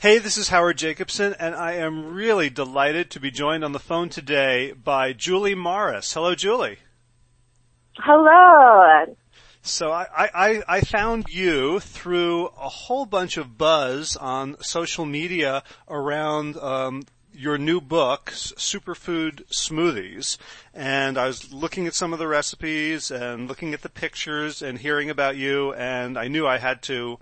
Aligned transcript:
Hey, 0.00 0.18
this 0.18 0.38
is 0.38 0.50
Howard 0.50 0.78
Jacobson, 0.78 1.34
and 1.40 1.56
I 1.56 1.72
am 1.72 2.14
really 2.14 2.48
delighted 2.48 3.10
to 3.10 3.18
be 3.18 3.32
joined 3.32 3.64
on 3.64 3.72
the 3.72 3.80
phone 3.80 4.10
today 4.10 4.70
by 4.70 5.12
Julie 5.12 5.56
Morris. 5.56 6.14
Hello, 6.14 6.36
Julie. 6.36 6.78
Hello. 7.96 9.16
So 9.60 9.90
I, 9.90 10.06
I, 10.16 10.62
I 10.68 10.80
found 10.82 11.30
you 11.30 11.80
through 11.80 12.46
a 12.46 12.68
whole 12.68 13.06
bunch 13.06 13.36
of 13.38 13.58
buzz 13.58 14.14
on 14.14 14.62
social 14.62 15.04
media 15.04 15.64
around 15.88 16.56
um, 16.58 17.02
your 17.34 17.58
new 17.58 17.80
book, 17.80 18.30
Superfood 18.32 19.48
Smoothies, 19.48 20.38
and 20.72 21.18
I 21.18 21.26
was 21.26 21.52
looking 21.52 21.88
at 21.88 21.94
some 21.94 22.12
of 22.12 22.20
the 22.20 22.28
recipes 22.28 23.10
and 23.10 23.48
looking 23.48 23.74
at 23.74 23.82
the 23.82 23.88
pictures 23.88 24.62
and 24.62 24.78
hearing 24.78 25.10
about 25.10 25.36
you, 25.36 25.72
and 25.74 26.16
I 26.16 26.28
knew 26.28 26.46
I 26.46 26.58
had 26.58 26.82
to 26.82 27.18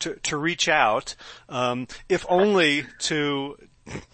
to, 0.00 0.14
to 0.16 0.36
reach 0.36 0.68
out, 0.68 1.14
um, 1.48 1.86
if 2.08 2.24
only 2.28 2.86
to 3.00 3.56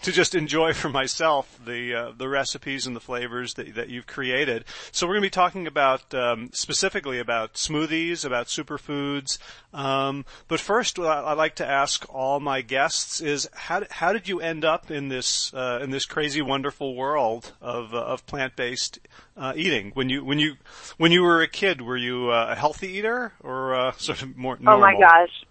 to 0.02 0.12
just 0.12 0.34
enjoy 0.34 0.72
for 0.72 0.88
myself 0.88 1.58
the 1.64 1.94
uh, 1.94 2.12
the 2.16 2.28
recipes 2.28 2.86
and 2.86 2.96
the 2.96 3.00
flavors 3.00 3.54
that 3.54 3.74
that 3.74 3.88
you've 3.88 4.06
created. 4.06 4.64
So 4.92 5.06
we're 5.06 5.14
going 5.14 5.22
to 5.22 5.26
be 5.26 5.30
talking 5.30 5.66
about 5.66 6.14
um, 6.14 6.50
specifically 6.52 7.18
about 7.18 7.54
smoothies, 7.54 8.24
about 8.24 8.46
superfoods. 8.46 9.38
Um, 9.72 10.24
but 10.48 10.60
first, 10.60 10.98
what 10.98 11.08
I'd 11.08 11.34
like 11.34 11.56
to 11.56 11.66
ask 11.66 12.06
all 12.12 12.40
my 12.40 12.62
guests 12.62 13.20
is 13.20 13.48
how 13.52 13.82
how 13.90 14.12
did 14.12 14.28
you 14.28 14.40
end 14.40 14.64
up 14.64 14.90
in 14.90 15.08
this 15.08 15.52
uh, 15.52 15.80
in 15.82 15.90
this 15.90 16.06
crazy 16.06 16.42
wonderful 16.42 16.94
world 16.94 17.52
of 17.60 17.94
uh, 17.94 17.98
of 17.98 18.26
plant 18.26 18.56
based 18.56 18.98
uh, 19.36 19.52
eating? 19.56 19.90
When 19.94 20.08
you 20.08 20.24
when 20.24 20.38
you 20.38 20.56
when 20.96 21.12
you 21.12 21.22
were 21.22 21.42
a 21.42 21.48
kid, 21.48 21.82
were 21.82 21.96
you 21.96 22.30
uh, 22.30 22.48
a 22.50 22.54
healthy 22.54 22.88
eater 22.92 23.32
or 23.40 23.74
uh, 23.74 23.92
sort 23.96 24.22
of 24.22 24.36
more 24.36 24.56
normal? 24.60 24.74
Oh 24.74 24.80
my 24.80 24.98
gosh. 24.98 25.44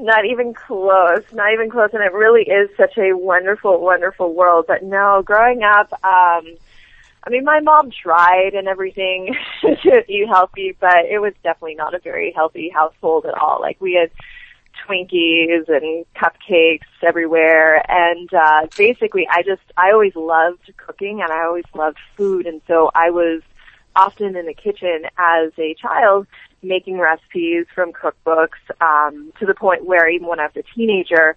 Not 0.00 0.24
even 0.26 0.54
close, 0.54 1.24
not 1.32 1.52
even 1.52 1.70
close. 1.70 1.90
And 1.92 2.04
it 2.04 2.12
really 2.12 2.42
is 2.42 2.70
such 2.76 2.96
a 2.96 3.14
wonderful, 3.14 3.80
wonderful 3.80 4.32
world. 4.32 4.66
But 4.68 4.84
no, 4.84 5.22
growing 5.24 5.64
up, 5.64 5.92
um, 6.04 6.46
I 7.24 7.30
mean, 7.30 7.44
my 7.44 7.60
mom 7.60 7.90
tried 7.90 8.54
and 8.54 8.68
everything 8.68 9.34
to 9.62 10.04
eat 10.08 10.28
healthy, 10.28 10.76
but 10.78 11.04
it 11.10 11.18
was 11.20 11.34
definitely 11.42 11.74
not 11.74 11.94
a 11.94 11.98
very 11.98 12.32
healthy 12.32 12.68
household 12.68 13.26
at 13.26 13.34
all. 13.34 13.60
Like 13.60 13.80
we 13.80 13.94
had 13.94 14.10
Twinkies 14.86 15.68
and 15.68 16.06
cupcakes 16.14 16.86
everywhere. 17.02 17.82
And, 17.90 18.32
uh, 18.32 18.68
basically 18.76 19.26
I 19.28 19.42
just, 19.42 19.62
I 19.76 19.90
always 19.90 20.14
loved 20.14 20.72
cooking 20.76 21.22
and 21.22 21.32
I 21.32 21.44
always 21.44 21.64
loved 21.74 21.98
food. 22.16 22.46
And 22.46 22.62
so 22.68 22.90
I 22.94 23.10
was 23.10 23.42
often 23.96 24.36
in 24.36 24.46
the 24.46 24.54
kitchen 24.54 25.02
as 25.18 25.52
a 25.58 25.74
child 25.74 26.28
making 26.62 26.98
recipes 26.98 27.66
from 27.74 27.92
cookbooks 27.92 28.58
um, 28.80 29.32
to 29.38 29.46
the 29.46 29.54
point 29.54 29.84
where 29.84 30.08
even 30.08 30.26
when 30.26 30.40
I 30.40 30.44
was 30.44 30.56
a 30.56 30.74
teenager, 30.74 31.36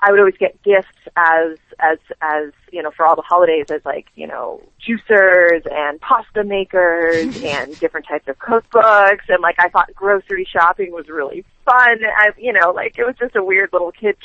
I 0.00 0.10
would 0.10 0.20
always 0.20 0.36
get 0.36 0.62
gifts 0.62 0.88
as 1.16 1.58
as 1.80 1.98
as 2.20 2.52
you 2.70 2.82
know 2.82 2.90
for 2.90 3.04
all 3.04 3.16
the 3.16 3.22
holidays 3.22 3.66
as 3.70 3.84
like 3.84 4.06
you 4.14 4.26
know 4.26 4.62
juicers 4.86 5.66
and 5.70 6.00
pasta 6.00 6.44
makers 6.44 7.36
and 7.42 7.78
different 7.80 8.06
types 8.06 8.28
of 8.28 8.38
cookbooks 8.38 9.28
and 9.28 9.40
like 9.42 9.56
I 9.58 9.68
thought 9.68 9.92
grocery 9.94 10.46
shopping 10.50 10.92
was 10.92 11.08
really 11.08 11.44
fun. 11.64 11.98
I 12.04 12.30
you 12.36 12.52
know 12.52 12.70
like 12.70 12.98
it 12.98 13.04
was 13.04 13.16
just 13.18 13.34
a 13.34 13.42
weird 13.42 13.70
little 13.72 13.92
kid 13.92 14.16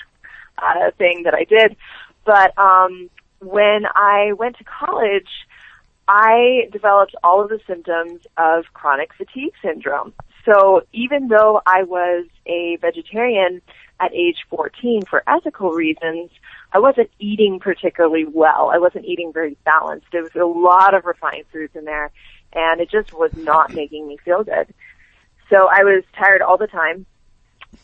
uh, 0.58 0.92
thing 0.98 1.24
that 1.24 1.34
I 1.34 1.46
did. 1.46 1.76
But 2.26 2.58
um, 2.58 3.10
when 3.40 3.86
I 3.96 4.34
went 4.34 4.58
to 4.58 4.64
college, 4.64 5.28
I 6.08 6.70
developed 6.72 7.16
all 7.24 7.42
of 7.42 7.50
the 7.50 7.60
symptoms 7.68 8.26
of 8.38 8.66
chronic 8.74 9.14
fatigue 9.14 9.54
syndrome. 9.62 10.14
So 10.46 10.82
even 10.92 11.28
though 11.28 11.62
I 11.66 11.84
was 11.84 12.26
a 12.46 12.78
vegetarian 12.82 13.62
at 14.00 14.14
age 14.14 14.38
14 14.50 15.04
for 15.10 15.24
ethical 15.28 15.72
reasons, 15.72 16.30
I 16.74 16.80
wasn't 16.80 17.10
eating 17.20 17.60
particularly 17.60 18.26
well. 18.26 18.72
I 18.74 18.78
wasn't 18.78 19.06
eating 19.06 19.32
very 19.32 19.56
balanced. 19.64 20.08
There 20.12 20.24
was 20.24 20.36
a 20.36 20.46
lot 20.46 20.94
of 20.94 21.06
refined 21.06 21.46
foods 21.52 21.76
in 21.76 21.86
there 21.86 22.12
and 22.52 22.82
it 22.82 22.90
just 22.90 23.14
was 23.14 23.32
not 23.36 23.74
making 23.74 24.08
me 24.08 24.18
feel 24.18 24.44
good. 24.44 24.74
So 25.50 25.68
I 25.70 25.84
was 25.84 26.04
tired 26.18 26.42
all 26.42 26.58
the 26.58 26.68
time 26.68 27.06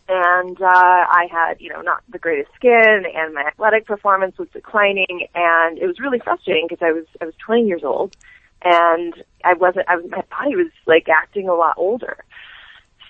and 0.07 0.59
uh, 0.61 0.65
I 0.67 1.27
had, 1.31 1.55
you 1.59 1.69
know, 1.69 1.81
not 1.81 2.03
the 2.09 2.19
greatest 2.19 2.53
skin, 2.55 3.03
and 3.13 3.33
my 3.33 3.41
athletic 3.41 3.85
performance 3.85 4.37
was 4.37 4.47
declining, 4.51 5.27
and 5.35 5.77
it 5.77 5.85
was 5.85 5.99
really 5.99 6.19
frustrating 6.19 6.67
because 6.67 6.83
I 6.83 6.91
was 6.91 7.05
I 7.21 7.25
was 7.25 7.33
20 7.45 7.67
years 7.67 7.83
old, 7.83 8.15
and 8.63 9.13
I 9.43 9.53
wasn't. 9.53 9.87
I 9.87 9.97
was, 9.97 10.05
my 10.09 10.23
body 10.29 10.55
was 10.55 10.71
like 10.85 11.07
acting 11.09 11.47
a 11.47 11.53
lot 11.53 11.75
older. 11.77 12.23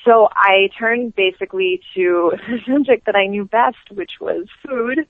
So 0.06 0.30
I 0.32 0.70
turned 0.78 1.16
basically 1.16 1.82
to 1.96 2.34
the 2.48 2.60
subject 2.66 3.06
that 3.06 3.16
I 3.16 3.28
knew 3.28 3.46
best, 3.46 3.92
which 3.92 4.14
was 4.20 4.48
food, 4.68 5.08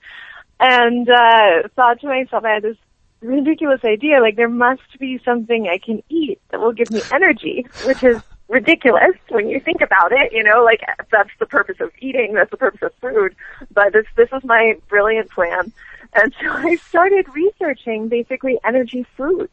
and 0.59 1.09
uh, 1.09 1.67
thought 1.75 2.01
to 2.01 2.07
myself, 2.07 2.43
I 2.43 2.55
had 2.55 2.63
this 2.63 2.77
ridiculous 3.21 3.81
idea, 3.83 4.21
like 4.21 4.35
there 4.35 4.49
must 4.49 4.97
be 4.99 5.19
something 5.23 5.67
I 5.67 5.77
can 5.77 6.01
eat 6.09 6.39
that 6.49 6.59
will 6.59 6.71
give 6.71 6.91
me 6.91 7.01
energy, 7.11 7.65
which 7.85 8.03
is 8.03 8.21
ridiculous 8.47 9.15
when 9.29 9.47
you 9.47 9.59
think 9.59 9.81
about 9.81 10.11
it, 10.11 10.33
you 10.33 10.43
know, 10.43 10.63
like 10.63 10.81
that's 11.11 11.29
the 11.39 11.45
purpose 11.45 11.77
of 11.79 11.91
eating, 11.99 12.33
that's 12.33 12.51
the 12.51 12.57
purpose 12.57 12.81
of 12.81 12.93
food. 12.95 13.35
But 13.71 13.93
this 13.93 14.05
this 14.15 14.31
was 14.31 14.43
my 14.43 14.75
brilliant 14.87 15.29
plan. 15.29 15.71
And 16.13 16.33
so 16.41 16.49
I 16.49 16.75
started 16.75 17.27
researching 17.33 18.07
basically 18.09 18.57
energy 18.65 19.05
foods. 19.15 19.51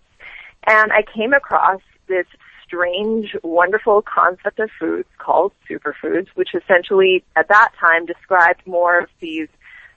And 0.67 0.93
I 0.93 1.03
came 1.03 1.33
across 1.33 1.81
this 2.09 2.27
strange, 2.67 3.37
wonderful 3.43 4.03
concept 4.03 4.59
of 4.59 4.71
foods 4.79 5.09
called 5.19 5.53
superfoods, 5.69 6.29
which 6.35 6.55
essentially 6.55 7.25
at 7.37 7.49
that 7.49 7.71
time 7.79 8.07
described 8.07 8.67
more 8.67 9.01
of 9.01 9.09
these 9.21 9.49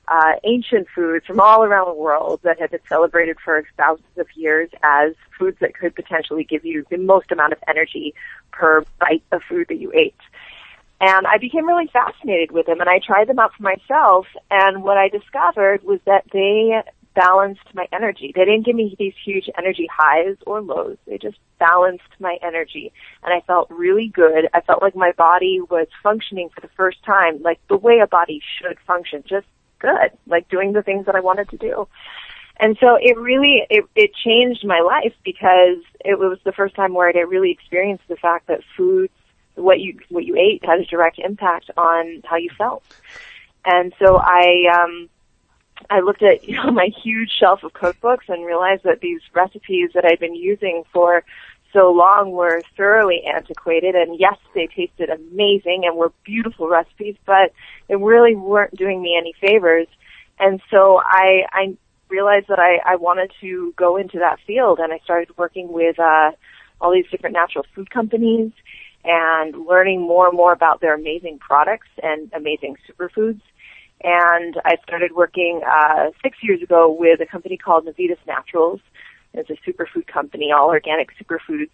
uh, 0.08 0.34
ancient 0.44 0.88
foods 0.94 1.26
from 1.26 1.40
all 1.40 1.64
around 1.64 1.88
the 1.88 1.94
world 1.94 2.40
that 2.44 2.60
had 2.60 2.72
been 2.72 2.80
celebrated 2.88 3.38
for 3.44 3.64
thousands 3.78 4.18
of 4.18 4.28
years 4.36 4.70
as 4.82 5.14
foods 5.38 5.58
that 5.60 5.76
could 5.76 5.96
potentially 5.96 6.44
give 6.44 6.66
you 6.66 6.84
the 6.90 6.98
most 6.98 7.32
amount 7.32 7.54
of 7.54 7.60
energy 7.68 8.14
per 8.52 8.84
bite 9.00 9.24
of 9.32 9.42
food 9.48 9.68
that 9.70 9.78
you 9.78 9.92
ate. 9.94 10.16
And 11.02 11.28
I 11.28 11.38
became 11.38 11.66
really 11.66 11.88
fascinated 11.94 12.52
with 12.52 12.66
them 12.66 12.82
and 12.82 12.90
I 12.90 13.00
tried 13.00 13.28
them 13.28 13.40
out 13.40 13.54
for 13.56 13.64
myself 13.64 14.26
and 14.50 14.84
what 14.84 14.98
I 14.98 15.10
discovered 15.10 15.84
was 15.84 16.00
that 16.06 16.26
they 16.34 16.82
balanced 17.16 17.74
my 17.74 17.88
energy. 17.92 18.32
They 18.36 18.46
didn't 18.46 18.66
give 18.66 18.76
me 18.76 18.96
these 18.98 19.14
huge 19.26 19.50
energy 19.58 19.88
highs 19.92 20.38
or 20.46 20.62
lows. 20.62 20.98
They 21.06 21.18
just 21.18 21.38
balanced 21.60 22.04
my 22.20 22.38
energy 22.42 22.94
and 23.24 23.34
I 23.34 23.42
felt 23.46 23.70
really 23.70 24.08
good. 24.08 24.48
I 24.54 24.62
felt 24.62 24.82
like 24.82 24.96
my 24.96 25.12
body 25.14 25.60
was 25.62 25.88
functioning 26.02 26.50
for 26.50 26.62
the 26.62 26.70
first 26.78 27.04
time 27.04 27.42
like 27.42 27.60
the 27.68 27.78
way 27.78 28.00
a 28.00 28.08
body 28.08 28.42
should 28.58 28.78
function, 28.86 29.24
just 29.28 29.48
good, 29.80 30.12
like 30.28 30.50
doing 30.50 30.74
the 30.74 30.84
things 30.84 31.06
that 31.08 31.16
I 31.16 31.20
wanted 31.20 31.50
to 31.50 31.58
do. 31.58 31.88
And 32.60 32.78
so 32.80 32.98
it 33.00 33.18
really, 33.18 33.66
it, 33.70 33.86
it 33.96 34.12
changed 34.14 34.66
my 34.66 34.82
life 34.82 35.14
because 35.24 35.82
it 36.04 36.20
was 36.20 36.40
the 36.44 36.52
first 36.52 36.76
time 36.76 36.94
where 36.94 37.08
I 37.08 37.22
really 37.22 37.52
experienced 37.52 38.04
the 38.10 38.18
fact 38.18 38.48
that 38.48 38.60
food, 38.76 39.10
what 39.56 39.80
you, 39.80 40.00
what 40.10 40.26
you 40.26 40.36
ate 40.36 40.64
had 40.66 40.80
a 40.80 40.86
direct 40.86 41.20
impact 41.20 41.72
on 41.78 42.22
how 42.26 42.36
you 42.36 42.50
felt. 42.58 42.84
And 43.66 43.94
so 43.98 44.18
I, 44.18 44.64
um, 44.74 45.10
I 45.90 46.00
looked 46.02 46.24
at, 46.24 46.44
you 46.48 46.56
know, 46.56 46.72
my 46.72 46.90
huge 47.04 47.32
shelf 47.40 47.64
of 47.64 47.74
cookbooks 47.74 48.28
and 48.28 48.46
realized 48.46 48.84
that 48.84 49.02
these 49.02 49.22
recipes 49.34 49.92
that 49.94 50.06
I'd 50.06 50.20
been 50.20 50.36
using 50.36 50.84
for 50.94 51.24
so 51.72 51.92
long 51.92 52.32
were 52.32 52.64
thoroughly 52.76 53.24
antiquated 53.32 53.94
and 53.94 54.20
yes, 54.20 54.38
they 54.56 54.68
tasted 54.68 55.10
amazing 55.10 55.84
and 55.86 55.96
were 55.96 56.12
beautiful 56.24 56.68
recipes, 56.68 57.16
but 57.26 57.54
they 57.88 57.96
really 57.96 58.36
weren't 58.36 58.76
doing 58.76 59.02
me 59.02 59.16
any 59.20 59.34
favors. 59.40 59.88
And 60.40 60.62
so 60.72 61.00
I, 61.04 61.44
I 61.52 61.78
realized 62.10 62.48
that 62.48 62.58
I, 62.58 62.80
I 62.84 62.96
wanted 62.96 63.32
to 63.42 63.72
go 63.78 63.98
into 63.98 64.18
that 64.18 64.40
field 64.48 64.80
and 64.80 64.92
I 64.92 65.00
started 65.04 65.38
working 65.38 65.72
with, 65.72 66.00
uh, 66.00 66.32
all 66.82 66.92
these 66.94 67.06
different 67.12 67.34
natural 67.34 67.66
food 67.76 67.90
companies 67.90 68.52
and 69.04 69.66
learning 69.66 70.02
more 70.02 70.28
and 70.28 70.36
more 70.36 70.54
about 70.54 70.82
their 70.82 70.94
amazing 70.94 71.40
products 71.40 71.88
and 72.02 72.32
amazing 72.34 72.78
superfoods. 72.90 73.42
And 74.04 74.56
I 74.66 74.78
started 74.84 75.12
working, 75.14 75.62
uh, 75.68 76.12
six 76.24 76.38
years 76.42 76.62
ago 76.62 76.90
with 76.92 77.20
a 77.22 77.26
company 77.26 77.58
called 77.58 77.86
Navitas 77.86 78.18
Naturals, 78.26 78.80
it's 79.34 79.50
a 79.50 79.70
superfood 79.70 80.08
company, 80.08 80.52
all 80.52 80.70
organic 80.70 81.12
superfoods. 81.18 81.70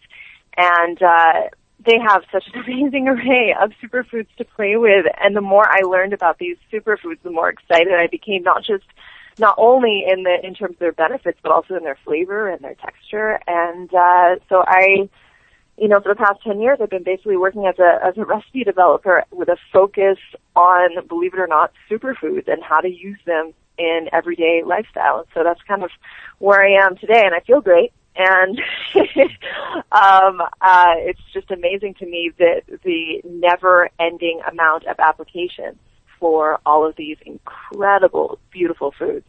And, 0.57 1.01
uh, 1.01 1.49
they 1.85 1.99
have 1.99 2.23
such 2.31 2.45
an 2.53 2.61
amazing 2.65 3.07
array 3.07 3.55
of 3.59 3.71
superfoods 3.81 4.27
to 4.37 4.45
play 4.45 4.77
with. 4.77 5.05
And 5.21 5.35
the 5.35 5.41
more 5.41 5.67
I 5.69 5.81
learned 5.81 6.13
about 6.13 6.39
these 6.39 6.57
superfoods, 6.71 7.21
the 7.23 7.31
more 7.31 7.49
excited 7.49 7.93
I 7.93 8.07
became, 8.07 8.43
not 8.43 8.63
just, 8.63 8.85
not 9.37 9.55
only 9.57 10.05
in 10.07 10.23
the, 10.23 10.37
in 10.43 10.53
terms 10.53 10.75
of 10.75 10.79
their 10.79 10.93
benefits, 10.93 11.37
but 11.43 11.51
also 11.51 11.75
in 11.75 11.83
their 11.83 11.97
flavor 12.03 12.49
and 12.49 12.61
their 12.61 12.75
texture. 12.75 13.39
And, 13.47 13.93
uh, 13.93 14.35
so 14.49 14.63
I, 14.65 15.09
you 15.77 15.89
know, 15.89 15.99
for 15.99 16.13
the 16.13 16.15
past 16.15 16.41
10 16.43 16.61
years, 16.61 16.79
I've 16.81 16.89
been 16.89 17.03
basically 17.03 17.37
working 17.37 17.65
as 17.67 17.77
a, 17.79 17.99
as 18.05 18.17
a 18.17 18.23
recipe 18.23 18.63
developer 18.63 19.23
with 19.31 19.49
a 19.49 19.57
focus 19.73 20.17
on, 20.55 21.05
believe 21.07 21.33
it 21.33 21.39
or 21.39 21.47
not, 21.47 21.71
superfoods 21.89 22.47
and 22.47 22.63
how 22.63 22.79
to 22.79 22.87
use 22.87 23.19
them 23.25 23.53
in 23.77 24.07
everyday 24.13 24.61
lifestyle. 24.65 25.19
And 25.19 25.27
So 25.33 25.43
that's 25.43 25.61
kind 25.67 25.83
of 25.83 25.91
where 26.39 26.63
I 26.63 26.85
am 26.85 26.95
today 26.95 27.23
and 27.25 27.35
I 27.35 27.41
feel 27.41 27.59
great. 27.59 27.91
And, 28.15 28.61
um, 29.91 30.41
uh, 30.61 30.93
it's 30.99 31.19
just 31.33 31.51
amazing 31.51 31.95
to 31.95 32.05
me 32.05 32.31
that 32.39 32.61
the 32.83 33.21
never 33.25 33.89
ending 33.99 34.39
amount 34.49 34.85
of 34.85 34.97
applications 34.99 35.77
for 36.17 36.59
all 36.65 36.87
of 36.87 36.95
these 36.95 37.17
incredible, 37.25 38.39
beautiful 38.51 38.93
foods. 38.97 39.25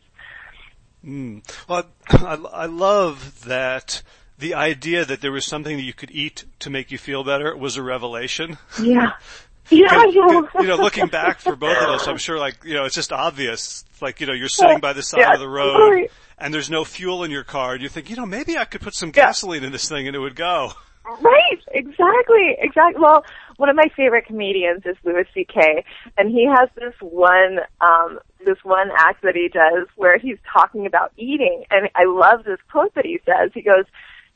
Mm. 1.05 1.43
Well, 1.69 1.87
I, 2.09 2.35
I 2.53 2.67
love 2.67 3.45
that 3.47 4.03
the 4.39 4.55
idea 4.55 5.05
that 5.05 5.21
there 5.21 5.33
was 5.33 5.47
something 5.47 5.77
that 5.77 5.83
you 5.83 5.95
could 5.95 6.11
eat 6.11 6.45
to 6.61 6.71
make 6.71 6.91
you 6.91 6.99
feel 6.99 7.25
better 7.25 7.57
was 7.57 7.77
a 7.77 7.83
revelation. 7.83 8.59
Yeah. 8.83 9.13
Yeah, 9.69 10.05
yeah. 10.11 10.43
you 10.61 10.67
know, 10.69 10.77
looking 10.77 11.09
back 11.09 11.41
for 11.41 11.57
both 11.57 11.77
of 11.77 11.89
us, 11.89 12.07
I'm 12.07 12.19
sure 12.19 12.39
like, 12.39 12.63
you 12.65 12.75
know, 12.75 12.85
it's 12.85 12.95
just 12.95 13.13
obvious. 13.13 13.85
Like, 14.01 14.21
you 14.21 14.27
know, 14.29 14.33
you're 14.33 14.49
sitting 14.49 14.79
by 14.79 14.93
the 14.93 15.03
side 15.03 15.23
yeah, 15.23 15.35
of 15.35 15.41
the 15.41 15.49
road 15.49 16.09
and 16.39 16.55
there's 16.55 16.71
no 16.71 16.85
fuel 16.85 17.25
in 17.25 17.33
your 17.33 17.43
car 17.43 17.75
and 17.75 17.83
you 17.83 17.89
think, 17.89 18.09
you 18.09 18.15
know, 18.15 18.27
maybe 18.27 18.57
I 18.57 18.65
could 18.65 18.81
put 18.81 18.95
some 18.95 19.11
gasoline 19.11 19.65
in 19.65 19.73
this 19.73 19.89
thing 19.89 20.07
and 20.07 20.15
it 20.15 20.21
would 20.21 20.37
go. 20.37 20.73
Right, 21.21 21.61
exactly, 21.73 22.57
exactly. 22.59 23.01
Well, 23.01 23.25
one 23.57 23.69
of 23.69 23.77
my 23.77 23.89
favorite 23.97 24.27
comedians 24.27 24.83
is 24.85 24.97
Louis 25.05 25.25
C.K. 25.35 25.85
and 26.19 26.31
he 26.31 26.47
has 26.47 26.69
this 26.77 26.95
one, 27.01 27.59
um, 27.81 28.19
this 28.45 28.59
one 28.63 28.91
act 28.97 29.23
that 29.23 29.35
he 29.35 29.49
does 29.49 29.89
where 29.97 30.19
he's 30.19 30.39
talking 30.53 30.87
about 30.87 31.13
eating 31.17 31.65
and 31.71 31.89
I 31.95 32.05
love 32.05 32.45
this 32.45 32.59
quote 32.71 32.95
that 32.95 33.05
he 33.05 33.19
says. 33.25 33.51
He 33.55 33.63
goes, 33.63 33.85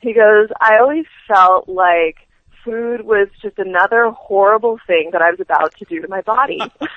he 0.01 0.13
goes, 0.13 0.49
I 0.61 0.79
always 0.79 1.07
felt 1.29 1.69
like 1.69 2.17
food 2.65 3.03
was 3.03 3.29
just 3.41 3.59
another 3.59 4.11
horrible 4.11 4.79
thing 4.87 5.11
that 5.13 5.23
I 5.23 5.31
was 5.31 5.41
about 5.41 5.75
to 5.79 5.85
do 5.85 6.01
to 6.01 6.09
my 6.09 6.21
body. 6.21 6.59
and 6.81 6.89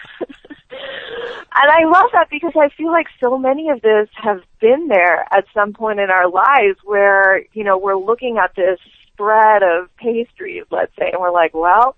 I 1.51 1.85
love 1.85 2.09
that 2.13 2.27
because 2.29 2.53
I 2.55 2.69
feel 2.75 2.91
like 2.91 3.07
so 3.19 3.37
many 3.37 3.69
of 3.69 3.83
us 3.83 4.09
have 4.15 4.41
been 4.59 4.87
there 4.87 5.25
at 5.31 5.45
some 5.53 5.73
point 5.73 5.99
in 5.99 6.09
our 6.09 6.29
lives 6.29 6.79
where, 6.83 7.43
you 7.53 7.63
know, 7.63 7.77
we're 7.77 7.97
looking 7.97 8.37
at 8.37 8.55
this 8.55 8.79
spread 9.07 9.63
of 9.63 9.95
pastries, 9.97 10.65
let's 10.71 10.95
say, 10.97 11.11
and 11.11 11.21
we're 11.21 11.31
like, 11.31 11.53
well, 11.53 11.95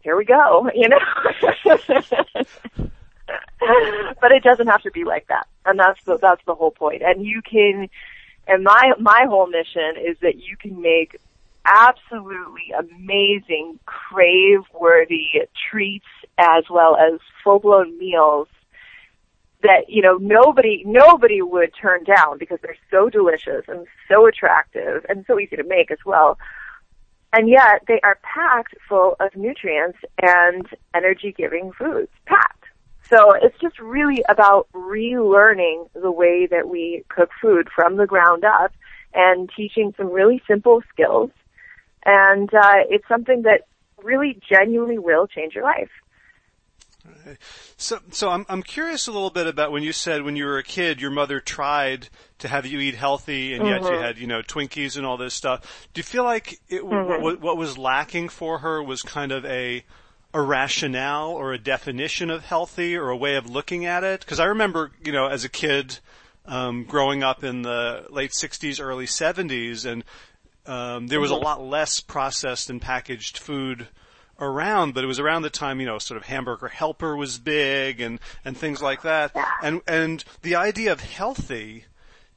here 0.00 0.16
we 0.16 0.24
go, 0.24 0.70
you 0.74 0.88
know? 0.88 0.98
but 4.20 4.32
it 4.32 4.42
doesn't 4.42 4.66
have 4.68 4.82
to 4.82 4.90
be 4.90 5.04
like 5.04 5.28
that. 5.28 5.46
And 5.64 5.78
that's 5.78 6.02
the, 6.04 6.18
that's 6.18 6.42
the 6.46 6.54
whole 6.54 6.70
point. 6.70 7.02
And 7.02 7.24
you 7.24 7.42
can, 7.42 7.88
and 8.48 8.64
my, 8.64 8.92
my 8.98 9.26
whole 9.28 9.46
mission 9.46 9.94
is 10.02 10.16
that 10.22 10.36
you 10.36 10.56
can 10.56 10.80
make 10.80 11.20
absolutely 11.64 12.72
amazing, 12.76 13.78
crave-worthy 13.84 15.42
treats 15.70 16.06
as 16.38 16.64
well 16.70 16.96
as 16.96 17.20
full-blown 17.44 17.98
meals 17.98 18.48
that, 19.62 19.88
you 19.88 20.00
know, 20.00 20.16
nobody, 20.16 20.82
nobody 20.86 21.42
would 21.42 21.72
turn 21.74 22.04
down 22.04 22.38
because 22.38 22.58
they're 22.62 22.76
so 22.90 23.10
delicious 23.10 23.64
and 23.68 23.86
so 24.08 24.26
attractive 24.26 25.04
and 25.08 25.24
so 25.26 25.38
easy 25.38 25.56
to 25.56 25.64
make 25.64 25.90
as 25.90 25.98
well. 26.06 26.38
And 27.32 27.48
yet 27.48 27.82
they 27.86 28.00
are 28.02 28.18
packed 28.22 28.74
full 28.88 29.16
of 29.20 29.36
nutrients 29.36 29.98
and 30.22 30.66
energy-giving 30.94 31.72
foods. 31.72 32.10
Packed. 32.24 32.57
So 33.08 33.32
it's 33.32 33.58
just 33.60 33.78
really 33.78 34.22
about 34.28 34.68
relearning 34.74 35.88
the 35.94 36.10
way 36.10 36.46
that 36.46 36.68
we 36.68 37.04
cook 37.08 37.30
food 37.40 37.68
from 37.74 37.96
the 37.96 38.06
ground 38.06 38.44
up 38.44 38.72
and 39.14 39.50
teaching 39.56 39.94
some 39.96 40.10
really 40.10 40.42
simple 40.46 40.82
skills 40.92 41.30
and 42.08 42.52
uh, 42.54 42.84
it's 42.88 43.06
something 43.06 43.42
that 43.42 43.62
really 44.02 44.40
genuinely 44.48 44.98
will 44.98 45.26
change 45.26 45.54
your 45.54 45.64
life. 45.64 45.90
So, 47.76 47.98
so 48.10 48.30
I'm 48.30 48.44
I'm 48.48 48.62
curious 48.62 49.06
a 49.06 49.12
little 49.12 49.30
bit 49.30 49.46
about 49.46 49.72
when 49.72 49.82
you 49.82 49.92
said 49.92 50.22
when 50.22 50.36
you 50.36 50.44
were 50.44 50.58
a 50.58 50.62
kid, 50.62 51.00
your 51.00 51.10
mother 51.10 51.40
tried 51.40 52.08
to 52.38 52.48
have 52.48 52.66
you 52.66 52.80
eat 52.80 52.94
healthy, 52.94 53.54
and 53.54 53.66
yet 53.66 53.82
mm-hmm. 53.82 53.94
you 53.94 53.98
had 53.98 54.18
you 54.18 54.26
know 54.26 54.42
Twinkies 54.42 54.96
and 54.96 55.06
all 55.06 55.16
this 55.16 55.34
stuff. 55.34 55.88
Do 55.92 55.98
you 55.98 56.02
feel 56.02 56.24
like 56.24 56.60
it, 56.68 56.82
mm-hmm. 56.82 57.22
what, 57.22 57.40
what 57.40 57.56
was 57.56 57.78
lacking 57.78 58.28
for 58.28 58.58
her 58.58 58.82
was 58.82 59.02
kind 59.02 59.32
of 59.32 59.44
a 59.46 59.84
a 60.34 60.42
rationale 60.42 61.30
or 61.30 61.52
a 61.52 61.58
definition 61.58 62.30
of 62.30 62.44
healthy 62.44 62.96
or 62.96 63.10
a 63.10 63.16
way 63.16 63.36
of 63.36 63.48
looking 63.48 63.86
at 63.86 64.04
it? 64.04 64.20
Because 64.20 64.40
I 64.40 64.46
remember, 64.46 64.92
you 65.04 65.12
know, 65.12 65.26
as 65.26 65.44
a 65.44 65.48
kid, 65.48 65.98
um, 66.46 66.84
growing 66.84 67.22
up 67.22 67.44
in 67.44 67.62
the 67.62 68.06
late 68.10 68.32
'60s, 68.32 68.80
early 68.80 69.06
'70s, 69.06 69.84
and 69.84 70.04
um, 70.66 71.06
there 71.06 71.20
was 71.20 71.30
a 71.30 71.34
mm-hmm. 71.34 71.44
lot 71.44 71.62
less 71.62 72.00
processed 72.00 72.70
and 72.70 72.80
packaged 72.80 73.38
food 73.38 73.88
around, 74.40 74.94
but 74.94 75.02
it 75.02 75.06
was 75.06 75.18
around 75.18 75.42
the 75.42 75.50
time, 75.50 75.80
you 75.80 75.86
know, 75.86 75.98
sort 75.98 76.16
of 76.16 76.26
hamburger 76.26 76.68
helper 76.68 77.16
was 77.16 77.38
big 77.38 78.00
and, 78.00 78.20
and 78.44 78.56
things 78.56 78.80
like 78.80 79.02
that. 79.02 79.34
And, 79.62 79.80
and 79.86 80.24
the 80.42 80.54
idea 80.54 80.92
of 80.92 81.00
healthy 81.00 81.84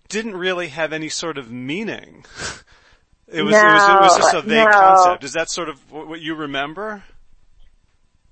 didn't 0.10 0.36
really 0.36 0.70
have 0.70 0.94
any 0.94 1.10
sort 1.10 1.38
of 1.38 1.52
meaning. 1.52 2.26
it 3.28 3.44
was, 3.44 3.52
no, 3.52 3.60
it 3.60 3.74
was, 3.74 3.90
it 3.90 4.02
was 4.02 4.18
just 4.18 4.34
a 4.34 4.42
vague 4.42 4.66
no. 4.66 4.72
concept. 4.72 5.24
Is 5.24 5.34
that 5.34 5.50
sort 5.50 5.70
of 5.70 5.92
what 5.92 6.22
you 6.22 6.36
remember? 6.36 7.04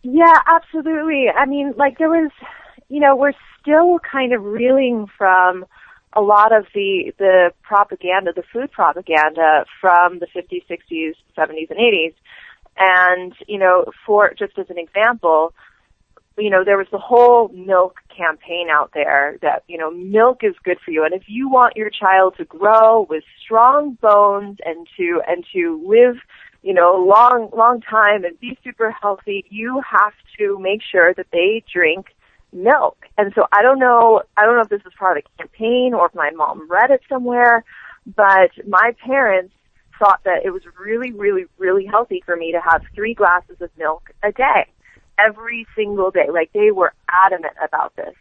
Yeah, 0.04 0.34
absolutely. 0.48 1.26
I 1.30 1.46
mean, 1.46 1.74
like 1.78 1.98
there 1.98 2.10
was, 2.10 2.32
you 2.88 3.00
know, 3.00 3.16
we're 3.16 3.34
still 3.62 4.00
kind 4.00 4.34
of 4.34 4.44
reeling 4.44 5.08
from 5.18 5.66
a 6.14 6.22
lot 6.22 6.56
of 6.56 6.66
the 6.74 7.14
the 7.20 7.52
propaganda, 7.62 8.32
the 8.36 8.44
food 8.54 8.72
propaganda 8.72 9.66
from 9.82 10.20
the 10.20 10.28
50s, 10.28 10.64
60s, 10.70 11.14
70s, 11.38 11.70
and 11.70 11.80
80s. 11.80 12.14
And 12.78 13.34
you 13.48 13.60
know, 13.60 13.86
for 14.06 14.34
just 14.38 14.58
as 14.58 14.68
an 14.70 14.78
example, 14.78 15.54
you 16.38 16.50
know, 16.50 16.64
there 16.64 16.78
was 16.78 16.88
the 16.92 16.98
whole 16.98 17.50
milk 17.50 17.98
campaign 18.16 18.70
out 18.72 18.92
there 18.94 19.38
that 19.42 19.64
you 19.68 19.78
know 19.78 19.92
milk 19.92 20.40
is 20.44 20.56
good 20.64 20.78
for 20.84 20.92
you, 20.92 21.04
and 21.04 21.14
if 21.14 21.24
you 21.28 21.50
want 21.50 21.76
your 21.76 21.90
child 21.90 22.36
to 22.38 22.46
grow 22.46 23.06
with 23.10 23.24
strong 23.44 23.98
bones 24.02 24.58
and 24.66 24.88
to 24.98 25.22
and 25.28 25.46
to 25.54 25.84
live 25.86 26.16
you 26.62 26.74
know, 26.74 26.96
long, 26.96 27.50
long 27.56 27.82
time 27.82 28.26
and 28.26 28.40
be 28.40 28.58
super 28.64 28.92
healthy, 28.92 29.46
you 29.50 29.82
have 29.90 30.14
to 30.38 30.60
make 30.60 30.82
sure 30.82 31.14
that 31.14 31.28
they 31.32 31.64
drink 31.72 32.08
milk. 32.52 33.06
And 33.18 33.32
so 33.34 33.48
I 33.52 33.62
don't 33.62 33.80
know, 33.80 34.24
I 34.36 34.46
don't 34.46 34.56
know 34.56 34.62
if 34.62 34.70
this 34.70 34.82
is 34.86 34.94
part 34.98 35.18
of 35.18 35.24
the 35.24 35.44
campaign 35.44 35.94
or 35.94 36.08
if 36.08 36.16
my 36.16 36.32
mom 36.32 36.70
read 36.70 36.92
it 36.92 37.02
somewhere, 37.08 37.64
but 38.06 38.52
my 38.68 38.96
parents 39.06 39.54
thought 39.98 40.22
that 40.24 40.46
it 40.46 40.52
was 40.52 40.64
really, 40.80 41.12
really, 41.12 41.46
really 41.58 41.86
healthy 41.86 42.24
for 42.26 42.36
me 42.36 42.52
to 42.52 42.62
have 42.62 42.82
three 42.96 43.14
glasses 43.14 43.58
of 43.62 43.70
milk 43.78 44.10
a 44.24 44.32
day, 44.32 44.66
every 45.18 45.68
single 45.76 46.12
day. 46.12 46.30
Like 46.32 46.52
they 46.54 46.72
were 46.72 46.94
adamant 47.10 47.54
about 47.64 47.96
this. 47.96 48.16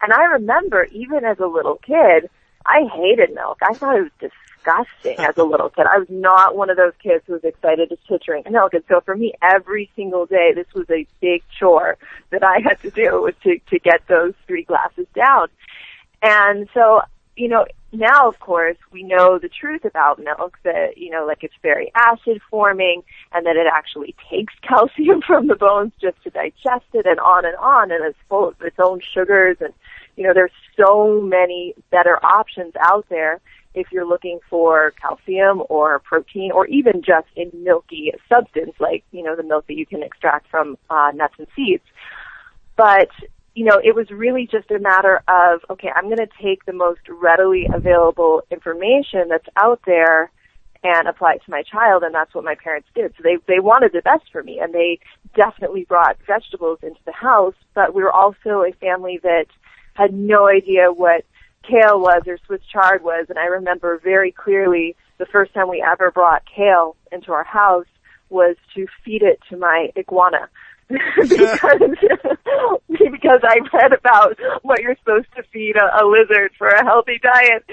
And 0.00 0.12
I 0.12 0.24
remember 0.24 0.84
even 0.84 1.24
as 1.24 1.38
a 1.38 1.46
little 1.46 1.76
kid, 1.76 2.30
I 2.68 2.86
hated 2.94 3.34
milk. 3.34 3.58
I 3.62 3.72
thought 3.72 3.96
it 3.96 4.02
was 4.02 4.30
disgusting 4.30 5.18
as 5.18 5.36
a 5.38 5.44
little 5.52 5.70
kid. 5.70 5.86
I 5.86 5.98
was 5.98 6.08
not 6.10 6.54
one 6.54 6.68
of 6.70 6.76
those 6.76 6.92
kids 7.02 7.24
who 7.26 7.32
was 7.34 7.44
excited 7.44 7.90
to 7.90 8.18
drink 8.18 8.50
milk. 8.50 8.74
And 8.74 8.84
so 8.88 9.00
for 9.00 9.16
me, 9.16 9.32
every 9.42 9.90
single 9.96 10.26
day, 10.26 10.52
this 10.54 10.66
was 10.74 10.86
a 10.90 11.06
big 11.20 11.42
chore 11.58 11.96
that 12.30 12.42
I 12.44 12.58
had 12.62 12.80
to 12.82 12.90
do 12.90 13.22
was 13.22 13.34
to, 13.44 13.58
to 13.70 13.78
get 13.78 14.02
those 14.08 14.34
three 14.46 14.64
glasses 14.64 15.06
down. 15.14 15.48
And 16.22 16.68
so, 16.74 17.00
you 17.36 17.48
know, 17.48 17.64
now 17.90 18.28
of 18.28 18.38
course 18.38 18.76
we 18.92 19.02
know 19.02 19.38
the 19.38 19.48
truth 19.48 19.86
about 19.86 20.18
milk 20.18 20.58
that, 20.62 20.98
you 20.98 21.10
know, 21.10 21.24
like 21.24 21.42
it's 21.42 21.54
very 21.62 21.90
acid 21.94 22.42
forming 22.50 23.02
and 23.32 23.46
that 23.46 23.56
it 23.56 23.66
actually 23.72 24.14
takes 24.30 24.52
calcium 24.62 25.22
from 25.26 25.46
the 25.46 25.56
bones 25.56 25.92
just 26.00 26.22
to 26.24 26.30
digest 26.30 26.84
it 26.92 27.06
and 27.06 27.18
on 27.20 27.46
and 27.46 27.56
on 27.56 27.90
and 27.90 28.04
it's 28.04 28.18
full 28.28 28.48
of 28.48 28.60
its 28.60 28.76
own 28.78 29.00
sugars 29.14 29.56
and, 29.60 29.72
you 30.18 30.24
know, 30.24 30.34
there's 30.34 30.50
so 30.76 31.20
many 31.20 31.74
better 31.92 32.18
options 32.24 32.74
out 32.80 33.06
there 33.08 33.40
if 33.72 33.86
you're 33.92 34.04
looking 34.04 34.40
for 34.50 34.92
calcium 35.00 35.62
or 35.68 36.00
protein 36.00 36.50
or 36.50 36.66
even 36.66 37.02
just 37.02 37.28
a 37.36 37.48
milky 37.54 38.12
substance 38.28 38.72
like, 38.80 39.04
you 39.12 39.22
know, 39.22 39.36
the 39.36 39.44
milk 39.44 39.68
that 39.68 39.74
you 39.74 39.86
can 39.86 40.02
extract 40.02 40.50
from 40.50 40.76
uh, 40.90 41.12
nuts 41.14 41.34
and 41.38 41.46
seeds. 41.54 41.84
But, 42.76 43.10
you 43.54 43.64
know, 43.64 43.80
it 43.82 43.94
was 43.94 44.10
really 44.10 44.48
just 44.50 44.68
a 44.72 44.80
matter 44.80 45.22
of, 45.28 45.60
okay, 45.70 45.90
I'm 45.94 46.06
going 46.06 46.16
to 46.18 46.28
take 46.42 46.66
the 46.66 46.72
most 46.72 47.02
readily 47.08 47.68
available 47.72 48.42
information 48.50 49.28
that's 49.28 49.46
out 49.56 49.80
there 49.86 50.32
and 50.82 51.06
apply 51.06 51.34
it 51.34 51.42
to 51.44 51.50
my 51.50 51.62
child 51.62 52.02
and 52.02 52.12
that's 52.14 52.34
what 52.34 52.44
my 52.44 52.56
parents 52.56 52.88
did. 52.94 53.12
So 53.16 53.22
they 53.22 53.36
they 53.46 53.60
wanted 53.60 53.92
the 53.92 54.02
best 54.02 54.24
for 54.30 54.42
me 54.42 54.58
and 54.60 54.72
they 54.72 54.98
definitely 55.34 55.84
brought 55.84 56.16
vegetables 56.26 56.78
into 56.82 57.00
the 57.04 57.12
house, 57.12 57.54
but 57.74 57.94
we 57.94 58.02
were 58.02 58.12
also 58.12 58.62
a 58.62 58.72
family 58.80 59.18
that 59.22 59.46
had 59.98 60.14
no 60.14 60.46
idea 60.46 60.92
what 60.92 61.24
kale 61.64 62.00
was 62.00 62.22
or 62.26 62.38
Swiss 62.46 62.60
chard 62.72 63.02
was. 63.02 63.26
And 63.28 63.38
I 63.38 63.46
remember 63.46 63.98
very 63.98 64.30
clearly 64.30 64.94
the 65.18 65.26
first 65.26 65.52
time 65.52 65.68
we 65.68 65.82
ever 65.82 66.12
brought 66.12 66.44
kale 66.46 66.96
into 67.10 67.32
our 67.32 67.42
house 67.42 67.86
was 68.30 68.56
to 68.76 68.86
feed 69.04 69.22
it 69.22 69.40
to 69.50 69.56
my 69.56 69.90
iguana. 69.96 70.48
because 70.88 71.80
because 73.28 73.42
I 73.44 73.58
read 73.76 73.92
about 73.92 74.38
what 74.62 74.80
you're 74.80 74.96
supposed 74.96 75.26
to 75.36 75.42
feed 75.52 75.76
a, 75.76 76.02
a 76.02 76.06
lizard 76.06 76.52
for 76.56 76.68
a 76.68 76.84
healthy 76.84 77.20
diet, 77.22 77.64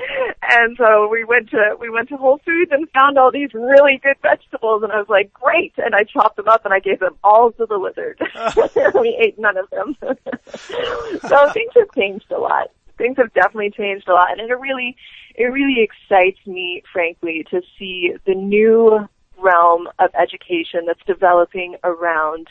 and 0.41 0.75
so 0.77 1.07
we 1.07 1.23
went 1.23 1.49
to 1.51 1.75
we 1.79 1.89
went 1.89 2.09
to 2.09 2.17
Whole 2.17 2.39
Foods 2.45 2.71
and 2.71 2.89
found 2.91 3.17
all 3.17 3.31
these 3.31 3.53
really 3.53 3.99
good 4.03 4.17
vegetables, 4.21 4.83
and 4.83 4.91
I 4.91 4.97
was 4.97 5.07
like, 5.09 5.31
great! 5.33 5.73
And 5.77 5.95
I 5.95 6.03
chopped 6.03 6.35
them 6.35 6.49
up 6.49 6.65
and 6.65 6.73
I 6.73 6.79
gave 6.79 6.99
them 6.99 7.15
all 7.23 7.51
to 7.53 7.65
the 7.65 7.77
lizard. 7.77 8.19
we 8.99 9.17
ate 9.21 9.39
none 9.39 9.57
of 9.57 9.69
them. 9.69 9.95
so 11.27 11.51
things 11.53 11.71
have 11.75 11.91
changed 11.95 12.31
a 12.31 12.37
lot 12.37 12.71
things 12.97 13.17
have 13.17 13.33
definitely 13.33 13.69
changed 13.71 14.07
a 14.07 14.13
lot 14.13 14.31
and 14.31 14.49
it 14.49 14.53
really 14.53 14.95
it 15.35 15.43
really 15.47 15.81
excites 15.81 16.39
me 16.47 16.81
frankly 16.93 17.45
to 17.51 17.61
see 17.77 18.13
the 18.25 18.33
new 18.33 19.05
realm 19.37 19.89
of 19.99 20.09
education 20.15 20.85
that's 20.87 21.03
developing 21.05 21.75
around 21.83 22.47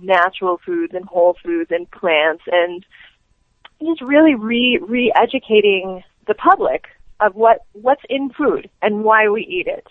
natural 0.00 0.60
foods 0.64 0.94
and 0.94 1.04
whole 1.04 1.36
foods 1.42 1.70
and 1.70 1.90
plants 1.90 2.44
and 2.46 2.84
just 3.80 4.00
really 4.00 4.34
re 4.34 4.78
re-educating 4.86 6.02
the 6.26 6.34
public 6.34 6.86
of 7.20 7.34
what 7.34 7.64
what's 7.72 8.02
in 8.08 8.30
food 8.30 8.68
and 8.82 9.04
why 9.04 9.28
we 9.28 9.42
eat 9.42 9.66
it. 9.66 9.86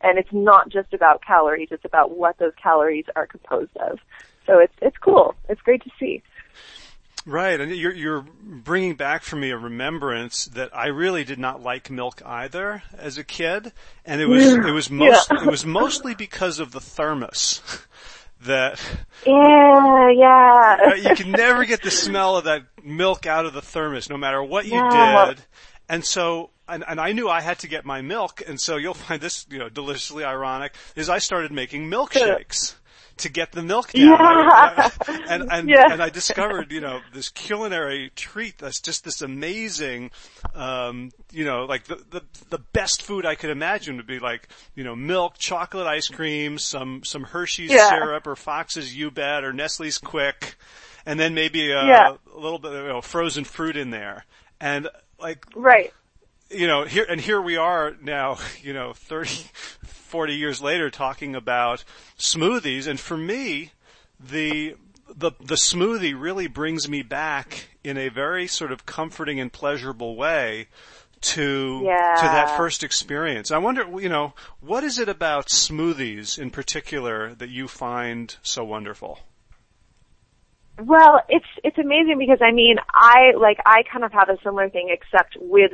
And 0.00 0.18
it's 0.18 0.32
not 0.32 0.68
just 0.68 0.92
about 0.92 1.22
calories; 1.24 1.68
it's 1.70 1.84
about 1.84 2.16
what 2.16 2.38
those 2.38 2.52
calories 2.62 3.06
are 3.16 3.26
composed 3.26 3.76
of. 3.76 3.98
So 4.46 4.58
it's 4.58 4.74
it's 4.82 4.96
cool. 4.98 5.34
It's 5.48 5.60
great 5.62 5.82
to 5.84 5.90
see. 5.98 6.22
Right, 7.26 7.58
and 7.58 7.74
you're 7.74 7.94
you're 7.94 8.26
bringing 8.42 8.96
back 8.96 9.22
for 9.22 9.36
me 9.36 9.50
a 9.50 9.56
remembrance 9.56 10.44
that 10.46 10.76
I 10.76 10.88
really 10.88 11.24
did 11.24 11.38
not 11.38 11.62
like 11.62 11.90
milk 11.90 12.20
either 12.24 12.82
as 12.98 13.16
a 13.16 13.24
kid, 13.24 13.72
and 14.04 14.20
it 14.20 14.26
was 14.26 14.52
it 14.52 14.72
was 14.72 14.90
most 14.90 15.30
yeah. 15.30 15.42
it 15.42 15.50
was 15.50 15.64
mostly 15.64 16.14
because 16.14 16.58
of 16.58 16.72
the 16.72 16.80
thermos. 16.80 17.62
that 18.44 18.80
yeah 19.26 20.10
yeah. 20.10 20.76
Uh, 20.86 20.94
you 20.94 21.14
can 21.14 21.30
never 21.30 21.64
get 21.64 21.82
the 21.82 21.90
smell 21.90 22.36
of 22.36 22.44
that 22.44 22.62
milk 22.82 23.26
out 23.26 23.46
of 23.46 23.52
the 23.52 23.62
thermos 23.62 24.08
no 24.08 24.16
matter 24.16 24.42
what 24.42 24.66
you 24.66 24.74
yeah. 24.74 25.26
did. 25.28 25.40
And 25.88 26.04
so 26.04 26.50
and, 26.68 26.84
and 26.86 27.00
I 27.00 27.12
knew 27.12 27.28
I 27.28 27.40
had 27.40 27.58
to 27.60 27.68
get 27.68 27.84
my 27.84 28.00
milk, 28.00 28.42
and 28.46 28.60
so 28.60 28.76
you'll 28.76 28.94
find 28.94 29.20
this, 29.20 29.46
you 29.50 29.58
know, 29.58 29.68
deliciously 29.68 30.24
ironic, 30.24 30.74
is 30.96 31.08
I 31.08 31.18
started 31.18 31.52
making 31.52 31.90
milkshakes 31.90 32.74
to 33.18 33.28
get 33.28 33.52
the 33.52 33.62
milk 33.62 33.92
down. 33.92 34.18
Yeah. 34.18 34.90
and 35.28 35.48
and 35.52 35.68
yeah. 35.68 35.92
and 35.92 36.02
I 36.02 36.10
discovered, 36.10 36.72
you 36.72 36.80
know, 36.80 37.00
this 37.12 37.28
culinary 37.28 38.10
treat 38.14 38.58
that's 38.58 38.80
just 38.80 39.04
this 39.04 39.22
amazing, 39.22 40.10
um, 40.54 41.10
you 41.32 41.44
know, 41.44 41.64
like 41.64 41.84
the, 41.84 41.96
the 42.10 42.22
the 42.50 42.58
best 42.58 43.02
food 43.02 43.26
I 43.26 43.34
could 43.34 43.50
imagine 43.50 43.96
would 43.96 44.06
be 44.06 44.18
like, 44.18 44.48
you 44.74 44.84
know, 44.84 44.96
milk, 44.96 45.38
chocolate 45.38 45.86
ice 45.86 46.08
cream, 46.08 46.58
some 46.58 47.04
some 47.04 47.24
Hershey's 47.24 47.70
yeah. 47.70 47.90
syrup 47.90 48.26
or 48.26 48.36
Fox's 48.36 48.96
U-Bet 48.96 49.44
or 49.44 49.52
Nestle's 49.52 49.98
Quik, 49.98 50.54
and 51.06 51.18
then 51.18 51.34
maybe 51.34 51.70
a, 51.70 51.84
yeah. 51.84 52.16
a 52.34 52.38
little 52.38 52.58
bit 52.58 52.72
of 52.72 52.82
you 52.82 52.88
know, 52.88 53.00
frozen 53.00 53.44
fruit 53.44 53.76
in 53.76 53.90
there. 53.90 54.24
And 54.60 54.88
like 55.18 55.44
right 55.54 55.92
you 56.50 56.66
know, 56.66 56.84
here, 56.84 57.06
and 57.08 57.20
here 57.20 57.40
we 57.40 57.56
are 57.56 57.94
now, 58.00 58.38
you 58.62 58.72
know, 58.72 58.92
30, 58.92 59.44
40 60.04 60.34
years 60.34 60.62
later 60.62 60.90
talking 60.90 61.34
about 61.34 61.84
smoothies. 62.18 62.86
And 62.86 63.00
for 63.00 63.16
me, 63.16 63.72
the, 64.20 64.76
the, 65.08 65.32
the 65.40 65.56
smoothie 65.56 66.18
really 66.18 66.46
brings 66.46 66.88
me 66.88 67.02
back 67.02 67.68
in 67.82 67.96
a 67.96 68.08
very 68.08 68.46
sort 68.46 68.72
of 68.72 68.86
comforting 68.86 69.40
and 69.40 69.52
pleasurable 69.52 70.16
way 70.16 70.68
to, 71.20 71.82
yeah. 71.84 72.14
to 72.16 72.22
that 72.22 72.56
first 72.56 72.82
experience. 72.82 73.50
I 73.50 73.58
wonder, 73.58 73.86
you 74.00 74.08
know, 74.08 74.34
what 74.60 74.84
is 74.84 74.98
it 74.98 75.08
about 75.08 75.48
smoothies 75.48 76.38
in 76.38 76.50
particular 76.50 77.34
that 77.34 77.48
you 77.48 77.66
find 77.66 78.36
so 78.42 78.64
wonderful? 78.64 79.18
Well, 80.78 81.22
it's 81.28 81.46
it's 81.62 81.78
amazing 81.78 82.18
because 82.18 82.40
I 82.42 82.50
mean, 82.50 82.78
I 82.92 83.32
like 83.38 83.58
I 83.64 83.84
kind 83.84 84.04
of 84.04 84.12
have 84.12 84.28
a 84.28 84.36
similar 84.42 84.68
thing 84.68 84.88
except 84.90 85.36
with 85.40 85.72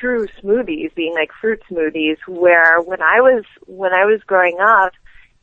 true 0.00 0.26
smoothies 0.42 0.94
being 0.94 1.14
like 1.14 1.30
fruit 1.40 1.62
smoothies 1.70 2.18
where 2.26 2.80
when 2.80 3.02
I 3.02 3.20
was 3.20 3.44
when 3.66 3.92
I 3.92 4.04
was 4.04 4.20
growing 4.26 4.58
up 4.60 4.92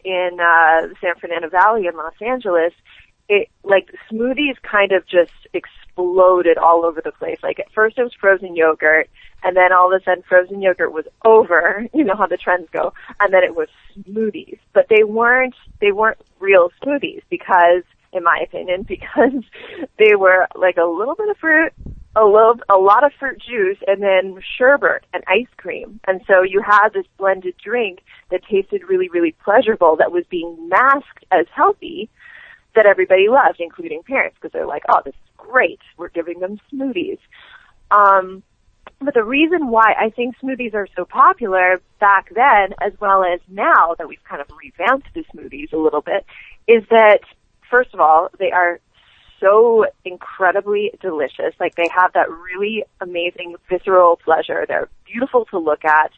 in 0.03 0.37
uh 0.39 0.93
San 1.01 1.15
Fernando 1.19 1.49
Valley 1.49 1.87
in 1.87 1.95
Los 1.95 2.13
Angeles, 2.21 2.73
it 3.29 3.49
like 3.63 3.93
smoothies 4.11 4.61
kind 4.61 4.91
of 4.91 5.05
just 5.07 5.31
exploded 5.53 6.57
all 6.57 6.85
over 6.85 7.01
the 7.01 7.11
place. 7.11 7.39
Like 7.43 7.59
at 7.59 7.71
first 7.71 7.97
it 7.97 8.03
was 8.03 8.13
frozen 8.13 8.55
yogurt 8.55 9.09
and 9.43 9.55
then 9.55 9.71
all 9.71 9.93
of 9.93 10.01
a 10.01 10.03
sudden 10.03 10.23
frozen 10.27 10.61
yogurt 10.61 10.91
was 10.91 11.05
over, 11.23 11.87
you 11.93 12.03
know 12.03 12.15
how 12.15 12.27
the 12.27 12.37
trends 12.37 12.67
go, 12.71 12.93
and 13.19 13.33
then 13.33 13.43
it 13.43 13.55
was 13.55 13.69
smoothies. 13.99 14.59
But 14.73 14.87
they 14.89 15.03
weren't 15.03 15.55
they 15.79 15.91
weren't 15.91 16.19
real 16.39 16.71
smoothies 16.83 17.21
because 17.29 17.83
in 18.13 18.23
my 18.23 18.39
opinion, 18.43 18.83
because 18.87 19.43
they 19.97 20.15
were 20.15 20.47
like 20.55 20.77
a 20.77 20.85
little 20.85 21.15
bit 21.15 21.29
of 21.29 21.37
fruit, 21.37 21.73
a 22.17 22.25
little, 22.25 22.55
a 22.67 22.77
lot 22.77 23.03
of 23.03 23.11
fruit 23.19 23.39
juice, 23.39 23.77
and 23.85 24.01
then 24.01 24.41
sherbet 24.57 25.05
and 25.13 25.23
ice 25.27 25.47
cream. 25.57 25.99
And 26.07 26.21
so 26.27 26.41
you 26.41 26.61
had 26.61 26.89
this 26.89 27.05
blended 27.17 27.55
drink 27.63 27.99
that 28.31 28.41
tasted 28.49 28.81
really, 28.89 29.07
really 29.09 29.35
pleasurable 29.43 29.97
that 29.97 30.11
was 30.11 30.25
being 30.29 30.67
masked 30.67 31.25
as 31.31 31.45
healthy 31.53 32.09
that 32.75 32.85
everybody 32.85 33.27
loved, 33.29 33.59
including 33.59 34.01
parents, 34.03 34.35
because 34.39 34.51
they're 34.51 34.67
like, 34.67 34.83
oh, 34.89 35.01
this 35.05 35.13
is 35.13 35.31
great. 35.37 35.79
We're 35.97 36.09
giving 36.09 36.39
them 36.39 36.59
smoothies. 36.73 37.19
Um, 37.91 38.43
but 38.99 39.13
the 39.13 39.23
reason 39.23 39.67
why 39.69 39.93
I 39.99 40.09
think 40.09 40.35
smoothies 40.39 40.73
are 40.73 40.87
so 40.95 41.05
popular 41.05 41.79
back 41.99 42.29
then, 42.33 42.73
as 42.81 42.93
well 42.99 43.23
as 43.23 43.39
now 43.47 43.95
that 43.97 44.07
we've 44.07 44.23
kind 44.23 44.41
of 44.41 44.47
revamped 44.57 45.07
the 45.13 45.23
smoothies 45.33 45.71
a 45.71 45.77
little 45.77 46.01
bit, 46.01 46.25
is 46.67 46.83
that 46.89 47.19
first 47.69 47.93
of 47.93 47.99
all, 47.99 48.29
they 48.39 48.51
are 48.51 48.79
so 49.39 49.85
incredibly 50.05 50.91
delicious. 51.01 51.53
Like 51.59 51.75
they 51.75 51.89
have 51.95 52.13
that 52.13 52.29
really 52.29 52.83
amazing 53.01 53.55
visceral 53.69 54.17
pleasure. 54.17 54.65
They're 54.67 54.89
beautiful 55.05 55.45
to 55.45 55.59
look 55.59 55.85
at. 55.85 56.11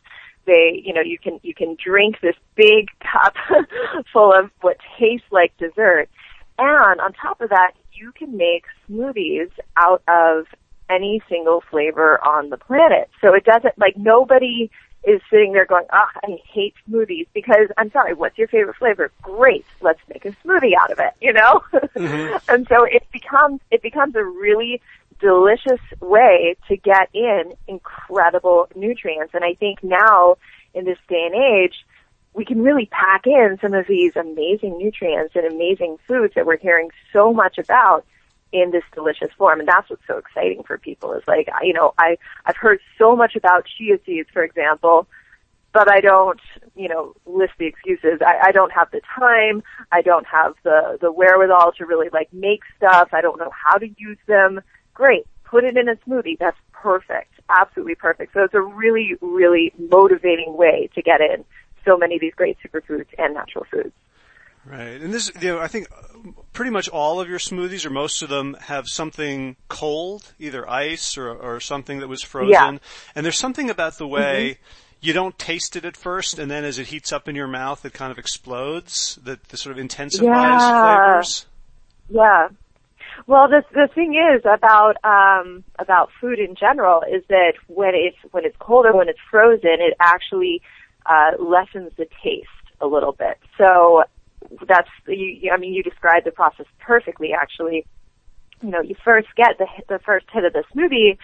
They, 0.46 0.82
you 0.84 0.94
know, 0.94 1.02
you 1.02 1.18
can, 1.18 1.40
you 1.44 1.54
can 1.54 1.78
drink 1.84 2.18
this 2.22 2.36
big 2.56 2.90
cup 3.00 3.36
full 4.14 4.34
of 4.34 4.50
what 4.62 4.78
tastes 4.98 5.28
like 5.32 5.56
dessert. 5.58 6.10
And 6.58 7.00
on 7.00 7.14
top 7.14 7.42
of 7.42 7.50
that, 7.50 7.74
you 7.94 8.12
can 8.12 8.36
make 8.36 8.66
smoothies 8.90 9.52
out 9.78 10.02
of 10.08 10.46
any 10.90 11.22
single 11.30 11.62
flavor 11.70 12.20
on 12.26 12.50
the 12.50 12.58
planet. 12.58 13.10
So 13.22 13.34
it 13.34 13.46
doesn't, 13.46 13.78
like 13.78 13.96
nobody 13.96 14.72
is 15.04 15.22
sitting 15.30 15.54
there 15.54 15.66
going, 15.66 15.86
"Ah, 15.92 16.08
oh, 16.16 16.34
I 16.34 16.40
hate 16.52 16.74
smoothies," 16.90 17.28
because 17.34 17.68
I'm 17.78 17.92
sorry, 17.92 18.14
what's 18.14 18.38
your 18.38 18.48
favorite 18.48 18.76
flavor? 18.78 19.12
Great, 19.22 19.66
let's 19.82 20.00
make 20.10 20.26
a 20.26 20.32
smoothie 20.44 20.74
out 20.80 20.92
of 20.92 21.00
it, 21.00 21.14
you 21.22 21.34
know. 21.34 21.64
Mm-hmm. 21.74 22.38
and 22.50 22.68
so 22.68 22.84
it 22.84 23.04
becomes 23.12 23.62
it 23.72 23.82
becomes 23.82 24.16
a 24.16 24.24
really 24.24 24.82
delicious 25.20 25.82
way 26.00 26.56
to 26.68 26.78
get 26.78 27.10
in 27.14 27.54
incredible 27.68 28.68
nutrients. 28.76 29.34
And 29.34 29.44
I 29.44 29.54
think 29.54 29.84
now 29.84 30.38
in 30.74 30.86
this 30.86 30.98
day 31.08 31.30
and 31.32 31.36
age, 31.36 31.76
we 32.34 32.46
can 32.46 32.62
really 32.62 32.86
pack 32.86 33.26
in 33.26 33.58
some 33.62 33.74
of 33.74 33.88
these 33.88 34.16
amazing 34.16 34.78
nutrients 34.78 35.36
and 35.36 35.46
amazing 35.46 35.98
foods 36.08 36.36
that 36.36 36.46
we're 36.46 36.58
hearing 36.58 36.90
so 37.12 37.34
much 37.34 37.58
about 37.58 38.06
in 38.52 38.72
this 38.72 38.84
delicious 38.94 39.30
form. 39.38 39.60
And 39.60 39.68
that's 39.68 39.90
what's 39.90 40.02
so 40.08 40.18
exciting 40.18 40.64
for 40.64 40.78
people 40.78 41.14
is 41.14 41.24
like, 41.28 41.50
you 41.62 41.74
know, 41.74 41.94
I, 41.98 42.18
I've 42.46 42.58
heard 42.58 42.80
so 42.98 43.16
much 43.16 43.36
about 43.36 43.66
chia 43.78 43.98
seeds, 44.06 44.30
for 44.34 44.44
example, 44.44 45.08
but 45.74 45.90
I 45.90 46.02
don't, 46.02 46.40
you 46.76 46.90
know, 46.90 47.14
list 47.26 47.54
the 47.60 47.66
excuses. 47.66 48.20
I, 48.26 48.48
I 48.48 48.52
don't 48.52 48.72
have 48.72 48.90
the 48.92 49.02
time. 49.16 49.62
I 49.92 50.02
don't 50.02 50.26
have 50.26 50.56
the, 50.64 50.98
the 51.00 51.12
wherewithal 51.12 51.74
to 51.74 51.86
really 51.86 52.10
like 52.12 52.34
make 52.34 52.62
stuff. 52.78 53.10
I 53.14 53.22
don't 53.22 53.40
know 53.40 53.52
how 53.52 53.78
to 53.78 53.88
use 53.98 54.18
them. 54.28 54.62
Great. 54.94 55.28
Put 55.44 55.64
it 55.64 55.78
in 55.78 55.88
a 55.88 55.96
smoothie. 55.96 56.38
That's 56.40 56.58
perfect. 56.72 57.34
Absolutely 57.50 57.96
perfect. 57.96 58.34
So 58.34 58.44
it's 58.44 58.54
a 58.54 58.62
really, 58.62 59.16
really 59.22 59.74
motivating 59.78 60.58
way 60.58 60.90
to 60.96 61.02
get 61.02 61.22
in 61.22 61.46
so 61.86 61.98
many 61.98 62.16
of 62.16 62.22
these 62.22 62.34
great 62.36 62.58
superfoods 62.66 63.08
and 63.18 63.34
natural 63.34 63.66
foods. 63.72 63.94
Right, 64.70 65.02
and 65.02 65.12
this, 65.12 65.32
you 65.42 65.56
know, 65.56 65.60
I 65.60 65.68
think 65.68 65.88
pretty 66.54 66.70
much 66.70 66.90
all 66.90 67.20
of 67.20 67.28
your 67.28 67.40
smoothies 67.40 67.88
or 67.88 67.90
most 67.90 68.22
of 68.22 68.30
them 68.30 68.56
have 68.62 68.88
something 68.88 69.56
cold, 69.68 70.32
either 70.38 70.70
ice 70.70 71.18
or, 71.18 71.32
or 71.32 71.60
something 71.60 72.00
that 72.02 72.08
was 72.08 72.22
frozen. 72.22 72.52
Yeah. 72.52 72.78
And 73.16 73.26
there's 73.26 73.40
something 73.40 73.72
about 73.72 73.98
the 73.98 74.08
way 74.08 74.52
mm-hmm. 74.52 74.98
you 75.02 75.14
don't 75.14 75.40
taste 75.40 75.76
it 75.76 75.86
at 75.86 75.98
first, 75.98 76.38
and 76.38 76.52
then 76.52 76.66
as 76.66 76.78
it 76.78 76.86
heats 76.86 77.12
up 77.12 77.28
in 77.28 77.36
your 77.36 77.48
mouth, 77.48 77.84
it 77.84 77.94
kind 77.94 78.12
of 78.12 78.20
explodes. 78.20 79.18
That, 79.24 79.44
that 79.46 79.58
sort 79.58 79.72
of 79.72 79.80
intensifies 79.80 80.28
yeah. 80.28 81.08
flavors. 81.08 81.46
Yeah. 82.10 82.50
Well, 83.26 83.48
the 83.48 83.64
the 83.74 83.88
thing 83.94 84.14
is 84.14 84.42
about 84.46 84.98
um, 85.04 85.64
about 85.80 86.10
food 86.22 86.38
in 86.40 86.56
general 86.56 87.02
is 87.12 87.24
that 87.30 87.54
when 87.68 87.94
it's 87.96 88.18
when 88.32 88.46
it's 88.46 88.56
cold 88.60 88.86
or 88.86 88.96
when 88.96 89.10
it's 89.10 89.20
frozen, 89.32 89.78
it 89.80 89.96
actually 90.00 90.62
uh, 91.06 91.32
lessens 91.40 91.92
the 91.98 92.08
taste 92.24 92.48
a 92.82 92.88
little 92.88 93.12
bit. 93.12 93.38
So 93.58 94.04
that's 94.68 94.90
you, 95.08 95.52
I 95.52 95.58
mean 95.58 95.74
you 95.74 95.84
described 95.84 96.26
the 96.26 96.32
process 96.32 96.66
perfectly 96.80 97.34
actually. 97.34 97.86
You 98.62 98.70
know, 98.70 98.82
you 98.82 98.96
first 99.06 99.30
get 99.36 99.58
the 99.58 99.68
the 99.88 100.00
first 100.00 100.26
hit 100.32 100.44
of 100.44 100.54
the 100.54 100.64
smoothie 100.76 101.18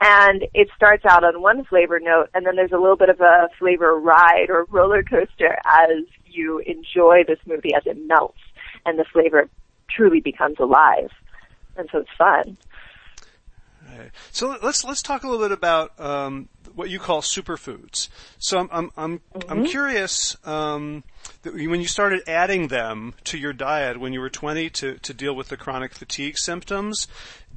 and 0.00 0.46
it 0.54 0.68
starts 0.74 1.04
out 1.04 1.24
on 1.24 1.40
one 1.40 1.64
flavor 1.64 2.00
note 2.00 2.30
and 2.34 2.46
then 2.46 2.56
there's 2.56 2.72
a 2.72 2.78
little 2.78 2.96
bit 2.96 3.10
of 3.10 3.20
a 3.20 3.48
flavor 3.58 3.94
ride 3.98 4.46
or 4.48 4.64
roller 4.70 5.02
coaster 5.02 5.56
as 5.64 6.04
you 6.26 6.58
enjoy 6.60 7.22
the 7.26 7.36
smoothie 7.46 7.76
as 7.76 7.82
it 7.86 7.96
melts 8.06 8.38
and 8.86 8.98
the 8.98 9.04
flavor 9.12 9.48
truly 9.88 10.20
becomes 10.20 10.58
alive. 10.58 11.10
And 11.76 11.88
so 11.92 11.98
it's 11.98 12.10
fun. 12.16 12.56
Right. 13.88 14.10
So 14.30 14.56
let's 14.62 14.84
let's 14.84 15.02
talk 15.02 15.24
a 15.24 15.28
little 15.28 15.44
bit 15.44 15.52
about 15.52 15.98
um, 15.98 16.48
what 16.80 16.88
you 16.88 16.98
call 16.98 17.20
superfoods. 17.20 18.08
So 18.38 18.58
I'm 18.58 18.70
I'm 18.72 18.90
I'm, 18.96 19.18
mm-hmm. 19.18 19.50
I'm 19.52 19.66
curious. 19.66 20.34
Um, 20.46 21.04
when 21.44 21.82
you 21.82 21.86
started 21.86 22.22
adding 22.26 22.68
them 22.68 23.12
to 23.24 23.36
your 23.36 23.52
diet 23.52 24.00
when 24.00 24.14
you 24.14 24.20
were 24.20 24.30
20 24.30 24.70
to, 24.70 24.94
to 24.96 25.12
deal 25.12 25.36
with 25.36 25.48
the 25.48 25.56
chronic 25.58 25.92
fatigue 25.92 26.38
symptoms, 26.38 27.06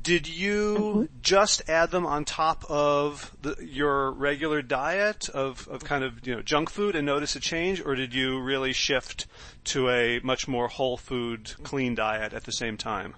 did 0.01 0.27
you 0.27 0.75
mm-hmm. 0.77 1.03
just 1.21 1.69
add 1.69 1.91
them 1.91 2.05
on 2.05 2.25
top 2.25 2.65
of 2.69 3.31
the, 3.41 3.55
your 3.61 4.11
regular 4.11 4.61
diet 4.61 5.29
of, 5.29 5.69
of 5.69 5.85
kind 5.85 6.03
of 6.03 6.27
you 6.27 6.35
know 6.35 6.41
junk 6.41 6.69
food 6.69 6.93
and 6.93 7.05
notice 7.05 7.37
a 7.37 7.39
change, 7.39 7.81
or 7.85 7.95
did 7.95 8.13
you 8.13 8.41
really 8.41 8.73
shift 8.73 9.25
to 9.63 9.89
a 9.89 10.19
much 10.19 10.49
more 10.49 10.67
whole 10.67 10.97
food, 10.97 11.53
clean 11.63 11.95
diet 11.95 12.33
at 12.33 12.43
the 12.43 12.51
same 12.51 12.75
time? 12.75 13.15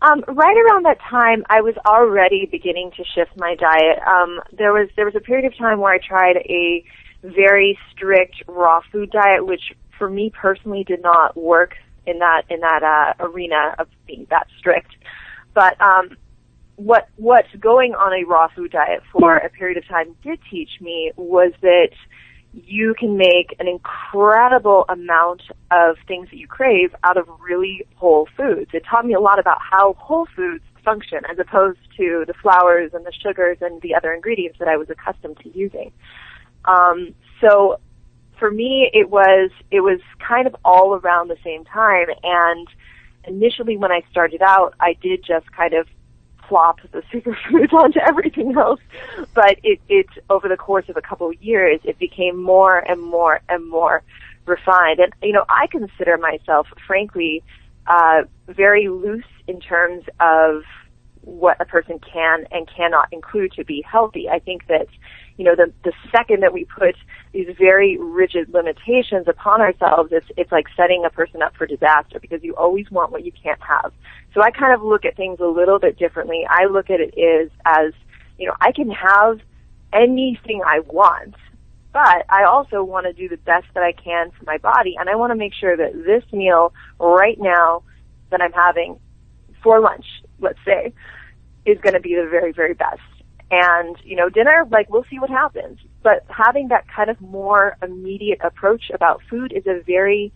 Um, 0.00 0.24
right 0.28 0.56
around 0.56 0.84
that 0.84 1.00
time, 1.00 1.44
I 1.50 1.60
was 1.60 1.74
already 1.84 2.46
beginning 2.46 2.92
to 2.96 3.04
shift 3.04 3.32
my 3.36 3.56
diet. 3.56 3.98
Um, 4.06 4.40
there 4.52 4.72
was 4.72 4.88
there 4.94 5.04
was 5.04 5.16
a 5.16 5.20
period 5.20 5.44
of 5.44 5.56
time 5.56 5.80
where 5.80 5.92
I 5.92 5.98
tried 5.98 6.36
a 6.36 6.84
very 7.22 7.76
strict 7.90 8.42
raw 8.46 8.80
food 8.92 9.10
diet, 9.10 9.44
which 9.44 9.72
for 9.98 10.08
me 10.08 10.30
personally 10.30 10.84
did 10.84 11.02
not 11.02 11.36
work 11.36 11.74
in 12.06 12.20
that 12.20 12.42
in 12.48 12.60
that 12.60 12.82
uh, 12.82 13.24
arena 13.24 13.74
of 13.78 13.88
being 14.06 14.26
that 14.30 14.46
strict. 14.56 14.92
But 15.52 15.80
um, 15.80 16.16
what 16.76 17.08
what 17.16 17.46
going 17.58 17.94
on 17.94 18.12
a 18.12 18.24
raw 18.24 18.48
food 18.54 18.70
diet 18.70 19.02
for 19.10 19.36
a 19.36 19.50
period 19.50 19.78
of 19.78 19.88
time 19.88 20.14
did 20.22 20.38
teach 20.48 20.80
me 20.80 21.10
was 21.16 21.52
that 21.60 21.90
you 22.64 22.94
can 22.98 23.16
make 23.16 23.54
an 23.58 23.68
incredible 23.68 24.84
amount 24.88 25.42
of 25.70 25.96
things 26.06 26.28
that 26.30 26.36
you 26.36 26.46
crave 26.46 26.94
out 27.04 27.16
of 27.16 27.28
really 27.40 27.86
whole 27.96 28.28
foods. 28.36 28.70
It 28.72 28.84
taught 28.88 29.06
me 29.06 29.14
a 29.14 29.20
lot 29.20 29.38
about 29.38 29.58
how 29.60 29.94
whole 29.94 30.26
foods 30.34 30.64
function 30.84 31.20
as 31.30 31.38
opposed 31.38 31.78
to 31.96 32.24
the 32.26 32.34
flours 32.34 32.92
and 32.94 33.04
the 33.04 33.12
sugars 33.12 33.58
and 33.60 33.80
the 33.82 33.94
other 33.94 34.12
ingredients 34.12 34.58
that 34.58 34.68
I 34.68 34.76
was 34.76 34.88
accustomed 34.88 35.38
to 35.42 35.50
using. 35.56 35.92
Um, 36.64 37.14
so 37.40 37.78
for 38.38 38.50
me, 38.50 38.90
it 38.92 39.10
was 39.10 39.50
it 39.70 39.80
was 39.80 40.00
kind 40.26 40.46
of 40.46 40.56
all 40.64 40.94
around 40.94 41.28
the 41.28 41.36
same 41.44 41.64
time, 41.64 42.06
and 42.22 42.68
initially 43.24 43.76
when 43.76 43.92
I 43.92 44.02
started 44.10 44.42
out, 44.42 44.74
I 44.80 44.94
did 45.00 45.24
just 45.24 45.50
kind 45.52 45.74
of 45.74 45.86
plop 46.48 46.80
the 46.92 47.02
superfoods 47.12 47.72
onto 47.72 48.00
everything 48.00 48.56
else. 48.56 48.80
But 49.34 49.58
it, 49.62 49.80
it, 49.88 50.06
over 50.30 50.48
the 50.48 50.56
course 50.56 50.88
of 50.88 50.96
a 50.96 51.02
couple 51.02 51.28
of 51.28 51.42
years, 51.42 51.80
it 51.84 51.98
became 51.98 52.42
more 52.42 52.78
and 52.78 53.00
more 53.00 53.40
and 53.48 53.68
more 53.68 54.02
refined. 54.46 54.98
And, 55.00 55.12
you 55.22 55.32
know, 55.32 55.44
I 55.48 55.66
consider 55.66 56.16
myself, 56.16 56.68
frankly, 56.86 57.42
uh, 57.86 58.22
very 58.46 58.88
loose 58.88 59.24
in 59.46 59.60
terms 59.60 60.04
of 60.20 60.62
what 61.22 61.60
a 61.60 61.64
person 61.64 61.98
can 61.98 62.46
and 62.50 62.68
cannot 62.74 63.08
include 63.12 63.52
to 63.52 63.64
be 63.64 63.82
healthy. 63.82 64.28
I 64.28 64.38
think 64.38 64.66
that 64.68 64.88
you 65.38 65.44
know, 65.44 65.54
the, 65.54 65.72
the 65.84 65.92
second 66.10 66.42
that 66.42 66.52
we 66.52 66.64
put 66.64 66.96
these 67.32 67.46
very 67.56 67.96
rigid 67.96 68.52
limitations 68.52 69.28
upon 69.28 69.60
ourselves, 69.60 70.10
it's, 70.12 70.26
it's 70.36 70.50
like 70.50 70.66
setting 70.76 71.04
a 71.06 71.10
person 71.10 71.42
up 71.42 71.54
for 71.56 71.64
disaster 71.64 72.18
because 72.20 72.42
you 72.42 72.56
always 72.56 72.90
want 72.90 73.12
what 73.12 73.24
you 73.24 73.32
can't 73.32 73.60
have. 73.62 73.92
So 74.34 74.42
I 74.42 74.50
kind 74.50 74.74
of 74.74 74.82
look 74.82 75.04
at 75.04 75.16
things 75.16 75.40
a 75.40 75.46
little 75.46 75.78
bit 75.78 75.98
differently. 75.98 76.46
I 76.48 76.66
look 76.66 76.90
at 76.90 77.00
it 77.00 77.18
is 77.18 77.50
as, 77.64 77.92
you 78.38 78.46
know, 78.46 78.54
I 78.60 78.72
can 78.72 78.90
have 78.90 79.40
anything 79.92 80.62
I 80.64 80.80
want, 80.80 81.34
but 81.92 82.26
I 82.28 82.44
also 82.44 82.84
want 82.84 83.06
to 83.06 83.12
do 83.12 83.28
the 83.28 83.38
best 83.38 83.66
that 83.74 83.82
I 83.82 83.92
can 83.92 84.30
for 84.32 84.44
my 84.44 84.58
body 84.58 84.96
and 84.98 85.08
I 85.08 85.16
want 85.16 85.30
to 85.30 85.36
make 85.36 85.54
sure 85.54 85.76
that 85.76 85.92
this 86.04 86.22
meal 86.32 86.72
right 87.00 87.38
now 87.40 87.82
that 88.30 88.40
I'm 88.42 88.52
having 88.52 89.00
for 89.62 89.80
lunch, 89.80 90.04
let's 90.40 90.58
say, 90.64 90.92
is 91.64 91.78
going 91.80 91.94
to 91.94 92.00
be 92.00 92.14
the 92.14 92.28
very, 92.30 92.52
very 92.52 92.74
best. 92.74 93.00
And, 93.50 93.96
you 94.04 94.14
know, 94.14 94.28
dinner, 94.28 94.66
like, 94.70 94.90
we'll 94.90 95.06
see 95.10 95.18
what 95.18 95.30
happens. 95.30 95.78
But 96.02 96.24
having 96.28 96.68
that 96.68 96.84
kind 96.88 97.08
of 97.08 97.20
more 97.20 97.76
immediate 97.82 98.40
approach 98.42 98.90
about 98.92 99.22
food 99.28 99.52
is 99.52 99.66
a 99.66 99.82
very, 99.82 100.32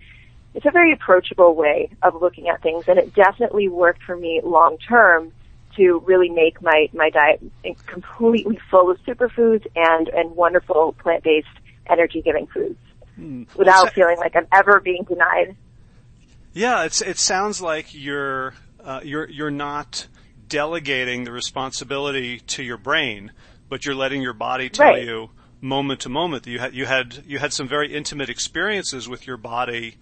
it's 0.54 0.66
a 0.66 0.71
very 0.71 0.92
approachable 0.92 1.54
way 1.54 1.90
of 2.02 2.21
looking 2.21 2.49
at 2.49 2.62
things. 2.62 2.85
And 2.88 2.99
it 2.99 3.14
definitely 3.14 3.68
worked 3.68 4.02
for 4.02 4.16
me 4.16 4.40
long 4.42 4.78
term 4.78 5.32
to 5.76 6.02
really 6.04 6.28
make 6.28 6.61
my, 6.61 6.88
my 6.92 7.09
diet 7.11 7.42
completely 7.87 8.59
full 8.71 8.90
of 8.90 8.99
superfoods 9.04 9.66
and, 9.75 10.09
and 10.09 10.37
wonderful 10.37 10.94
plant-based 10.99 11.47
energy 11.88 12.21
giving 12.21 12.47
foods 12.47 12.78
hmm. 13.16 13.44
without 13.56 13.85
well, 13.85 13.92
feeling 13.92 14.18
like 14.18 14.37
I'm 14.37 14.47
ever 14.52 14.80
being 14.80 15.04
denied. 15.04 15.56
Yeah, 16.52 16.85
it's, 16.85 17.00
it 17.00 17.18
sounds 17.18 17.62
like 17.62 17.94
you're, 17.94 18.52
uh, 18.85 19.00
you're, 19.02 19.28
you're 19.30 19.50
not, 19.50 20.06
delegating 20.52 21.25
the 21.25 21.32
responsibility 21.32 22.38
to 22.38 22.62
your 22.62 22.76
brain, 22.76 23.32
but 23.71 23.87
you're 23.87 23.94
letting 23.94 24.21
your 24.21 24.35
body 24.35 24.68
tell 24.68 24.88
right. 24.88 25.02
you 25.02 25.30
moment 25.62 26.00
to 26.00 26.11
moment 26.11 26.42
that 26.42 26.50
you 26.50 26.59
had 26.59 26.74
you 26.74 26.85
had 26.85 27.24
you 27.26 27.38
had 27.38 27.55
some 27.55 27.66
very 27.66 27.90
intimate 27.94 28.29
experiences 28.29 29.09
with 29.09 29.26
your 29.26 29.38
body 29.38 29.94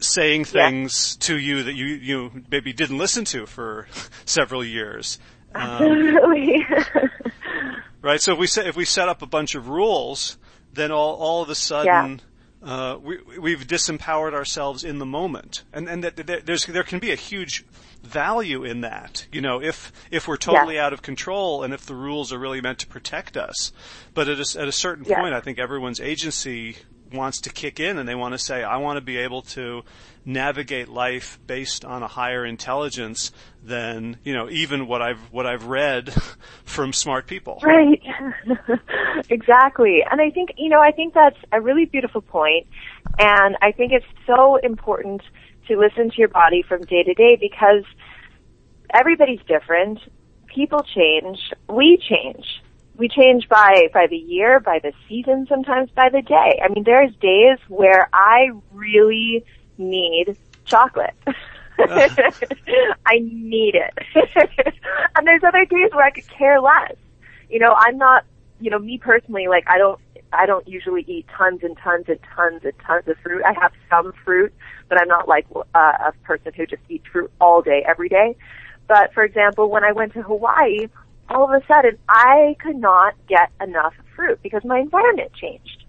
saying 0.00 0.44
things 0.44 1.16
yeah. 1.20 1.26
to 1.26 1.38
you 1.38 1.62
that 1.64 1.74
you 1.74 1.86
you 1.86 2.44
maybe 2.50 2.72
didn't 2.72 2.98
listen 2.98 3.24
to 3.26 3.46
for 3.46 3.86
several 4.24 4.64
years. 4.64 5.18
Absolutely. 5.54 6.64
Um, 6.64 7.10
right. 8.02 8.20
So 8.20 8.32
if 8.32 8.38
we 8.38 8.46
set 8.46 8.66
if 8.66 8.76
we 8.76 8.84
set 8.84 9.08
up 9.08 9.22
a 9.22 9.26
bunch 9.26 9.54
of 9.54 9.68
rules, 9.68 10.38
then 10.72 10.90
all 10.90 11.14
all 11.14 11.42
of 11.42 11.50
a 11.50 11.54
sudden. 11.54 12.18
Yeah. 12.18 12.24
Uh, 12.62 12.98
we, 13.02 13.18
we've 13.38 13.66
disempowered 13.66 14.34
ourselves 14.34 14.84
in 14.84 14.98
the 14.98 15.06
moment, 15.06 15.64
and 15.72 15.88
and 15.88 16.04
that, 16.04 16.16
that 16.16 16.44
there's 16.44 16.66
there 16.66 16.82
can 16.82 16.98
be 16.98 17.10
a 17.10 17.16
huge 17.16 17.64
value 18.02 18.64
in 18.64 18.82
that. 18.82 19.26
You 19.32 19.40
know, 19.40 19.62
if 19.62 19.92
if 20.10 20.28
we're 20.28 20.36
totally 20.36 20.74
yeah. 20.74 20.84
out 20.84 20.92
of 20.92 21.00
control 21.00 21.62
and 21.62 21.72
if 21.72 21.86
the 21.86 21.94
rules 21.94 22.34
are 22.34 22.38
really 22.38 22.60
meant 22.60 22.80
to 22.80 22.86
protect 22.86 23.38
us. 23.38 23.72
But 24.12 24.28
at 24.28 24.38
a, 24.38 24.60
at 24.60 24.68
a 24.68 24.72
certain 24.72 25.04
yeah. 25.06 25.20
point, 25.20 25.34
I 25.34 25.40
think 25.40 25.58
everyone's 25.58 26.00
agency 26.00 26.76
wants 27.12 27.40
to 27.42 27.50
kick 27.50 27.80
in 27.80 27.98
and 27.98 28.08
they 28.08 28.14
want 28.14 28.32
to 28.32 28.38
say, 28.38 28.62
I 28.62 28.76
want 28.78 28.96
to 28.96 29.00
be 29.00 29.18
able 29.18 29.42
to 29.42 29.82
navigate 30.24 30.88
life 30.88 31.38
based 31.46 31.84
on 31.84 32.02
a 32.02 32.08
higher 32.08 32.44
intelligence 32.44 33.32
than, 33.64 34.18
you 34.24 34.34
know, 34.34 34.48
even 34.50 34.86
what 34.86 35.02
I've, 35.02 35.20
what 35.32 35.46
I've 35.46 35.66
read 35.66 36.12
from 36.64 36.92
smart 36.92 37.26
people. 37.26 37.60
Right. 37.62 38.02
exactly. 39.28 40.04
And 40.08 40.20
I 40.20 40.30
think, 40.30 40.50
you 40.56 40.68
know, 40.68 40.80
I 40.80 40.92
think 40.92 41.14
that's 41.14 41.38
a 41.52 41.60
really 41.60 41.84
beautiful 41.84 42.20
point. 42.20 42.66
and 43.18 43.56
I 43.62 43.72
think 43.72 43.92
it's 43.92 44.06
so 44.26 44.56
important 44.56 45.22
to 45.68 45.78
listen 45.78 46.10
to 46.10 46.16
your 46.16 46.28
body 46.28 46.62
from 46.62 46.82
day 46.82 47.02
to 47.02 47.14
day 47.14 47.36
because 47.40 47.84
everybody's 48.92 49.40
different. 49.46 49.98
People 50.46 50.84
change. 50.94 51.38
We 51.68 51.96
change. 52.08 52.44
We 53.00 53.08
change 53.08 53.48
by, 53.48 53.88
by 53.94 54.08
the 54.08 54.16
year, 54.16 54.60
by 54.60 54.78
the 54.78 54.92
season, 55.08 55.46
sometimes 55.48 55.88
by 55.90 56.10
the 56.10 56.20
day. 56.20 56.60
I 56.62 56.68
mean, 56.68 56.84
there's 56.84 57.10
days 57.16 57.56
where 57.68 58.10
I 58.12 58.50
really 58.72 59.42
need 59.78 60.36
chocolate. 60.66 61.14
I 61.78 63.18
need 63.22 63.74
it. 63.74 63.98
and 65.16 65.26
there's 65.26 65.42
other 65.42 65.64
days 65.64 65.90
where 65.92 66.04
I 66.04 66.10
could 66.10 66.28
care 66.28 66.60
less. 66.60 66.94
You 67.48 67.58
know, 67.58 67.74
I'm 67.74 67.96
not, 67.96 68.26
you 68.60 68.70
know, 68.70 68.78
me 68.78 68.98
personally, 68.98 69.48
like 69.48 69.64
I 69.66 69.78
don't 69.78 69.98
I 70.30 70.44
don't 70.44 70.68
usually 70.68 71.02
eat 71.08 71.26
tons 71.34 71.60
and 71.62 71.78
tons 71.78 72.04
and 72.06 72.18
tons 72.36 72.60
and 72.64 72.74
tons 72.86 73.08
of 73.08 73.16
fruit. 73.22 73.42
I 73.46 73.54
have 73.58 73.72
some 73.88 74.12
fruit, 74.24 74.52
but 74.90 75.00
I'm 75.00 75.08
not 75.08 75.26
like 75.26 75.46
uh, 75.74 75.92
a 76.08 76.12
person 76.24 76.52
who 76.54 76.66
just 76.66 76.82
eats 76.90 77.06
fruit 77.10 77.32
all 77.40 77.62
day, 77.62 77.82
every 77.88 78.10
day. 78.10 78.36
But 78.88 79.14
for 79.14 79.24
example, 79.24 79.70
when 79.70 79.84
I 79.84 79.92
went 79.92 80.12
to 80.12 80.22
Hawaii, 80.22 80.88
all 81.30 81.44
of 81.44 81.50
a 81.50 81.64
sudden 81.66 81.96
I 82.08 82.56
could 82.60 82.76
not 82.76 83.14
get 83.28 83.50
enough 83.60 83.94
fruit 84.14 84.40
because 84.42 84.62
my 84.64 84.80
environment 84.80 85.32
changed. 85.32 85.84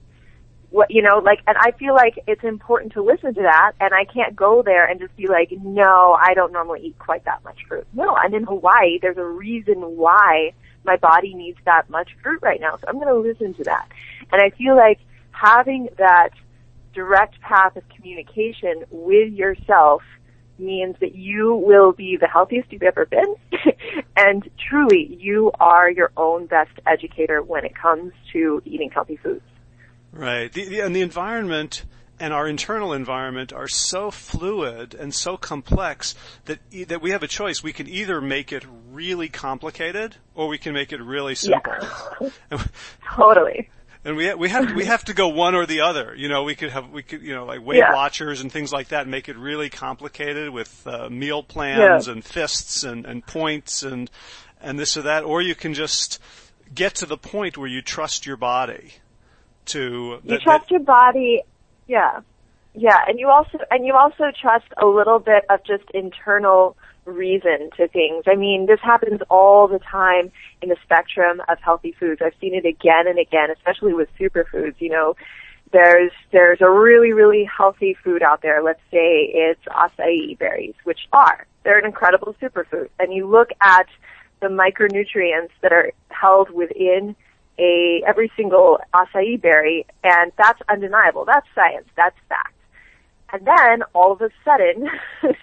What, 0.69 0.89
you 0.89 1.01
know, 1.01 1.17
like, 1.17 1.39
and 1.47 1.57
I 1.59 1.71
feel 1.71 1.93
like 1.93 2.17
it's 2.27 2.45
important 2.45 2.93
to 2.93 3.03
listen 3.03 3.33
to 3.33 3.41
that 3.41 3.73
and 3.81 3.93
I 3.93 4.05
can't 4.05 4.35
go 4.35 4.61
there 4.63 4.85
and 4.85 5.01
just 5.01 5.13
be 5.17 5.27
like, 5.27 5.51
no, 5.51 6.17
I 6.17 6.33
don't 6.33 6.53
normally 6.53 6.79
eat 6.81 6.97
quite 6.97 7.25
that 7.25 7.43
much 7.43 7.57
fruit. 7.67 7.85
No, 7.91 8.15
I'm 8.15 8.33
in 8.33 8.43
Hawaii. 8.43 8.97
There's 9.01 9.17
a 9.17 9.25
reason 9.25 9.81
why 9.97 10.53
my 10.85 10.95
body 10.95 11.33
needs 11.33 11.57
that 11.65 11.89
much 11.89 12.09
fruit 12.23 12.39
right 12.41 12.61
now. 12.61 12.77
So 12.77 12.85
I'm 12.87 12.95
going 12.95 13.07
to 13.07 13.19
listen 13.19 13.53
to 13.55 13.63
that. 13.65 13.89
And 14.31 14.41
I 14.41 14.51
feel 14.51 14.77
like 14.77 14.99
having 15.31 15.89
that 15.97 16.29
direct 16.93 17.39
path 17.41 17.75
of 17.75 17.83
communication 17.89 18.85
with 18.91 19.33
yourself 19.33 20.03
means 20.61 20.95
that 20.99 21.15
you 21.15 21.55
will 21.55 21.91
be 21.91 22.17
the 22.17 22.27
healthiest 22.27 22.71
you've 22.71 22.83
ever 22.83 23.05
been. 23.05 23.35
and 24.17 24.47
truly, 24.69 25.17
you 25.19 25.51
are 25.59 25.89
your 25.89 26.11
own 26.15 26.45
best 26.45 26.71
educator 26.85 27.41
when 27.41 27.65
it 27.65 27.75
comes 27.75 28.13
to 28.33 28.61
eating 28.65 28.89
healthy 28.91 29.17
foods. 29.17 29.43
Right. 30.11 30.51
The, 30.51 30.65
the, 30.65 30.79
and 30.81 30.95
the 30.95 31.01
environment 31.01 31.85
and 32.19 32.33
our 32.33 32.47
internal 32.47 32.93
environment 32.93 33.51
are 33.51 33.67
so 33.67 34.11
fluid 34.11 34.93
and 34.93 35.13
so 35.13 35.37
complex 35.37 36.13
that 36.45 36.59
that 36.87 37.01
we 37.01 37.11
have 37.11 37.23
a 37.23 37.27
choice. 37.27 37.63
We 37.63 37.73
can 37.73 37.87
either 37.87 38.21
make 38.21 38.51
it 38.51 38.63
really 38.91 39.27
complicated 39.27 40.15
or 40.35 40.47
we 40.47 40.59
can 40.59 40.73
make 40.73 40.93
it 40.93 41.01
really 41.01 41.33
simple. 41.33 41.73
Yeah. 42.51 42.63
totally. 43.15 43.69
And 44.03 44.15
we 44.15 44.33
we 44.33 44.49
have 44.49 44.73
we 44.73 44.85
have 44.85 45.05
to 45.05 45.13
go 45.13 45.27
one 45.27 45.53
or 45.53 45.67
the 45.67 45.81
other. 45.81 46.15
You 46.15 46.27
know, 46.27 46.43
we 46.43 46.55
could 46.55 46.71
have 46.71 46.89
we 46.89 47.03
could 47.03 47.21
you 47.21 47.35
know 47.35 47.45
like 47.45 47.63
Weight 47.63 47.77
yeah. 47.77 47.93
Watchers 47.93 48.41
and 48.41 48.51
things 48.51 48.73
like 48.73 48.87
that, 48.87 49.03
and 49.03 49.11
make 49.11 49.29
it 49.29 49.37
really 49.37 49.69
complicated 49.69 50.49
with 50.49 50.87
uh, 50.87 51.09
meal 51.09 51.43
plans 51.43 52.07
yeah. 52.07 52.13
and 52.13 52.25
fists 52.25 52.83
and 52.83 53.05
and 53.05 53.25
points 53.25 53.83
and 53.83 54.09
and 54.59 54.79
this 54.79 54.97
or 54.97 55.03
that, 55.03 55.23
or 55.23 55.41
you 55.41 55.53
can 55.53 55.75
just 55.75 56.19
get 56.73 56.95
to 56.95 57.05
the 57.05 57.17
point 57.17 57.57
where 57.57 57.67
you 57.67 57.81
trust 57.81 58.25
your 58.25 58.37
body 58.37 58.93
to 59.65 60.19
you 60.23 60.39
trust 60.39 60.71
your 60.71 60.79
body 60.79 61.41
Yeah. 61.87 62.21
Yeah, 62.73 62.99
and 63.05 63.19
you 63.19 63.27
also 63.27 63.59
and 63.69 63.85
you 63.85 63.93
also 63.93 64.31
trust 64.39 64.67
a 64.81 64.85
little 64.85 65.19
bit 65.19 65.43
of 65.49 65.63
just 65.65 65.83
internal 65.93 66.77
reason 67.05 67.69
to 67.77 67.87
things. 67.89 68.23
I 68.27 68.35
mean, 68.35 68.65
this 68.65 68.79
happens 68.81 69.19
all 69.29 69.67
the 69.67 69.79
time 69.79 70.31
in 70.61 70.69
the 70.69 70.77
spectrum 70.83 71.41
of 71.47 71.59
healthy 71.59 71.95
foods. 71.99 72.21
I've 72.23 72.35
seen 72.39 72.53
it 72.53 72.65
again 72.65 73.07
and 73.07 73.19
again, 73.19 73.49
especially 73.51 73.93
with 73.93 74.09
superfoods. 74.19 74.75
You 74.79 74.89
know, 74.89 75.15
there's 75.71 76.11
there's 76.31 76.61
a 76.61 76.69
really 76.69 77.13
really 77.13 77.45
healthy 77.45 77.95
food 78.03 78.21
out 78.23 78.41
there. 78.41 78.61
Let's 78.63 78.81
say 78.91 79.31
it's 79.33 79.63
acai 79.65 80.37
berries, 80.37 80.75
which 80.83 81.07
are 81.13 81.45
they're 81.63 81.79
an 81.79 81.85
incredible 81.85 82.35
superfood. 82.41 82.89
And 82.99 83.13
you 83.13 83.27
look 83.27 83.49
at 83.61 83.87
the 84.41 84.47
micronutrients 84.47 85.51
that 85.61 85.71
are 85.71 85.91
held 86.09 86.49
within 86.49 87.15
a 87.59 88.03
every 88.07 88.31
single 88.35 88.79
acai 88.93 89.39
berry, 89.41 89.85
and 90.03 90.31
that's 90.37 90.61
undeniable. 90.69 91.25
That's 91.25 91.47
science. 91.53 91.87
That's 91.95 92.15
fact. 92.27 92.53
And 93.33 93.47
then 93.47 93.83
all 93.93 94.11
of 94.11 94.21
a 94.21 94.29
sudden, 94.43 94.89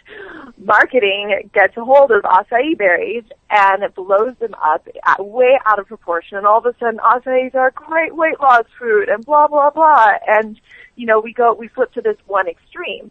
marketing 0.59 1.51
gets 1.55 1.77
a 1.77 1.85
hold 1.85 2.11
of 2.11 2.23
acai 2.23 2.77
berries 2.77 3.25
and 3.51 3.83
it 3.83 3.95
blows 3.95 4.35
them 4.41 4.55
up 4.63 4.87
way 5.19 5.59
out 5.65 5.79
of 5.79 5.87
proportion. 5.87 6.37
And 6.37 6.47
all 6.47 6.59
of 6.59 6.67
a 6.67 6.79
sudden, 6.79 6.99
acais 6.99 7.55
are 7.55 7.71
great 7.71 8.15
weight 8.15 8.41
loss 8.41 8.67
food 8.79 9.09
and 9.09 9.25
blah 9.25 9.49
blah 9.49 9.71
blah. 9.71 10.13
And 10.27 10.61
you 10.97 11.07
know, 11.07 11.21
we 11.21 11.33
go 11.33 11.55
we 11.55 11.69
flip 11.69 11.93
to 11.93 12.03
this 12.03 12.17
one 12.27 12.47
extreme. 12.47 13.11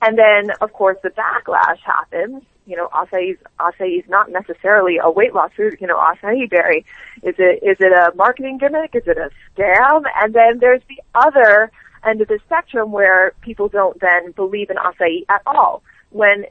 And 0.00 0.18
then, 0.18 0.50
of 0.60 0.72
course, 0.72 0.98
the 1.02 1.10
backlash 1.10 1.78
happens. 1.78 2.42
You 2.66 2.76
know, 2.76 2.88
acai 2.88 3.36
acai 3.58 3.98
is 3.98 4.08
not 4.08 4.30
necessarily 4.30 4.98
a 5.02 5.10
weight 5.10 5.34
loss 5.34 5.50
food. 5.56 5.76
You 5.80 5.88
know, 5.88 5.96
acai 5.96 6.48
berry 6.48 6.84
is 7.22 7.34
it 7.38 7.62
is 7.62 7.78
it 7.80 7.92
a 7.92 8.14
marketing 8.14 8.58
gimmick? 8.58 8.94
Is 8.94 9.06
it 9.06 9.18
a 9.18 9.30
scam? 9.56 10.04
And 10.22 10.34
then 10.34 10.58
there's 10.60 10.82
the 10.88 11.02
other 11.14 11.72
end 12.06 12.20
of 12.20 12.28
the 12.28 12.38
spectrum 12.46 12.92
where 12.92 13.32
people 13.40 13.68
don't 13.68 14.00
then 14.00 14.32
believe 14.32 14.70
in 14.70 14.76
acai 14.76 15.24
at 15.28 15.42
all. 15.46 15.82
When 16.10 16.46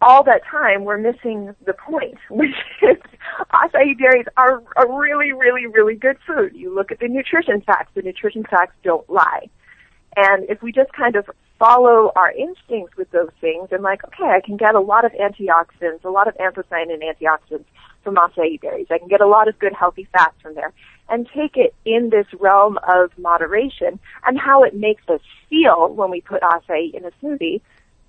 all 0.00 0.24
that 0.24 0.42
time 0.44 0.84
we're 0.84 0.98
missing 0.98 1.54
the 1.64 1.72
point, 1.72 2.18
which 2.30 2.54
is 2.82 2.96
acai 3.52 3.96
berries 3.98 4.26
are 4.36 4.62
a 4.76 4.92
really, 4.92 5.32
really, 5.32 5.66
really 5.66 5.94
good 5.94 6.16
food. 6.26 6.52
You 6.54 6.74
look 6.74 6.92
at 6.92 7.00
the 7.00 7.08
nutrition 7.08 7.60
facts, 7.62 7.92
the 7.94 8.02
nutrition 8.02 8.44
facts 8.44 8.74
don't 8.82 9.08
lie. 9.08 9.48
And 10.16 10.48
if 10.50 10.60
we 10.62 10.72
just 10.72 10.92
kind 10.92 11.16
of 11.16 11.30
follow 11.58 12.12
our 12.16 12.32
instincts 12.32 12.96
with 12.96 13.10
those 13.12 13.30
things 13.40 13.68
and 13.70 13.82
like, 13.82 14.04
okay, 14.04 14.30
I 14.36 14.40
can 14.44 14.56
get 14.56 14.74
a 14.74 14.80
lot 14.80 15.04
of 15.04 15.12
antioxidants, 15.12 16.04
a 16.04 16.10
lot 16.10 16.26
of 16.26 16.36
anthocyanin 16.36 17.00
antioxidants 17.02 17.64
from 18.02 18.16
acai 18.16 18.60
berries. 18.60 18.88
I 18.90 18.98
can 18.98 19.08
get 19.08 19.20
a 19.20 19.26
lot 19.26 19.48
of 19.48 19.58
good 19.58 19.72
healthy 19.72 20.08
fats 20.12 20.34
from 20.42 20.54
there 20.54 20.72
and 21.08 21.28
take 21.34 21.56
it 21.56 21.74
in 21.84 22.10
this 22.10 22.26
realm 22.38 22.78
of 22.88 23.10
moderation 23.18 23.98
and 24.26 24.38
how 24.38 24.62
it 24.62 24.74
makes 24.74 25.02
us 25.08 25.20
feel 25.50 25.92
when 25.94 26.10
we 26.10 26.20
put 26.20 26.42
acai 26.42 26.94
in 26.94 27.04
a 27.04 27.10
smoothie. 27.22 27.60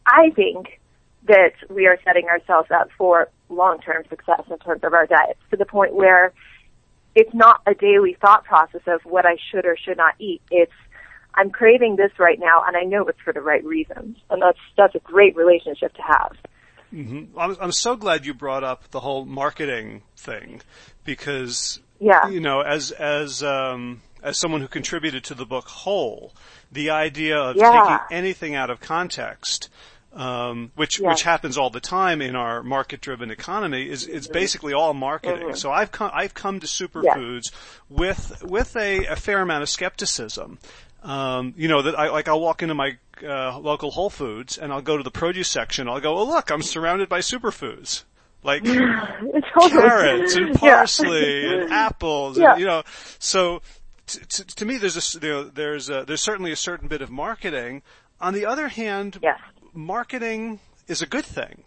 I 0.06 0.32
think 0.36 0.80
that 1.28 1.54
we 1.70 1.88
are 1.88 1.98
setting 2.04 2.28
ourselves 2.28 2.70
up 2.72 2.90
for 2.98 3.30
long-term 3.50 4.04
success 4.10 4.42
in 4.50 4.58
terms 4.60 4.84
of 4.84 4.94
our 4.94 5.06
diets 5.06 5.40
to 5.52 5.58
the 5.58 5.66
point 5.66 5.94
where 5.94 6.34
it's 7.16 7.34
not 7.34 7.62
a 7.66 7.74
daily 7.74 8.18
thought 8.20 8.44
process 8.44 8.82
of 8.88 9.02
what 9.04 9.26
I 9.26 9.38
should 9.52 9.66
or 9.66 9.78
should 9.78 9.98
not 9.98 10.16
eat. 10.20 10.42
It's 10.50 10.72
I'm 11.36 11.50
craving 11.50 11.96
this 11.96 12.12
right 12.20 12.40
now, 12.40 12.64
and 12.66 12.78
I 12.78 12.84
know 12.84 13.08
it's 13.08 13.20
for 13.24 13.34
the 13.34 13.42
right 13.42 13.64
reasons, 13.64 14.18
and 14.30 14.42
that's 14.42 14.60
that's 14.78 14.96
a 14.96 15.00
great 15.00 15.36
relationship 15.36 15.94
to 15.96 16.02
have. 16.02 16.36
Mm-hmm. 16.94 17.38
I'm, 17.38 17.58
I'm 17.60 17.72
so 17.72 17.96
glad 17.96 18.26
you 18.26 18.34
brought 18.34 18.64
up 18.64 18.92
the 18.92 19.00
whole 19.00 19.26
marketing 19.26 20.04
thing 20.16 20.62
because 21.04 21.80
yeah. 22.00 22.28
you 22.30 22.40
know, 22.40 22.62
as 22.62 22.92
as 22.92 23.42
um, 23.42 24.02
as 24.22 24.38
someone 24.38 24.62
who 24.62 24.68
contributed 24.68 25.24
to 25.26 25.34
the 25.34 25.46
book 25.46 25.68
Whole, 25.68 26.34
the 26.72 26.92
idea 26.92 27.38
of 27.38 27.56
yeah. 27.56 27.72
taking 27.72 28.18
anything 28.18 28.56
out 28.56 28.70
of 28.70 28.80
context 28.80 29.70
um, 30.16 30.72
which 30.76 31.00
Yeah. 31.00 31.10
which 31.10 31.24
happens 31.24 31.58
all 31.58 31.70
the 31.70 31.80
time 31.80 32.22
in 32.22 32.36
our 32.36 32.62
market-driven 32.64 33.32
economy, 33.32 33.90
is 33.90 34.06
is 34.06 34.28
basically 34.28 34.74
all 34.74 34.94
marketing. 34.94 35.50
Mhm. 35.50 35.58
So 35.58 35.72
I've 35.72 35.92
come 35.92 36.12
I've 36.14 36.34
come 36.34 36.60
to 36.60 36.68
superfoods 36.68 37.52
with 37.90 38.44
with 38.44 38.76
a, 38.76 39.06
a 39.08 39.16
fair 39.16 39.42
amount 39.42 39.64
of 39.64 39.70
skepticism. 39.70 40.60
Um, 41.04 41.54
you 41.58 41.68
know 41.68 41.82
that 41.82 42.00
I 42.00 42.10
like 42.10 42.28
I'll 42.28 42.40
walk 42.42 42.62
into 42.62 42.74
my 42.76 42.98
uh, 43.22 43.60
local 43.60 43.92
Whole 43.92 44.10
Foods 44.10 44.58
and 44.58 44.72
I'll 44.72 44.82
go 44.82 44.96
to 44.98 45.04
the 45.04 45.12
produce 45.12 45.50
section. 45.50 45.88
I'll 45.90 46.00
go, 46.00 46.18
oh 46.18 46.24
look, 46.26 46.50
I'm 46.50 46.62
surrounded 46.62 47.10
by 47.10 47.20
superfoods 47.20 48.04
like 48.44 48.64
carrots 49.60 50.36
and 50.36 50.48
Yeah. 50.62 50.78
parsley 50.78 51.46
and 51.62 51.72
apples. 51.74 52.38
Yeah. 52.38 52.56
You 52.58 52.66
know, 52.66 52.84
so 53.20 53.62
t- 54.08 54.20
t- 54.28 54.44
to 54.44 54.66
me, 54.66 54.78
there's 54.78 54.98
a 55.16 55.20
you 55.20 55.28
know, 55.34 55.44
there's 55.44 55.90
a, 55.90 56.06
there's 56.06 56.22
certainly 56.22 56.52
a 56.52 56.56
certain 56.58 56.88
bit 56.88 57.02
of 57.02 57.10
marketing. 57.12 57.82
On 58.22 58.34
the 58.34 58.46
other 58.46 58.70
hand, 58.70 59.20
Yes. 59.22 59.40
marketing 59.74 60.60
is 60.88 61.02
a 61.02 61.06
good 61.06 61.26
thing. 61.26 61.64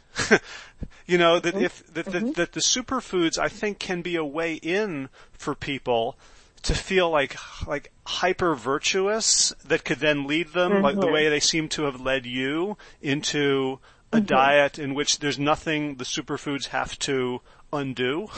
you 1.07 1.19
know 1.19 1.39
that 1.41 1.55
if 1.57 1.87
that, 1.95 2.07
Mm-hmm. 2.07 2.27
that 2.29 2.35
that 2.37 2.53
the 2.53 2.61
superfoods 2.61 3.39
I 3.39 3.49
think 3.49 3.79
can 3.79 4.03
be 4.03 4.17
a 4.17 4.25
way 4.25 4.55
in 4.55 5.09
for 5.33 5.55
people 5.55 6.17
to 6.63 6.75
feel 6.75 7.11
like 7.11 7.37
like 7.67 7.93
hyper 8.07 8.55
virtuous 8.55 9.53
that 9.65 9.85
could 9.85 9.99
then 9.99 10.27
lead 10.27 10.49
them 10.53 10.83
like 10.83 10.99
the 11.01 11.07
Mhm. 11.07 11.13
way 11.13 11.29
they 11.29 11.41
seem 11.41 11.69
to 11.69 11.85
have 11.85 12.01
led 12.01 12.27
you 12.27 12.77
into 13.01 13.79
a 14.13 14.17
Mm-hmm. 14.19 14.27
diet 14.27 14.79
in 14.79 14.95
which 14.95 15.19
there's 15.19 15.39
nothing 15.39 15.97
the 15.97 16.05
superfoods 16.05 16.69
have 16.69 16.99
to 17.01 17.41
undo. 17.73 18.29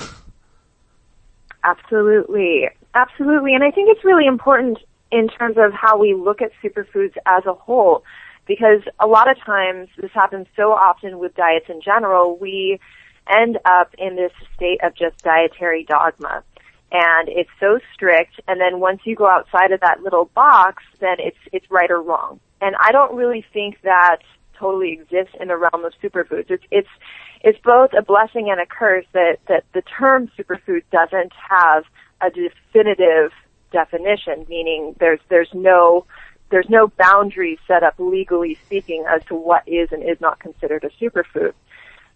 Absolutely. 1.64 2.68
Absolutely. 2.94 3.54
And 3.54 3.64
I 3.64 3.70
think 3.70 3.90
it's 3.90 4.04
really 4.04 4.26
important 4.26 4.78
in 5.10 5.28
terms 5.28 5.56
of 5.58 5.72
how 5.72 5.98
we 5.98 6.14
look 6.14 6.40
at 6.42 6.50
superfoods 6.62 7.16
as 7.26 7.44
a 7.46 7.54
whole 7.54 8.04
because 8.46 8.80
a 8.98 9.06
lot 9.06 9.30
of 9.30 9.38
times 9.44 9.88
this 9.98 10.10
happens 10.12 10.46
so 10.56 10.72
often 10.72 11.18
with 11.18 11.34
diets 11.34 11.66
in 11.68 11.80
general, 11.82 12.38
we 12.38 12.78
end 13.28 13.58
up 13.66 13.94
in 13.98 14.16
this 14.16 14.32
state 14.56 14.82
of 14.82 14.94
just 14.94 15.20
dietary 15.22 15.84
dogma. 15.84 16.42
And 16.90 17.28
it's 17.28 17.50
so 17.60 17.80
strict 17.92 18.40
and 18.48 18.60
then 18.60 18.80
once 18.80 19.00
you 19.04 19.14
go 19.14 19.28
outside 19.28 19.72
of 19.72 19.80
that 19.80 20.02
little 20.02 20.26
box, 20.34 20.82
then 21.00 21.16
it's 21.18 21.36
it's 21.52 21.70
right 21.70 21.90
or 21.90 22.00
wrong. 22.00 22.40
And 22.60 22.76
I 22.80 22.92
don't 22.92 23.14
really 23.14 23.44
think 23.52 23.80
that 23.82 24.18
totally 24.58 24.92
exists 24.92 25.34
in 25.40 25.48
the 25.48 25.56
realm 25.56 25.84
of 25.84 25.92
superfoods. 26.02 26.50
It's 26.50 26.64
it's 26.70 26.88
it's 27.42 27.58
both 27.62 27.90
a 27.92 28.02
blessing 28.02 28.50
and 28.50 28.60
a 28.60 28.66
curse 28.66 29.06
that 29.12 29.38
that 29.48 29.64
the 29.74 29.82
term 29.82 30.30
superfood 30.38 30.82
doesn't 30.90 31.32
have 31.50 31.84
a 32.20 32.30
definitive 32.30 33.32
definition, 33.70 34.46
meaning 34.48 34.94
there's 34.98 35.20
there's 35.28 35.50
no 35.52 36.06
there's 36.50 36.68
no 36.68 36.88
boundaries 36.88 37.58
set 37.66 37.82
up 37.82 37.94
legally 37.98 38.58
speaking 38.66 39.04
as 39.08 39.22
to 39.26 39.34
what 39.34 39.62
is 39.66 39.90
and 39.92 40.02
is 40.02 40.20
not 40.20 40.40
considered 40.40 40.84
a 40.84 41.04
superfood. 41.04 41.52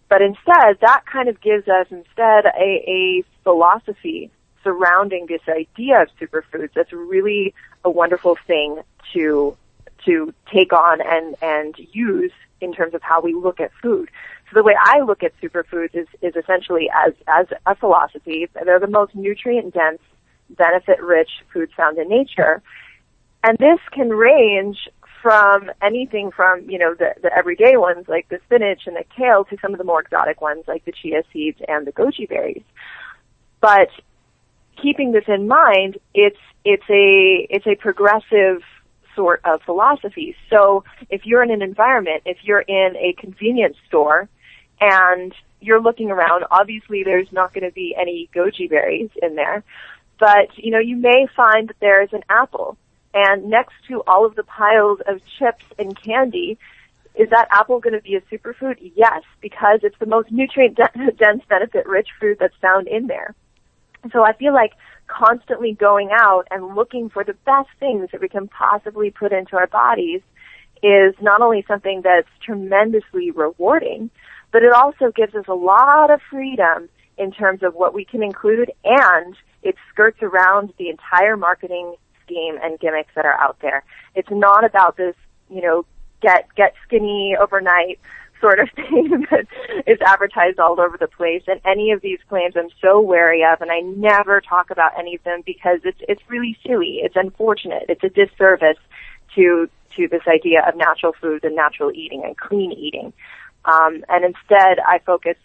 But 0.09 0.21
instead, 0.21 0.79
that 0.81 1.03
kind 1.11 1.29
of 1.29 1.39
gives 1.41 1.67
us 1.67 1.87
instead 1.89 2.45
a, 2.45 2.83
a 2.87 3.23
philosophy 3.43 4.31
surrounding 4.63 5.27
this 5.27 5.41
idea 5.47 6.01
of 6.01 6.09
superfoods 6.19 6.71
that's 6.73 6.93
really 6.93 7.53
a 7.83 7.89
wonderful 7.89 8.37
thing 8.47 8.81
to 9.13 9.55
to 10.05 10.33
take 10.51 10.73
on 10.73 11.01
and 11.01 11.35
and 11.41 11.75
use 11.91 12.31
in 12.61 12.73
terms 12.73 12.93
of 12.93 13.01
how 13.01 13.21
we 13.21 13.33
look 13.33 13.59
at 13.59 13.71
food. 13.81 14.09
So 14.49 14.55
the 14.55 14.63
way 14.63 14.75
I 14.79 15.01
look 15.01 15.23
at 15.23 15.33
superfoods 15.41 15.95
is 15.95 16.07
is 16.21 16.35
essentially 16.35 16.89
as 17.05 17.13
as 17.27 17.47
a 17.65 17.75
philosophy. 17.75 18.47
They're 18.65 18.79
the 18.79 18.87
most 18.87 19.15
nutrient 19.15 19.73
dense, 19.73 20.01
benefit 20.49 21.01
rich 21.01 21.29
foods 21.51 21.71
found 21.75 21.97
in 21.97 22.09
nature. 22.09 22.61
And 23.43 23.57
this 23.57 23.79
can 23.91 24.09
range 24.09 24.89
from 25.21 25.71
anything 25.81 26.31
from, 26.31 26.69
you 26.69 26.77
know, 26.77 26.93
the, 26.93 27.13
the 27.21 27.35
everyday 27.35 27.77
ones 27.77 28.05
like 28.07 28.27
the 28.29 28.39
spinach 28.45 28.81
and 28.85 28.95
the 28.95 29.05
kale 29.15 29.45
to 29.45 29.57
some 29.61 29.71
of 29.71 29.77
the 29.77 29.83
more 29.83 30.01
exotic 30.01 30.41
ones 30.41 30.65
like 30.67 30.83
the 30.85 30.91
chia 30.91 31.23
seeds 31.31 31.59
and 31.67 31.87
the 31.87 31.93
goji 31.93 32.27
berries. 32.27 32.63
But 33.61 33.89
keeping 34.81 35.11
this 35.11 35.25
in 35.27 35.47
mind, 35.47 35.97
it's 36.13 36.39
it's 36.65 36.83
a 36.89 37.47
it's 37.49 37.67
a 37.67 37.75
progressive 37.75 38.61
sort 39.15 39.41
of 39.45 39.61
philosophy. 39.61 40.35
So 40.49 40.83
if 41.09 41.25
you're 41.25 41.43
in 41.43 41.51
an 41.51 41.61
environment, 41.61 42.23
if 42.25 42.37
you're 42.43 42.61
in 42.61 42.95
a 42.97 43.13
convenience 43.19 43.77
store 43.87 44.27
and 44.81 45.33
you're 45.61 45.81
looking 45.81 46.09
around, 46.09 46.45
obviously 46.49 47.03
there's 47.03 47.31
not 47.31 47.53
going 47.53 47.63
to 47.63 47.73
be 47.73 47.95
any 47.99 48.29
goji 48.33 48.69
berries 48.69 49.11
in 49.21 49.35
there, 49.35 49.63
but 50.19 50.57
you 50.57 50.71
know, 50.71 50.79
you 50.79 50.95
may 50.95 51.27
find 51.35 51.69
that 51.69 51.79
there's 51.79 52.11
an 52.11 52.23
apple 52.29 52.77
and 53.13 53.49
next 53.49 53.73
to 53.87 54.01
all 54.07 54.25
of 54.25 54.35
the 54.35 54.43
piles 54.43 54.99
of 55.07 55.21
chips 55.37 55.63
and 55.77 55.99
candy, 56.01 56.57
is 57.15 57.29
that 57.29 57.47
apple 57.51 57.79
going 57.79 57.93
to 57.93 58.01
be 58.01 58.15
a 58.15 58.21
superfood? 58.21 58.91
Yes, 58.95 59.21
because 59.39 59.81
it's 59.83 59.97
the 59.99 60.07
most 60.07 60.31
nutrient 60.31 60.77
dense, 61.17 61.43
benefit 61.47 61.85
rich 61.85 62.07
food 62.19 62.37
that's 62.39 62.55
found 62.61 62.87
in 62.87 63.07
there. 63.07 63.35
So 64.11 64.23
I 64.23 64.33
feel 64.33 64.53
like 64.53 64.73
constantly 65.07 65.73
going 65.73 66.09
out 66.11 66.47
and 66.51 66.75
looking 66.75 67.09
for 67.09 67.23
the 67.23 67.33
best 67.45 67.69
things 67.79 68.09
that 68.11 68.21
we 68.21 68.29
can 68.29 68.47
possibly 68.47 69.11
put 69.11 69.31
into 69.31 69.55
our 69.55 69.67
bodies 69.67 70.21
is 70.81 71.15
not 71.21 71.41
only 71.41 71.63
something 71.67 72.01
that's 72.03 72.27
tremendously 72.45 73.31
rewarding, 73.31 74.09
but 74.51 74.63
it 74.63 74.73
also 74.73 75.11
gives 75.15 75.33
us 75.35 75.45
a 75.47 75.53
lot 75.53 76.11
of 76.11 76.19
freedom 76.29 76.89
in 77.17 77.31
terms 77.31 77.63
of 77.63 77.73
what 77.75 77.93
we 77.93 78.03
can 78.03 78.23
include 78.23 78.71
and 78.83 79.35
it 79.61 79.75
skirts 79.89 80.21
around 80.21 80.73
the 80.77 80.89
entire 80.89 81.37
marketing 81.37 81.95
scheme 82.23 82.57
and 82.61 82.79
gimmicks 82.79 83.11
that 83.15 83.25
are 83.25 83.39
out 83.39 83.57
there. 83.61 83.83
It's 84.15 84.29
not 84.31 84.65
about 84.65 84.97
this, 84.97 85.15
you 85.49 85.61
know, 85.61 85.85
get 86.21 86.47
get 86.55 86.73
skinny 86.85 87.35
overnight 87.39 87.99
sort 88.43 88.59
of 88.59 88.69
thing 88.75 89.25
that 89.31 89.47
is 89.87 89.97
advertised 90.05 90.59
all 90.59 90.79
over 90.79 90.97
the 90.99 91.07
place. 91.07 91.43
And 91.47 91.61
any 91.65 91.91
of 91.91 92.01
these 92.01 92.19
claims 92.27 92.55
I'm 92.57 92.69
so 92.81 92.99
wary 92.99 93.43
of 93.43 93.61
and 93.61 93.71
I 93.71 93.79
never 93.79 94.41
talk 94.41 94.69
about 94.69 94.91
any 94.99 95.15
of 95.15 95.23
them 95.23 95.41
because 95.45 95.79
it's 95.85 95.99
it's 96.09 96.21
really 96.27 96.57
silly. 96.67 96.99
It's 97.01 97.15
unfortunate. 97.15 97.85
It's 97.87 98.03
a 98.03 98.09
disservice 98.09 98.81
to 99.35 99.69
to 99.95 100.07
this 100.07 100.23
idea 100.27 100.61
of 100.67 100.75
natural 100.75 101.13
foods 101.19 101.43
and 101.43 101.55
natural 101.55 101.91
eating 101.91 102.23
and 102.25 102.35
clean 102.37 102.71
eating. 102.71 103.13
Um, 103.65 104.03
and 104.09 104.25
instead 104.25 104.79
I 104.85 104.99
focus 105.05 105.37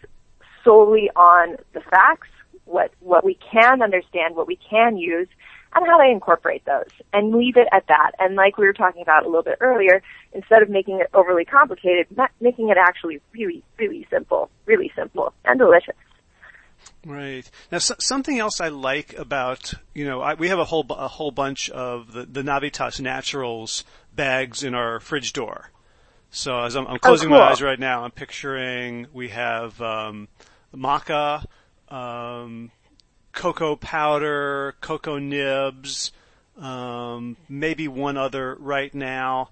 solely 0.63 1.09
on 1.15 1.55
the 1.73 1.79
facts, 1.79 2.27
what 2.65 2.91
what 2.99 3.23
we 3.23 3.37
can 3.51 3.81
understand, 3.81 4.35
what 4.35 4.47
we 4.47 4.57
can 4.69 4.97
use, 4.97 5.29
and 5.75 5.85
how 5.85 5.97
they 5.97 6.11
incorporate 6.11 6.65
those 6.65 6.89
and 7.13 7.33
leave 7.33 7.57
it 7.57 7.67
at 7.71 7.87
that. 7.87 8.11
And 8.19 8.35
like 8.35 8.57
we 8.57 8.65
were 8.65 8.73
talking 8.73 9.01
about 9.01 9.23
a 9.23 9.27
little 9.27 9.43
bit 9.43 9.57
earlier, 9.61 10.01
instead 10.33 10.61
of 10.61 10.69
making 10.69 10.99
it 10.99 11.09
overly 11.13 11.45
complicated, 11.45 12.07
making 12.39 12.69
it 12.69 12.77
actually 12.77 13.21
really, 13.33 13.63
really 13.77 14.07
simple, 14.09 14.49
really 14.65 14.91
simple 14.95 15.33
and 15.45 15.59
delicious. 15.59 15.95
Right 17.05 17.49
now, 17.71 17.77
so, 17.79 17.95
something 17.99 18.39
else 18.39 18.61
I 18.61 18.69
like 18.69 19.13
about 19.17 19.73
you 19.93 20.05
know 20.05 20.21
I, 20.21 20.35
we 20.35 20.47
have 20.47 20.59
a 20.59 20.65
whole 20.65 20.85
a 20.89 21.09
whole 21.09 21.31
bunch 21.31 21.69
of 21.69 22.13
the, 22.13 22.25
the 22.25 22.41
Navitas 22.41 23.01
Naturals 23.01 23.83
bags 24.13 24.63
in 24.63 24.73
our 24.73 24.99
fridge 24.99 25.33
door. 25.33 25.71
So 26.31 26.59
as 26.59 26.75
I'm, 26.75 26.87
I'm 26.87 26.99
closing 26.99 27.29
oh, 27.29 27.31
cool. 27.31 27.39
my 27.39 27.49
eyes 27.49 27.61
right 27.61 27.79
now, 27.79 28.03
I'm 28.03 28.11
picturing 28.11 29.07
we 29.13 29.29
have 29.29 29.81
um, 29.81 30.27
maca, 30.75 31.45
um, 31.89 32.71
cocoa 33.33 33.75
powder, 33.75 34.75
cocoa 34.81 35.17
nibs, 35.17 36.11
um, 36.57 37.37
maybe 37.47 37.87
one 37.87 38.17
other 38.17 38.55
right 38.59 38.93
now. 38.93 39.49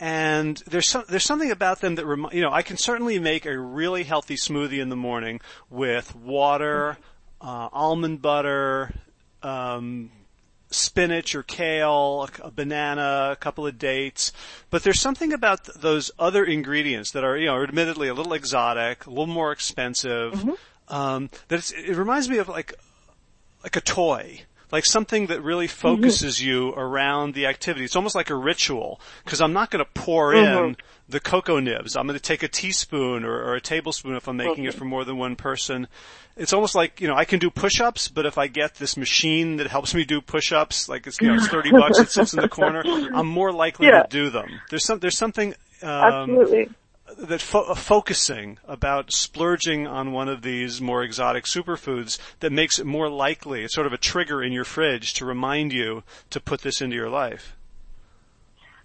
And 0.00 0.62
there's 0.68 0.88
some, 0.88 1.04
there's 1.08 1.24
something 1.24 1.50
about 1.50 1.80
them 1.80 1.96
that 1.96 2.06
remi- 2.06 2.28
you 2.32 2.40
know 2.40 2.52
I 2.52 2.62
can 2.62 2.76
certainly 2.76 3.18
make 3.18 3.46
a 3.46 3.58
really 3.58 4.04
healthy 4.04 4.36
smoothie 4.36 4.80
in 4.80 4.90
the 4.90 4.96
morning 4.96 5.40
with 5.70 6.14
water, 6.14 6.98
uh, 7.40 7.68
almond 7.72 8.22
butter, 8.22 8.94
um, 9.42 10.10
spinach 10.70 11.34
or 11.34 11.42
kale, 11.42 12.28
a, 12.42 12.50
banana, 12.50 13.30
a 13.32 13.36
couple 13.36 13.66
of 13.66 13.78
dates. 13.78 14.32
But 14.70 14.82
there's 14.84 15.00
something 15.00 15.32
about 15.32 15.64
th- 15.64 15.78
those 15.78 16.10
other 16.18 16.44
ingredients 16.44 17.10
that 17.12 17.24
are, 17.24 17.36
you 17.36 17.46
know, 17.46 17.62
admittedly 17.62 18.08
a 18.08 18.14
little 18.14 18.34
exotic, 18.34 19.06
a 19.06 19.10
little 19.10 19.26
more 19.26 19.50
expensive. 19.50 20.34
Mm-hmm. 20.34 20.52
Um, 20.94 21.30
that 21.48 21.70
it 21.72 21.96
reminds 21.96 22.28
me 22.28 22.38
of 22.38 22.48
like 22.48 22.74
like 23.68 23.76
a 23.76 23.80
toy, 23.82 24.40
like 24.72 24.86
something 24.86 25.26
that 25.26 25.42
really 25.42 25.66
focuses 25.66 26.38
mm-hmm. 26.38 26.48
you 26.48 26.68
around 26.70 27.34
the 27.34 27.44
activity. 27.44 27.84
It's 27.84 27.96
almost 27.96 28.14
like 28.14 28.30
a 28.30 28.34
ritual 28.34 28.98
because 29.22 29.42
I'm 29.42 29.52
not 29.52 29.70
going 29.70 29.84
to 29.84 29.90
pour 29.92 30.32
mm-hmm. 30.32 30.68
in 30.68 30.76
the 31.06 31.20
cocoa 31.20 31.60
nibs. 31.60 31.94
I'm 31.94 32.06
going 32.06 32.18
to 32.18 32.22
take 32.22 32.42
a 32.42 32.48
teaspoon 32.48 33.24
or, 33.24 33.34
or 33.34 33.56
a 33.56 33.60
tablespoon 33.60 34.16
if 34.16 34.26
I'm 34.26 34.38
making 34.38 34.64
it 34.64 34.72
for 34.72 34.86
more 34.86 35.04
than 35.04 35.18
one 35.18 35.36
person. 35.36 35.86
It's 36.34 36.54
almost 36.54 36.74
like, 36.74 37.02
you 37.02 37.08
know, 37.08 37.14
I 37.14 37.26
can 37.26 37.40
do 37.40 37.50
push-ups, 37.50 38.08
but 38.08 38.24
if 38.24 38.38
I 38.38 38.46
get 38.46 38.76
this 38.76 38.96
machine 38.96 39.58
that 39.58 39.66
helps 39.66 39.94
me 39.94 40.06
do 40.06 40.22
push-ups, 40.22 40.88
like 40.88 41.06
it's, 41.06 41.20
you 41.20 41.28
know, 41.28 41.34
it's 41.34 41.48
30 41.48 41.72
bucks, 41.72 41.98
it 41.98 42.10
sits 42.10 42.32
in 42.32 42.40
the 42.40 42.48
corner, 42.48 42.82
I'm 42.86 43.26
more 43.26 43.52
likely 43.52 43.88
yeah. 43.88 44.04
to 44.04 44.08
do 44.08 44.30
them. 44.30 44.62
There's 44.70 44.84
some, 44.84 44.98
there's 44.98 45.18
something, 45.18 45.54
um, 45.82 45.90
Absolutely 45.90 46.68
that 47.16 47.40
fo- 47.40 47.64
uh, 47.64 47.74
focusing 47.74 48.58
about 48.66 49.12
splurging 49.12 49.86
on 49.86 50.12
one 50.12 50.28
of 50.28 50.42
these 50.42 50.80
more 50.80 51.02
exotic 51.02 51.44
superfoods 51.44 52.18
that 52.40 52.52
makes 52.52 52.78
it 52.78 52.86
more 52.86 53.08
likely, 53.08 53.64
it's 53.64 53.74
sort 53.74 53.86
of 53.86 53.92
a 53.92 53.98
trigger 53.98 54.42
in 54.42 54.52
your 54.52 54.64
fridge 54.64 55.14
to 55.14 55.24
remind 55.24 55.72
you 55.72 56.02
to 56.30 56.40
put 56.40 56.62
this 56.62 56.80
into 56.80 56.96
your 56.96 57.08
life. 57.08 57.56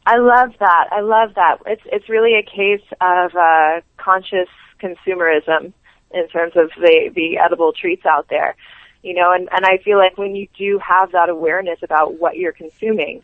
I 0.06 0.18
love 0.18 0.54
that. 0.60 0.88
I 0.92 1.02
love 1.02 1.36
that. 1.36 1.60
It's 1.66 1.82
it's 1.86 2.10
really 2.10 2.36
a 2.36 2.44
case 2.44 2.86
of 3.00 3.36
uh, 3.36 3.82
conscious 3.98 4.50
consumerism 4.82 5.72
in 6.12 6.28
terms 6.28 6.54
of 6.56 6.72
the 6.78 7.10
the 7.16 7.38
edible 7.38 7.72
treats 7.72 8.06
out 8.06 8.28
there, 8.30 8.56
you 9.02 9.14
know. 9.14 9.32
And 9.32 9.48
and 9.52 9.66
I 9.66 9.78
feel 9.78 9.98
like 9.98 10.18
when 10.18 10.36
you 10.36 10.48
do 10.58 10.78
have 10.80 11.14
that 11.14 11.30
awareness 11.30 11.80
about 11.84 12.16
what 12.20 12.36
you're 12.36 12.52
consuming, 12.52 13.24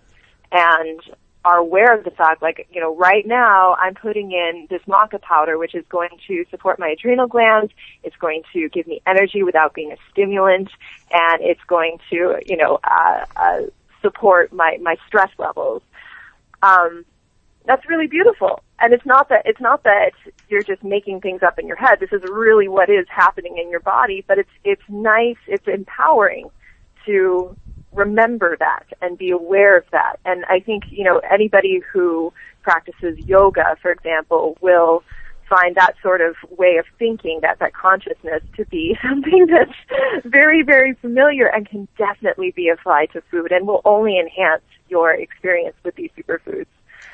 and 0.52 1.02
are 1.46 1.58
aware 1.58 1.98
of 1.98 2.04
the 2.04 2.12
fact, 2.12 2.42
like, 2.42 2.68
you 2.72 2.82
know, 2.82 2.96
right 2.96 3.26
now 3.26 3.74
I'm 3.76 3.96
putting 3.96 4.32
in 4.32 4.68
this 4.70 4.82
maca 4.88 5.22
powder, 5.22 5.58
which 5.58 5.74
is 5.74 5.86
going 5.90 6.10
to 6.28 6.44
support 6.52 6.80
my 6.80 6.90
adrenal 6.90 7.28
glands. 7.28 7.72
It's 8.04 8.16
going 8.18 8.44
to 8.54 8.68
give 8.70 8.88
me 8.88 9.02
energy 9.08 9.44
without 9.44 9.74
being 9.74 9.92
a 9.92 9.98
stimulant, 10.12 10.70
and 11.12 11.42
it's 11.42 11.64
going 11.68 12.00
to, 12.10 12.40
you 12.46 12.58
know, 12.58 12.80
uh, 12.84 13.26
uh, 13.36 13.62
support 14.02 14.52
my 14.52 14.78
my 14.82 14.98
stress 15.08 15.30
levels. 15.38 15.82
Um, 16.62 17.06
that's 17.66 17.88
really 17.88 18.08
beautiful, 18.08 18.62
and 18.80 18.94
it's 18.94 19.06
not 19.06 19.30
that 19.30 19.44
it's 19.46 19.62
not 19.62 19.84
that 19.84 20.12
you're 20.50 20.64
just 20.64 20.84
making 20.84 21.22
things 21.22 21.42
up 21.42 21.58
in 21.58 21.68
your 21.68 21.78
head. 21.78 22.00
This 22.02 22.12
is 22.12 22.22
really 22.30 22.68
what 22.68 22.90
is 22.90 23.06
happening 23.10 23.58
in 23.58 23.70
your 23.70 23.80
body, 23.80 24.26
but 24.28 24.40
it's 24.40 24.50
it's 24.66 24.82
nice, 24.90 25.38
it's 25.48 25.68
empowering 25.68 26.50
to 27.06 27.56
remember 27.94 28.56
that 28.60 28.86
and 29.02 29.18
be 29.18 29.32
aware 29.32 29.78
of 29.78 29.84
that. 29.92 30.18
And 30.26 30.46
I 30.46 30.60
think, 30.60 30.86
you 30.90 31.04
know, 31.04 31.20
anybody 31.20 31.82
who 31.92 32.34
practices 32.62 33.18
yoga, 33.28 33.78
for 33.82 33.92
example, 33.92 34.58
will 34.62 35.04
find 35.50 35.76
that 35.76 35.96
sort 36.02 36.22
of 36.22 36.36
way 36.58 36.78
of 36.78 36.86
thinking, 37.00 37.40
that, 37.42 37.58
that 37.60 37.74
consciousness 37.74 38.44
to 38.56 38.66
be 38.66 38.98
something 39.08 39.48
that's 39.48 40.24
very, 40.24 40.62
very 40.62 40.94
familiar 40.96 41.48
and 41.48 41.68
can 41.68 41.88
definitely 41.98 42.52
be 42.52 42.70
applied 42.70 43.12
to 43.12 43.22
food 43.32 43.52
and 43.52 43.68
will 43.68 43.82
only 43.86 44.20
enhance 44.20 44.62
your 44.88 45.12
experience 45.12 45.76
with 45.84 45.96
these 45.96 46.12
superfoods. 46.18 46.68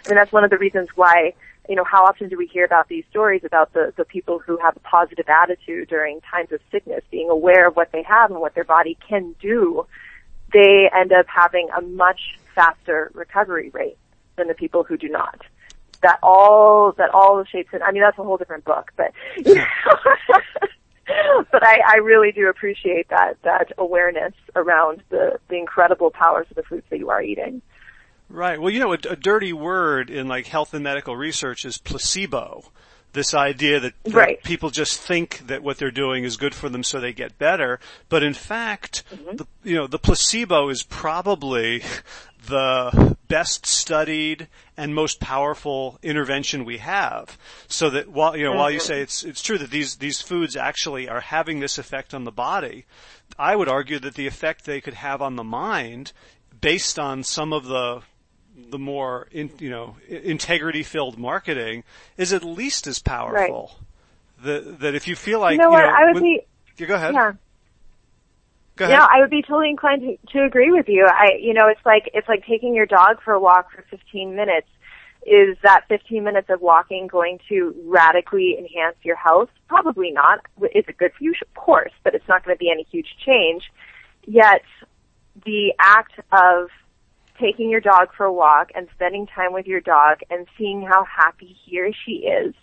Mean, 0.08 0.16
that's 0.16 0.32
one 0.32 0.44
of 0.44 0.50
the 0.50 0.58
reasons 0.58 0.90
why, 0.96 1.34
you 1.68 1.76
know, 1.76 1.84
how 1.84 2.06
often 2.06 2.30
do 2.30 2.38
we 2.38 2.46
hear 2.46 2.64
about 2.64 2.90
these 2.90 3.04
stories 3.10 3.44
about 3.44 3.74
the, 3.74 3.92
the 3.98 4.06
people 4.06 4.40
who 4.40 4.58
have 4.58 4.76
a 4.76 4.80
positive 4.82 5.28
attitude 5.28 5.90
during 5.90 6.22
times 6.22 6.52
of 6.52 6.60
sickness, 6.72 7.02
being 7.10 7.30
aware 7.30 7.68
of 7.68 7.76
what 7.76 7.92
they 7.92 8.04
have 8.04 8.30
and 8.30 8.40
what 8.40 8.54
their 8.54 8.64
body 8.64 8.98
can 9.08 9.36
do 9.42 9.86
they 10.56 10.90
end 10.96 11.12
up 11.12 11.26
having 11.28 11.68
a 11.78 11.82
much 11.82 12.40
faster 12.56 13.12
recovery 13.14 13.70
rate 13.74 13.98
than 14.38 14.48
the 14.48 14.54
people 14.54 14.86
who 14.86 14.96
do 14.96 15.10
not. 15.10 15.42
That 16.02 16.18
all 16.24 16.94
that 16.94 17.10
all 17.14 17.44
shapes. 17.44 17.74
It. 17.74 17.82
I 17.84 17.92
mean, 17.92 18.02
that's 18.02 18.18
a 18.18 18.24
whole 18.24 18.38
different 18.38 18.64
book, 18.64 18.94
but 18.96 19.12
but 19.44 19.54
I, 21.62 21.80
I 21.86 21.98
really 21.98 22.32
do 22.32 22.48
appreciate 22.48 23.10
that 23.10 23.38
that 23.44 23.74
awareness 23.78 24.34
around 24.56 25.04
the 25.10 25.40
the 25.50 25.58
incredible 25.58 26.10
powers 26.10 26.48
of 26.50 26.56
the 26.56 26.64
foods 26.64 26.86
that 26.90 27.00
you 27.00 27.10
are 27.10 27.22
eating. 27.22 27.62
Right. 28.30 28.60
Well, 28.60 28.70
you 28.70 28.80
know, 28.80 28.94
a, 28.94 29.00
a 29.10 29.16
dirty 29.16 29.52
word 29.52 30.10
in 30.10 30.28
like 30.30 30.48
health 30.48 30.74
and 30.74 30.84
medical 30.84 31.18
research 31.18 31.66
is 31.66 31.78
placebo 31.78 32.72
this 33.16 33.34
idea 33.34 33.80
that, 33.80 33.94
that 34.04 34.14
right. 34.14 34.44
people 34.44 34.70
just 34.70 35.00
think 35.00 35.48
that 35.48 35.64
what 35.64 35.78
they're 35.78 35.90
doing 35.90 36.24
is 36.24 36.38
good 36.38 36.54
for 36.54 36.70
them 36.70 36.84
so 36.84 37.00
they 37.00 37.14
get 37.14 37.40
better. 37.40 37.80
But 38.10 38.22
in 38.22 38.36
fact, 38.36 39.04
mm-hmm. 39.12 39.38
the, 39.38 39.48
you 39.64 39.76
know, 39.76 39.88
the 39.88 39.98
placebo 39.98 40.70
is 40.70 40.84
probably 40.84 41.82
the 42.46 43.18
best 43.28 43.66
studied 43.66 44.48
and 44.78 44.94
most 44.94 45.20
powerful 45.20 45.98
intervention 46.04 46.66
we 46.66 46.78
have. 46.78 47.40
So 47.68 47.90
that 47.90 48.10
while, 48.10 48.38
you 48.38 48.44
know, 48.44 48.54
while 48.54 48.70
you 48.70 48.78
mm-hmm. 48.78 48.86
say 48.86 49.02
it's, 49.02 49.24
it's 49.24 49.42
true 49.42 49.58
that 49.58 49.72
these, 49.72 49.96
these 49.96 50.22
foods 50.22 50.56
actually 50.56 51.10
are 51.10 51.22
having 51.22 51.60
this 51.60 51.80
effect 51.80 52.14
on 52.14 52.26
the 52.26 52.32
body, 52.32 52.86
I 53.40 53.56
would 53.56 53.70
argue 53.70 53.98
that 54.00 54.14
the 54.14 54.28
effect 54.28 54.66
they 54.66 54.82
could 54.82 54.94
have 54.94 55.22
on 55.22 55.38
the 55.38 55.44
mind 55.44 56.12
based 56.62 57.00
on 57.00 57.24
some 57.24 57.54
of 57.54 57.66
the 57.66 58.02
the 58.56 58.80
more 58.80 59.28
in, 59.32 59.52
you 59.60 59.70
know 59.70 59.98
integrity 60.08 60.84
filled 60.84 61.18
marketing 61.18 61.84
is 62.18 62.34
at 62.34 62.44
least 62.44 62.88
as 62.88 63.00
powerful. 63.00 63.78
Right. 63.78 64.46
That 64.46 64.80
that 64.80 64.96
if 64.96 65.08
you 65.08 65.16
feel 65.16 65.40
like 65.40 65.54
you 65.54 65.64
know, 65.64 65.72
you 65.72 65.78
know, 65.78 65.94
I 65.94 66.12
would 66.12 66.22
be 66.22 66.42
yeah, 66.78 66.88
go 66.88 66.96
ahead. 66.96 67.14
Yeah. 67.14 67.34
Go 68.76 68.86
ahead. 68.86 68.98
Yeah, 68.98 69.08
I 69.10 69.22
would 69.22 69.30
be 69.30 69.42
totally 69.42 69.70
inclined 69.70 70.02
to, 70.02 70.18
to 70.34 70.44
agree 70.44 70.72
with 70.72 70.90
you. 70.90 71.08
I, 71.10 71.38
you 71.40 71.54
know, 71.54 71.68
it's 71.68 71.86
like 71.86 72.10
it's 72.14 72.28
like 72.28 72.46
taking 72.46 72.76
your 72.76 72.86
dog 72.86 73.22
for 73.24 73.34
a 73.34 73.40
walk 73.40 73.72
for 73.72 73.86
15 73.90 74.36
minutes. 74.36 74.68
Is 75.26 75.58
that 75.64 75.86
15 75.88 76.24
minutes 76.24 76.50
of 76.52 76.62
walking 76.62 77.08
going 77.08 77.40
to 77.50 77.74
radically 77.86 78.58
enhance 78.60 78.98
your 79.02 79.16
health? 79.16 79.50
Probably 79.68 80.12
not. 80.12 80.42
Is 80.76 80.86
it 80.88 80.98
good 80.98 81.14
for 81.18 81.24
you? 81.24 81.34
Of 81.42 81.54
course, 81.56 81.94
but 82.04 82.14
it's 82.14 82.28
not 82.28 82.46
going 82.46 82.56
to 82.56 82.60
be 82.60 82.70
any 82.70 82.86
huge 82.92 83.08
change. 83.26 83.64
Yet, 84.28 84.62
the 85.46 85.74
act 85.80 86.20
of 86.32 86.70
taking 87.40 87.70
your 87.70 87.82
dog 87.82 88.10
for 88.16 88.26
a 88.26 88.34
walk 88.34 88.72
and 88.76 88.88
spending 88.96 89.28
time 89.28 89.54
with 89.54 89.68
your 89.68 89.82
dog 89.82 90.20
and 90.30 90.48
seeing 90.58 90.82
how 90.82 91.04
happy 91.04 91.56
he 91.66 91.80
or 91.80 91.92
she 92.06 92.28
is 92.28 92.54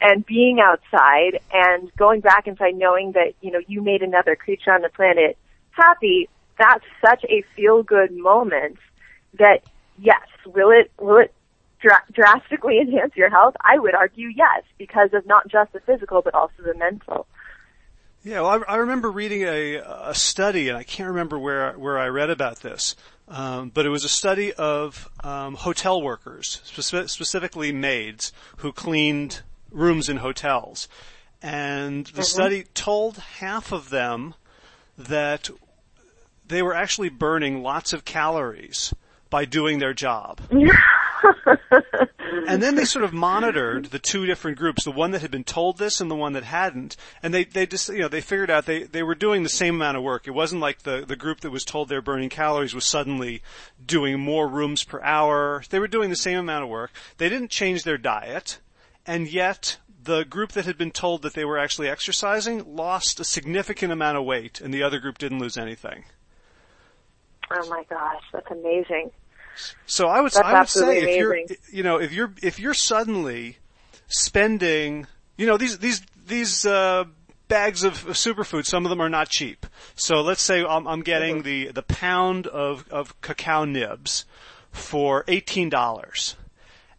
and 0.00 0.26
being 0.26 0.58
outside 0.60 1.40
and 1.52 1.94
going 1.96 2.20
back 2.20 2.46
inside 2.46 2.74
knowing 2.74 3.12
that, 3.12 3.34
you 3.40 3.50
know, 3.50 3.60
you 3.66 3.82
made 3.82 4.02
another 4.02 4.36
creature 4.36 4.72
on 4.72 4.82
the 4.82 4.88
planet 4.88 5.36
happy, 5.70 6.28
that's 6.58 6.84
such 7.04 7.24
a 7.28 7.42
feel 7.54 7.82
good 7.82 8.12
moment 8.12 8.78
that 9.38 9.60
yes, 9.98 10.26
will 10.46 10.70
it, 10.70 10.90
will 10.98 11.18
it 11.18 11.34
dra- 11.80 12.04
drastically 12.12 12.78
enhance 12.80 13.14
your 13.14 13.30
health? 13.30 13.54
I 13.60 13.78
would 13.78 13.94
argue 13.94 14.28
yes, 14.34 14.64
because 14.78 15.10
of 15.12 15.26
not 15.26 15.48
just 15.48 15.72
the 15.72 15.80
physical 15.80 16.22
but 16.22 16.34
also 16.34 16.62
the 16.64 16.74
mental. 16.74 17.26
Yeah, 18.24 18.40
well, 18.40 18.64
I, 18.68 18.72
I 18.72 18.76
remember 18.78 19.08
reading 19.08 19.42
a, 19.42 19.76
a 19.76 20.14
study, 20.14 20.68
and 20.68 20.76
I 20.76 20.82
can't 20.82 21.10
remember 21.10 21.38
where 21.38 21.74
where 21.74 21.96
I 21.96 22.08
read 22.08 22.28
about 22.28 22.56
this, 22.56 22.96
um, 23.28 23.70
but 23.70 23.86
it 23.86 23.88
was 23.88 24.04
a 24.04 24.08
study 24.08 24.52
of 24.52 25.08
um, 25.24 25.54
hotel 25.54 26.00
workers, 26.00 26.60
speci- 26.64 27.10
specifically 27.10 27.72
maids, 27.72 28.32
who 28.58 28.72
cleaned 28.72 29.42
rooms 29.70 30.08
in 30.08 30.18
hotels, 30.18 30.88
and 31.42 32.06
the 32.06 32.12
mm-hmm. 32.12 32.22
study 32.22 32.64
told 32.74 33.18
half 33.18 33.72
of 33.72 33.90
them 33.90 34.34
that 34.96 35.50
they 36.46 36.62
were 36.62 36.74
actually 36.74 37.08
burning 37.08 37.62
lots 37.62 37.92
of 37.92 38.04
calories 38.04 38.94
by 39.28 39.44
doing 39.44 39.78
their 39.78 39.92
job. 39.92 40.40
and 42.46 42.62
then 42.62 42.74
they 42.74 42.84
sort 42.84 43.04
of 43.04 43.12
monitored 43.12 43.86
the 43.86 43.98
two 43.98 44.26
different 44.26 44.58
groups, 44.58 44.84
the 44.84 44.90
one 44.90 45.10
that 45.12 45.22
had 45.22 45.30
been 45.30 45.44
told 45.44 45.78
this 45.78 46.00
and 46.00 46.10
the 46.10 46.16
one 46.16 46.32
that 46.34 46.44
hadn't, 46.44 46.96
and 47.22 47.32
they, 47.32 47.44
they 47.44 47.66
just, 47.66 47.88
you 47.88 47.98
know, 47.98 48.08
they 48.08 48.20
figured 48.20 48.50
out 48.50 48.66
they, 48.66 48.84
they 48.84 49.02
were 49.02 49.14
doing 49.14 49.42
the 49.42 49.48
same 49.48 49.76
amount 49.76 49.96
of 49.96 50.02
work. 50.02 50.26
It 50.26 50.32
wasn't 50.32 50.60
like 50.60 50.82
the, 50.82 51.04
the 51.06 51.16
group 51.16 51.40
that 51.40 51.50
was 51.50 51.64
told 51.64 51.88
they're 51.88 52.02
burning 52.02 52.28
calories 52.28 52.74
was 52.74 52.86
suddenly 52.86 53.42
doing 53.84 54.20
more 54.20 54.48
rooms 54.48 54.84
per 54.84 55.00
hour. 55.02 55.62
They 55.70 55.78
were 55.78 55.88
doing 55.88 56.10
the 56.10 56.16
same 56.16 56.38
amount 56.38 56.64
of 56.64 56.70
work. 56.70 56.92
They 57.18 57.28
didn't 57.28 57.50
change 57.50 57.84
their 57.84 57.98
diet, 57.98 58.60
and 59.06 59.28
yet 59.28 59.78
the 60.02 60.24
group 60.24 60.52
that 60.52 60.64
had 60.64 60.78
been 60.78 60.92
told 60.92 61.22
that 61.22 61.34
they 61.34 61.44
were 61.44 61.58
actually 61.58 61.88
exercising 61.88 62.76
lost 62.76 63.20
a 63.20 63.24
significant 63.24 63.92
amount 63.92 64.16
of 64.16 64.24
weight, 64.24 64.60
and 64.60 64.72
the 64.72 64.82
other 64.82 64.98
group 64.98 65.18
didn't 65.18 65.40
lose 65.40 65.56
anything. 65.56 66.04
Oh 67.50 67.68
my 67.68 67.84
gosh, 67.88 68.22
that's 68.32 68.50
amazing. 68.50 69.10
So 69.86 70.08
I 70.08 70.20
would, 70.20 70.32
That's 70.32 70.46
I 70.46 70.58
would 70.58 70.68
say 70.68 70.98
if 70.98 71.18
you're, 71.18 71.38
you 71.72 71.82
know, 71.82 71.98
if 71.98 72.12
you're, 72.12 72.32
if 72.42 72.58
you're 72.58 72.74
suddenly 72.74 73.58
spending, 74.08 75.06
you 75.36 75.46
know, 75.46 75.56
these, 75.56 75.78
these, 75.78 76.02
these, 76.26 76.66
uh, 76.66 77.04
bags 77.48 77.84
of, 77.84 78.06
of 78.08 78.14
superfood, 78.14 78.66
some 78.66 78.84
of 78.84 78.90
them 78.90 79.00
are 79.00 79.08
not 79.08 79.28
cheap. 79.28 79.66
So 79.94 80.20
let's 80.20 80.42
say 80.42 80.64
I'm, 80.64 80.86
I'm 80.86 81.02
getting 81.02 81.36
mm-hmm. 81.36 81.44
the, 81.44 81.72
the 81.72 81.82
pound 81.82 82.46
of, 82.46 82.88
of 82.90 83.20
cacao 83.20 83.64
nibs 83.64 84.24
for 84.72 85.24
$18. 85.24 86.34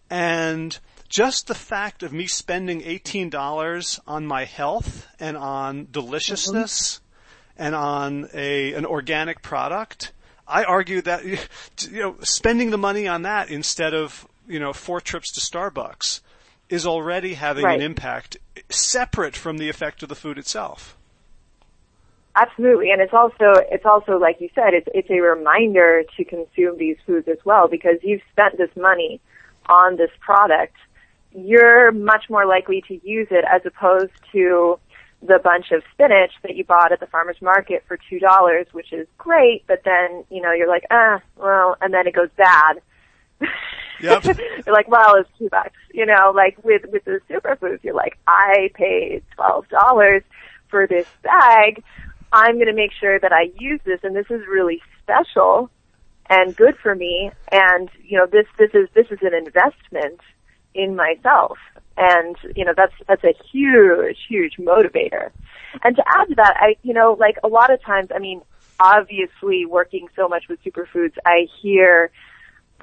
And 0.09 0.77
just 1.09 1.47
the 1.47 1.55
fact 1.55 2.03
of 2.03 2.13
me 2.13 2.27
spending 2.27 2.81
$18 2.81 3.99
on 4.07 4.25
my 4.25 4.45
health 4.45 5.07
and 5.19 5.37
on 5.37 5.87
deliciousness 5.91 6.99
mm-hmm. 6.99 7.63
and 7.63 7.75
on 7.75 8.29
a, 8.33 8.73
an 8.73 8.85
organic 8.85 9.41
product 9.41 10.11
I 10.47 10.63
argue 10.63 11.01
that 11.01 11.25
you 11.91 11.99
know 11.99 12.15
spending 12.21 12.69
the 12.69 12.77
money 12.77 13.07
on 13.07 13.23
that 13.23 13.49
instead 13.49 13.93
of 13.93 14.27
you 14.47 14.59
know 14.59 14.73
four 14.73 15.01
trips 15.01 15.31
to 15.33 15.41
Starbucks 15.41 16.21
is 16.69 16.85
already 16.85 17.35
having 17.35 17.63
right. 17.63 17.79
an 17.79 17.85
impact 17.85 18.37
separate 18.69 19.35
from 19.35 19.57
the 19.57 19.69
effect 19.69 20.03
of 20.03 20.09
the 20.09 20.15
food 20.15 20.37
itself. 20.37 20.97
Absolutely, 22.35 22.91
and 22.91 23.01
it's 23.01 23.13
also 23.13 23.53
it's 23.71 23.85
also 23.85 24.17
like 24.17 24.39
you 24.39 24.49
said, 24.53 24.73
it's 24.73 24.87
it's 24.93 25.09
a 25.09 25.19
reminder 25.19 26.03
to 26.17 26.23
consume 26.23 26.77
these 26.77 26.97
foods 27.05 27.27
as 27.27 27.37
well 27.45 27.67
because 27.67 27.97
you've 28.03 28.21
spent 28.31 28.57
this 28.57 28.69
money 28.75 29.19
on 29.65 29.97
this 29.97 30.11
product. 30.19 30.75
You're 31.31 31.91
much 31.91 32.29
more 32.29 32.45
likely 32.45 32.83
to 32.87 32.93
use 33.07 33.27
it 33.31 33.43
as 33.51 33.61
opposed 33.65 34.13
to 34.33 34.79
the 35.21 35.39
bunch 35.43 35.71
of 35.71 35.83
spinach 35.93 36.31
that 36.43 36.55
you 36.55 36.63
bought 36.63 36.91
at 36.91 36.99
the 36.99 37.07
farmer's 37.07 37.41
market 37.41 37.83
for 37.87 37.97
two 38.09 38.19
dollars, 38.19 38.67
which 38.71 38.93
is 38.93 39.07
great, 39.17 39.65
but 39.67 39.81
then, 39.83 40.23
you 40.29 40.41
know, 40.41 40.51
you're 40.51 40.67
like, 40.67 40.85
ah, 40.91 41.19
well, 41.35 41.75
and 41.81 41.93
then 41.93 42.07
it 42.07 42.13
goes 42.13 42.29
bad. 42.37 42.81
Yep. 43.99 44.25
you're 44.65 44.75
like, 44.75 44.87
well, 44.87 45.15
it's 45.15 45.29
two 45.39 45.49
bucks. 45.49 45.79
You 45.91 46.05
know, 46.05 46.31
like 46.35 46.63
with, 46.63 46.83
with 46.91 47.03
the 47.05 47.19
superfoods, 47.27 47.83
you're 47.83 47.95
like, 47.95 48.15
I 48.27 48.69
paid 48.75 49.23
twelve 49.35 49.67
dollars 49.69 50.21
for 50.69 50.85
this 50.85 51.07
bag. 51.23 51.83
I'm 52.31 52.59
gonna 52.59 52.73
make 52.73 52.91
sure 52.91 53.19
that 53.19 53.33
I 53.33 53.49
use 53.57 53.79
this 53.85 53.99
and 54.03 54.15
this 54.15 54.27
is 54.29 54.41
really 54.47 54.83
special 55.01 55.71
and 56.29 56.55
good 56.55 56.77
for 56.77 56.93
me 56.93 57.31
and, 57.51 57.89
you 58.03 58.19
know, 58.19 58.27
this, 58.27 58.45
this 58.59 58.69
is, 58.75 58.87
this 58.93 59.07
is 59.09 59.19
an 59.23 59.33
investment 59.33 60.19
in 60.75 60.95
myself. 60.95 61.57
And, 61.97 62.35
you 62.55 62.63
know, 62.63 62.73
that's, 62.75 62.93
that's 63.07 63.23
a 63.23 63.33
huge, 63.51 64.17
huge 64.29 64.57
motivator. 64.57 65.31
And 65.83 65.95
to 65.95 66.03
add 66.15 66.25
to 66.29 66.35
that, 66.35 66.55
I, 66.57 66.75
you 66.83 66.93
know, 66.93 67.17
like 67.19 67.37
a 67.43 67.47
lot 67.47 67.73
of 67.73 67.81
times, 67.81 68.09
I 68.13 68.19
mean, 68.19 68.41
obviously 68.79 69.65
working 69.65 70.07
so 70.15 70.27
much 70.27 70.45
with 70.47 70.63
superfoods, 70.63 71.13
I 71.25 71.47
hear 71.61 72.11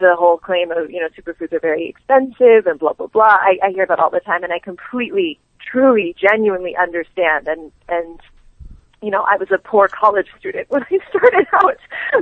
the 0.00 0.16
whole 0.18 0.38
claim 0.38 0.72
of, 0.72 0.90
you 0.90 1.00
know, 1.00 1.09
superfoods 1.09 1.53
are 1.53 1.61
very 1.61 1.88
expensive 1.88 2.66
and 2.66 2.79
blah, 2.81 2.94
blah, 2.94 3.07
blah. 3.07 3.22
I, 3.22 3.59
I 3.62 3.70
hear 3.70 3.87
that 3.87 4.00
all 4.00 4.11
the 4.11 4.20
time 4.20 4.42
and 4.42 4.53
I 4.53 4.59
completely, 4.59 5.38
truly, 5.61 6.16
genuinely 6.18 6.74
understand 6.77 7.46
and, 7.46 7.70
and 7.88 8.20
you 9.05 9.11
know, 9.11 9.23
I 9.23 9.37
was 9.37 9.49
a 9.53 9.59
poor 9.59 9.87
college 9.87 10.29
student 10.38 10.71
when 10.71 10.83
I 10.83 10.99
started 11.11 11.47
out 11.53 11.77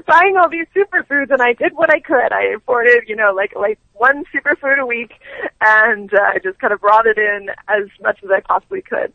buying 0.07 0.37
all 0.37 0.49
these 0.49 0.67
superfoods 0.75 1.31
and 1.31 1.41
I 1.41 1.53
did 1.53 1.75
what 1.75 1.95
I 1.95 2.01
could. 2.01 2.33
I 2.33 2.55
afforded, 2.57 3.05
you 3.07 3.15
know, 3.15 3.33
like, 3.33 3.55
like 3.55 3.79
one 3.93 4.25
superfood 4.35 4.79
a 4.81 4.87
week 4.87 5.13
and 5.61 6.13
uh, 6.13 6.21
I 6.21 6.39
just 6.43 6.59
kind 6.59 6.73
of 6.73 6.81
brought 6.81 7.07
it 7.07 7.19
in 7.19 7.51
as 7.69 7.89
much 8.03 8.19
as 8.25 8.31
I 8.31 8.41
possibly 8.41 8.83
could. 8.83 9.13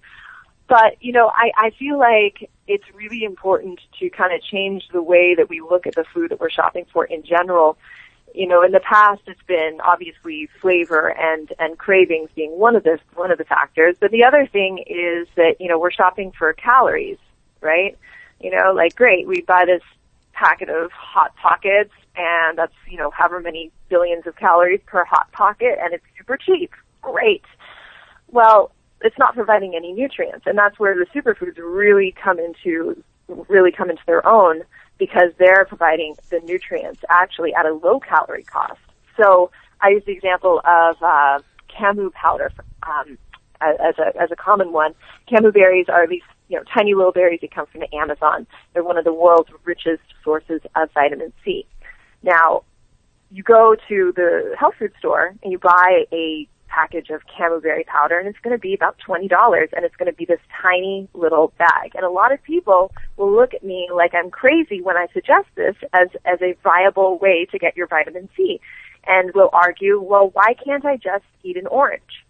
But, 0.70 0.96
you 1.02 1.12
know, 1.12 1.28
I, 1.28 1.52
I 1.58 1.70
feel 1.72 2.00
like 2.00 2.50
it's 2.68 2.84
really 2.94 3.24
important 3.24 3.80
to 4.00 4.10
kind 4.10 4.34
of 4.34 4.42
change 4.42 4.84
the 4.94 5.02
way 5.02 5.36
that 5.36 5.50
we 5.50 5.62
look 5.62 5.88
at 5.88 5.96
the 5.96 6.06
food 6.14 6.32
that 6.32 6.40
we're 6.40 6.50
shopping 6.50 6.86
for 6.92 7.06
in 7.06 7.24
general. 7.24 7.78
You 8.34 8.48
know, 8.48 8.64
in 8.64 8.72
the 8.72 8.82
past 8.82 9.22
it's 9.28 9.42
been 9.48 9.80
obviously 9.84 10.50
flavor 10.62 11.10
and, 11.10 11.52
and 11.60 11.78
cravings 11.78 12.30
being 12.34 12.52
one 12.52 12.76
of 12.78 12.84
the, 12.84 13.00
one 13.16 13.32
of 13.32 13.38
the 13.38 13.46
factors. 13.46 13.96
But 14.00 14.12
the 14.12 14.24
other 14.24 14.46
thing 14.46 14.84
is 14.86 15.28
that, 15.36 15.56
you 15.60 15.68
know, 15.68 15.80
we're 15.80 15.92
shopping 15.92 16.32
for 16.38 16.54
calories 16.54 17.18
right? 17.62 17.98
You 18.40 18.52
know, 18.52 18.74
like 18.74 18.96
great, 18.96 19.28
we 19.28 19.42
buy 19.42 19.66
this 19.66 19.82
packet 20.34 20.70
of 20.70 20.92
hot 20.92 21.36
pockets 21.36 21.92
and 22.16 22.58
that's, 22.58 22.74
you 22.90 22.98
know, 22.98 23.10
however 23.12 23.40
many 23.40 23.72
billions 23.90 24.28
of 24.28 24.36
calories 24.36 24.82
per 24.86 25.04
hot 25.04 25.32
pocket 25.32 25.78
and 25.82 25.94
it's 25.94 26.04
super 26.18 26.38
cheap. 26.38 26.72
Great. 27.02 27.44
Well, 28.30 28.72
it's 29.02 29.18
not 29.18 29.34
providing 29.34 29.76
any 29.76 29.94
nutrients 29.94 30.46
and 30.46 30.58
that's 30.58 30.80
where 30.80 30.96
the 30.96 31.06
superfoods 31.08 31.58
really 31.58 32.14
come 32.24 32.40
into, 32.40 33.02
really 33.28 33.72
come 33.72 33.90
into 33.90 34.04
their 34.06 34.26
own 34.28 34.62
because 34.98 35.32
they're 35.38 35.66
providing 35.66 36.16
the 36.30 36.40
nutrients 36.42 37.02
actually 37.10 37.54
at 37.54 37.66
a 37.66 37.74
low 37.74 38.00
calorie 38.00 38.44
cost. 38.44 38.80
So 39.20 39.52
I 39.82 39.90
use 39.90 40.04
the 40.06 40.12
example 40.12 40.62
of, 40.66 40.96
uh, 41.02 41.40
camu 41.70 42.12
powder, 42.14 42.52
um, 42.88 43.18
as 43.62 43.96
a, 43.98 44.20
as 44.22 44.32
a 44.32 44.36
common 44.36 44.72
one. 44.72 44.94
Camu 45.32 45.54
berries 45.54 45.88
are 45.90 46.08
these 46.08 46.22
you 46.48 46.58
know, 46.58 46.64
tiny 46.74 46.94
little 46.94 47.12
berries 47.12 47.42
that 47.42 47.52
come 47.52 47.66
from 47.68 47.82
the 47.82 47.96
Amazon. 47.96 48.48
They're 48.74 48.84
one 48.84 48.98
of 48.98 49.04
the 49.04 49.14
world's 49.14 49.50
richest 49.66 50.04
sources 50.24 50.62
of 50.76 50.92
vitamin 50.94 51.34
C. 51.44 51.66
Now, 52.24 52.64
you 53.32 53.44
go 53.44 53.76
to 53.90 54.14
the 54.16 54.56
health 54.58 54.76
food 54.80 54.94
store 54.98 55.34
and 55.44 55.52
you 55.52 55.60
buy 55.60 56.06
a 56.12 56.48
package 56.68 57.10
of 57.10 57.22
camu 57.28 57.86
powder 57.86 58.20
and 58.20 58.28
it's 58.28 58.40
going 58.40 58.56
to 58.56 58.60
be 58.60 58.74
about 58.74 58.98
$20 59.08 59.30
and 59.74 59.86
it's 59.86 59.96
going 59.96 60.12
to 60.12 60.16
be 60.16 60.26
this 60.26 60.40
tiny 60.62 61.08
little 61.14 61.54
bag. 61.58 61.92
And 61.96 62.04
a 62.04 62.10
lot 62.10 62.32
of 62.32 62.42
people 62.44 62.92
will 63.16 63.34
look 63.34 63.54
at 63.54 63.64
me 63.64 63.90
like 63.94 64.14
I'm 64.14 64.30
crazy 64.30 64.82
when 64.82 64.98
I 64.98 65.08
suggest 65.14 65.48
this 65.56 65.76
as, 65.94 66.10
as 66.26 66.42
a 66.42 66.56
viable 66.64 67.18
way 67.18 67.48
to 67.52 67.60
get 67.60 67.76
your 67.76 67.88
vitamin 67.88 68.30
C 68.36 68.60
and 69.06 69.34
will 69.34 69.50
argue, 69.54 70.00
well, 70.02 70.30
why 70.34 70.54
can't 70.64 70.86
I 70.86 70.98
just 70.98 71.24
eat 71.44 71.58
an 71.58 71.68
orange? 71.68 72.26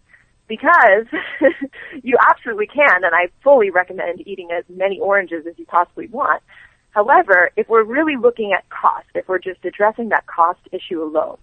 Because 0.48 1.06
you 2.02 2.16
absolutely 2.30 2.66
can, 2.66 3.04
and 3.04 3.14
I 3.14 3.28
fully 3.44 3.70
recommend 3.70 4.26
eating 4.26 4.48
as 4.50 4.64
many 4.68 4.98
oranges 4.98 5.46
as 5.46 5.58
you 5.58 5.66
possibly 5.66 6.08
want. 6.08 6.42
However, 6.90 7.50
if 7.56 7.68
we're 7.68 7.84
really 7.84 8.16
looking 8.16 8.52
at 8.52 8.68
cost, 8.70 9.06
if 9.14 9.28
we're 9.28 9.38
just 9.38 9.64
addressing 9.64 10.08
that 10.08 10.26
cost 10.26 10.60
issue 10.72 11.02
alone, 11.02 11.36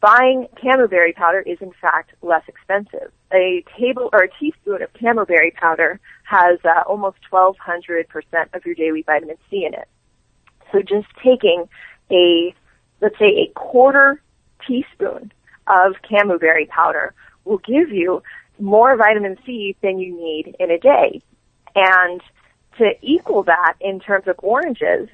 buying 0.00 0.46
camuberry 0.62 1.14
powder 1.14 1.40
is 1.40 1.58
in 1.62 1.72
fact 1.80 2.10
less 2.22 2.42
expensive. 2.46 3.10
A 3.32 3.64
table 3.78 4.10
or 4.12 4.24
a 4.24 4.28
teaspoon 4.38 4.82
of 4.82 4.92
camuberry 4.92 5.50
powder 5.54 5.98
has 6.24 6.58
uh, 6.64 6.82
almost 6.86 7.18
1200% 7.32 8.04
of 8.52 8.66
your 8.66 8.74
daily 8.74 9.02
vitamin 9.02 9.36
C 9.50 9.64
in 9.64 9.72
it. 9.72 9.88
So 10.70 10.80
just 10.80 11.08
taking 11.24 11.68
a, 12.10 12.54
let's 13.00 13.18
say 13.18 13.48
a 13.48 13.52
quarter 13.58 14.20
teaspoon 14.66 15.32
of 15.66 15.94
camuberry 16.08 16.68
powder 16.68 17.14
will 17.44 17.58
give 17.58 17.90
you 17.90 18.22
more 18.58 18.96
vitamin 18.96 19.36
C 19.44 19.76
than 19.82 19.98
you 19.98 20.14
need 20.14 20.56
in 20.58 20.70
a 20.70 20.78
day. 20.78 21.22
And 21.74 22.20
to 22.78 22.92
equal 23.02 23.44
that 23.44 23.74
in 23.80 24.00
terms 24.00 24.26
of 24.28 24.36
oranges, 24.42 25.08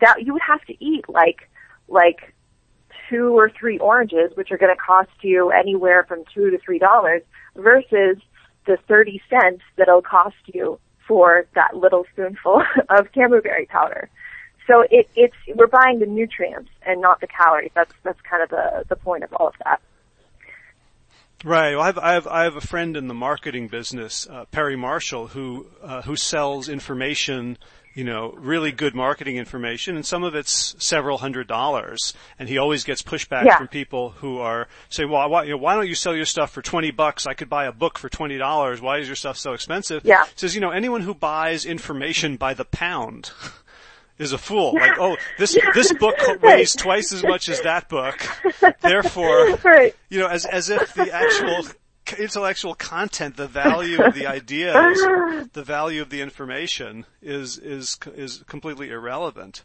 that 0.00 0.22
you 0.22 0.32
would 0.32 0.42
have 0.46 0.62
to 0.66 0.84
eat 0.84 1.08
like, 1.08 1.48
like 1.88 2.34
two 3.08 3.36
or 3.36 3.50
three 3.50 3.78
oranges, 3.78 4.30
which 4.34 4.50
are 4.50 4.58
going 4.58 4.74
to 4.74 4.80
cost 4.80 5.10
you 5.22 5.50
anywhere 5.50 6.04
from 6.04 6.24
two 6.34 6.50
to 6.50 6.58
three 6.58 6.78
dollars 6.78 7.22
versus 7.56 8.16
the 8.66 8.78
30 8.88 9.20
cents 9.28 9.62
that 9.76 9.88
it'll 9.88 10.02
cost 10.02 10.36
you 10.46 10.78
for 11.06 11.46
that 11.54 11.76
little 11.76 12.04
spoonful 12.12 12.62
of 12.88 13.12
camuberry 13.12 13.66
powder. 13.66 14.08
So 14.66 14.84
it, 14.90 15.08
it's, 15.16 15.34
we're 15.54 15.66
buying 15.66 15.98
the 15.98 16.06
nutrients 16.06 16.70
and 16.86 17.00
not 17.00 17.20
the 17.20 17.26
calories. 17.26 17.72
That's, 17.74 17.92
that's 18.04 18.20
kind 18.22 18.42
of 18.42 18.50
the, 18.50 18.84
the 18.88 18.96
point 18.96 19.24
of 19.24 19.32
all 19.34 19.48
of 19.48 19.54
that. 19.64 19.80
Right. 21.44 21.74
Well, 21.74 21.82
I 21.82 21.86
have, 21.86 21.98
I 21.98 22.12
have, 22.12 22.26
I 22.26 22.44
have 22.44 22.56
a 22.56 22.60
friend 22.60 22.96
in 22.96 23.08
the 23.08 23.14
marketing 23.14 23.68
business, 23.68 24.26
uh, 24.30 24.44
Perry 24.46 24.76
Marshall, 24.76 25.28
who, 25.28 25.66
uh, 25.82 26.02
who 26.02 26.16
sells 26.16 26.68
information 26.68 27.58
you 27.94 28.04
know, 28.04 28.32
really 28.38 28.72
good 28.72 28.94
marketing 28.94 29.36
information 29.36 29.96
and 29.96 30.06
some 30.06 30.24
of 30.24 30.34
it's 30.34 30.74
several 30.78 31.18
hundred 31.18 31.46
dollars. 31.46 32.14
And 32.38 32.48
he 32.48 32.58
always 32.58 32.84
gets 32.84 33.02
pushback 33.02 33.44
yeah. 33.44 33.58
from 33.58 33.68
people 33.68 34.10
who 34.10 34.38
are 34.38 34.68
saying, 34.88 35.10
well, 35.10 35.28
why, 35.28 35.44
you 35.44 35.50
know, 35.50 35.56
why 35.58 35.74
don't 35.74 35.86
you 35.86 35.94
sell 35.94 36.14
your 36.14 36.24
stuff 36.24 36.50
for 36.50 36.62
20 36.62 36.90
bucks? 36.92 37.26
I 37.26 37.34
could 37.34 37.50
buy 37.50 37.66
a 37.66 37.72
book 37.72 37.98
for 37.98 38.08
$20. 38.08 38.80
Why 38.80 38.98
is 38.98 39.06
your 39.06 39.16
stuff 39.16 39.36
so 39.36 39.52
expensive? 39.52 40.04
Yeah. 40.04 40.24
He 40.24 40.32
says, 40.36 40.54
you 40.54 40.60
know, 40.60 40.70
anyone 40.70 41.02
who 41.02 41.14
buys 41.14 41.66
information 41.66 42.36
by 42.36 42.54
the 42.54 42.64
pound 42.64 43.30
is 44.22 44.32
a 44.32 44.38
fool. 44.38 44.74
Like, 44.74 44.98
oh, 44.98 45.16
this, 45.38 45.58
this 45.74 45.92
book 45.92 46.16
weighs 46.42 46.74
twice 46.74 47.12
as 47.12 47.22
much 47.22 47.48
as 47.48 47.60
that 47.62 47.88
book. 47.88 48.26
Therefore, 48.80 49.56
right. 49.64 49.94
you 50.08 50.20
know, 50.20 50.28
as, 50.28 50.46
as 50.46 50.70
if 50.70 50.94
the 50.94 51.12
actual 51.12 51.66
intellectual 52.18 52.74
content, 52.74 53.36
the 53.36 53.46
value 53.46 54.02
of 54.02 54.14
the 54.14 54.26
ideas, 54.26 54.98
the 55.52 55.64
value 55.64 56.02
of 56.02 56.10
the 56.10 56.20
information 56.20 57.06
is 57.20 57.58
is 57.58 57.98
is 58.14 58.42
completely 58.46 58.90
irrelevant. 58.90 59.64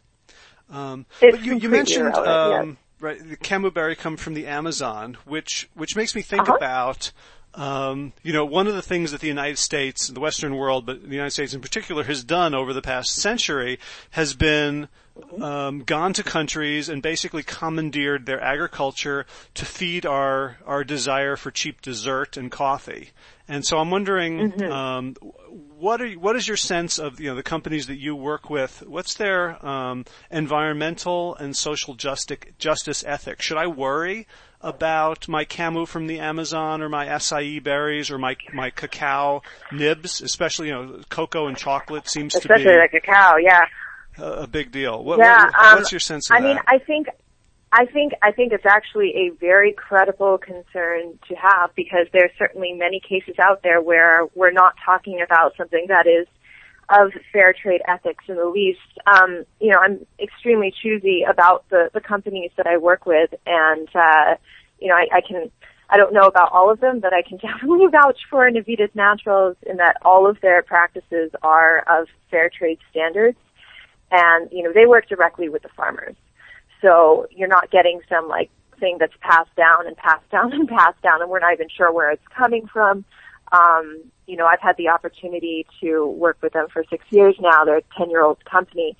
Um, 0.70 1.06
but 1.20 1.42
you, 1.42 1.56
you 1.58 1.68
mentioned 1.68 2.14
um, 2.14 2.68
yes. 2.68 2.76
right 3.00 3.28
the 3.30 3.36
camu 3.36 3.72
berry 3.72 3.96
come 3.96 4.16
from 4.16 4.34
the 4.34 4.46
Amazon, 4.46 5.16
which 5.24 5.68
which 5.74 5.96
makes 5.96 6.14
me 6.14 6.22
think 6.22 6.42
uh-huh. 6.42 6.56
about. 6.56 7.12
Um, 7.54 8.12
you 8.22 8.32
know, 8.32 8.44
one 8.44 8.66
of 8.66 8.74
the 8.74 8.82
things 8.82 9.10
that 9.10 9.20
the 9.20 9.26
United 9.26 9.58
States, 9.58 10.08
the 10.08 10.20
Western 10.20 10.56
world, 10.56 10.86
but 10.86 11.02
the 11.02 11.14
United 11.14 11.32
States 11.32 11.54
in 11.54 11.60
particular, 11.60 12.04
has 12.04 12.22
done 12.22 12.54
over 12.54 12.72
the 12.72 12.82
past 12.82 13.14
century 13.14 13.78
has 14.10 14.34
been 14.34 14.88
um, 15.40 15.80
gone 15.80 16.12
to 16.14 16.22
countries 16.22 16.88
and 16.88 17.02
basically 17.02 17.42
commandeered 17.42 18.26
their 18.26 18.40
agriculture 18.40 19.26
to 19.54 19.64
feed 19.64 20.06
our 20.06 20.58
our 20.66 20.84
desire 20.84 21.36
for 21.36 21.50
cheap 21.50 21.82
dessert 21.82 22.36
and 22.36 22.50
coffee. 22.50 23.10
And 23.50 23.64
so 23.64 23.78
I'm 23.78 23.90
wondering, 23.90 24.52
mm-hmm. 24.52 24.70
um, 24.70 25.14
what 25.78 26.02
are 26.02 26.10
what 26.10 26.36
is 26.36 26.46
your 26.46 26.56
sense 26.56 26.98
of 26.98 27.20
you 27.20 27.30
know 27.30 27.34
the 27.34 27.42
companies 27.42 27.86
that 27.86 27.96
you 27.96 28.14
work 28.14 28.50
with? 28.50 28.82
What's 28.86 29.14
their 29.14 29.64
um, 29.64 30.04
environmental 30.30 31.34
and 31.36 31.56
social 31.56 31.94
justice 31.94 32.38
justice 32.58 33.04
ethic? 33.06 33.40
Should 33.40 33.56
I 33.56 33.66
worry 33.66 34.26
about 34.60 35.28
my 35.28 35.44
camu 35.44 35.86
from 35.86 36.08
the 36.08 36.18
Amazon 36.18 36.82
or 36.82 36.88
my 36.88 37.06
acai 37.06 37.62
berries 37.62 38.10
or 38.10 38.18
my 38.18 38.36
my 38.52 38.70
cacao 38.70 39.42
nibs, 39.72 40.20
especially 40.20 40.68
you 40.68 40.74
know 40.74 41.00
cocoa 41.08 41.46
and 41.46 41.56
chocolate 41.56 42.08
seems 42.08 42.34
especially 42.34 42.64
to 42.64 42.70
be 42.70 42.76
especially 42.76 43.00
the 43.00 43.00
cacao, 43.00 43.36
yeah 43.36 43.64
a 44.18 44.46
big 44.46 44.70
deal. 44.70 45.02
What, 45.02 45.18
yeah, 45.18 45.44
what, 45.44 45.54
um, 45.54 45.78
what's 45.78 45.92
your 45.92 46.00
sense 46.00 46.30
of 46.30 46.36
I 46.36 46.40
that? 46.40 46.46
mean, 46.46 46.58
I 46.66 46.78
think, 46.78 47.08
I 47.72 47.86
think, 47.86 48.12
I 48.22 48.32
think 48.32 48.52
it's 48.52 48.66
actually 48.66 49.14
a 49.16 49.30
very 49.38 49.72
credible 49.72 50.38
concern 50.38 51.18
to 51.28 51.34
have 51.34 51.74
because 51.74 52.06
there's 52.12 52.30
certainly 52.38 52.72
many 52.72 53.00
cases 53.00 53.38
out 53.38 53.62
there 53.62 53.80
where 53.80 54.26
we're 54.34 54.52
not 54.52 54.74
talking 54.84 55.20
about 55.22 55.56
something 55.56 55.86
that 55.88 56.06
is 56.06 56.26
of 56.90 57.12
fair 57.32 57.52
trade 57.52 57.82
ethics 57.86 58.24
in 58.28 58.36
the 58.36 58.46
least. 58.46 58.80
Um, 59.06 59.44
you 59.60 59.70
know, 59.70 59.78
I'm 59.78 60.06
extremely 60.18 60.72
choosy 60.82 61.22
about 61.28 61.68
the, 61.68 61.90
the 61.92 62.00
companies 62.00 62.50
that 62.56 62.66
I 62.66 62.78
work 62.78 63.04
with 63.04 63.30
and, 63.46 63.88
uh, 63.94 64.36
you 64.80 64.88
know, 64.88 64.94
I, 64.94 65.06
I 65.16 65.20
can, 65.20 65.50
I 65.90 65.96
don't 65.96 66.14
know 66.14 66.26
about 66.26 66.52
all 66.52 66.70
of 66.70 66.80
them, 66.80 67.00
but 67.00 67.12
I 67.12 67.22
can 67.22 67.36
definitely 67.42 67.86
vouch 67.90 68.18
for 68.30 68.50
Navitas 68.50 68.94
Naturals 68.94 69.56
in 69.66 69.76
that 69.76 69.96
all 70.02 70.28
of 70.28 70.40
their 70.40 70.62
practices 70.62 71.30
are 71.42 71.84
of 71.86 72.08
fair 72.30 72.50
trade 72.50 72.78
standards 72.90 73.36
and 74.10 74.48
you 74.52 74.62
know 74.62 74.72
they 74.72 74.86
work 74.86 75.08
directly 75.08 75.48
with 75.48 75.62
the 75.62 75.68
farmers. 75.70 76.16
So 76.80 77.26
you're 77.30 77.48
not 77.48 77.70
getting 77.70 78.00
some 78.08 78.28
like 78.28 78.50
thing 78.78 78.98
that's 79.00 79.14
passed 79.20 79.54
down 79.56 79.86
and 79.86 79.96
passed 79.96 80.28
down 80.30 80.52
and 80.58 80.68
passed 80.68 81.00
down, 81.02 81.20
and 81.20 81.30
we're 81.30 81.40
not 81.40 81.52
even 81.52 81.68
sure 81.68 81.92
where 81.92 82.10
it's 82.10 82.26
coming 82.36 82.66
from. 82.66 83.04
Um, 83.50 84.02
you 84.26 84.36
know, 84.36 84.46
I've 84.46 84.60
had 84.60 84.76
the 84.76 84.88
opportunity 84.88 85.66
to 85.80 86.06
work 86.06 86.36
with 86.42 86.52
them 86.52 86.66
for 86.72 86.84
six 86.90 87.04
years 87.10 87.34
now. 87.40 87.64
They're 87.64 87.78
a 87.78 87.82
ten-year-old 87.96 88.44
company, 88.44 88.96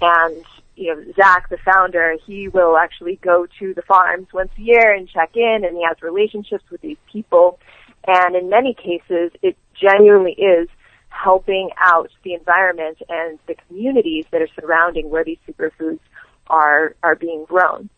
and 0.00 0.44
you 0.74 0.94
know, 0.94 1.04
Zach, 1.14 1.48
the 1.50 1.58
founder, 1.58 2.16
he 2.26 2.48
will 2.48 2.76
actually 2.76 3.16
go 3.16 3.46
to 3.58 3.74
the 3.74 3.82
farms 3.82 4.28
once 4.32 4.50
a 4.58 4.60
year 4.60 4.92
and 4.92 5.08
check 5.08 5.36
in, 5.36 5.64
and 5.64 5.76
he 5.76 5.84
has 5.86 6.00
relationships 6.02 6.64
with 6.70 6.80
these 6.80 6.96
people. 7.10 7.58
And 8.06 8.34
in 8.34 8.48
many 8.48 8.74
cases, 8.74 9.30
it 9.42 9.56
genuinely 9.80 10.32
is 10.32 10.68
helping 11.12 11.70
out 11.78 12.10
the 12.24 12.34
environment 12.34 12.98
and 13.08 13.38
the 13.46 13.54
communities 13.68 14.24
that 14.30 14.42
are 14.42 14.48
surrounding 14.58 15.10
where 15.10 15.24
these 15.24 15.38
superfoods 15.48 16.00
are 16.48 16.94
are 17.02 17.14
being 17.14 17.44
grown. 17.44 17.88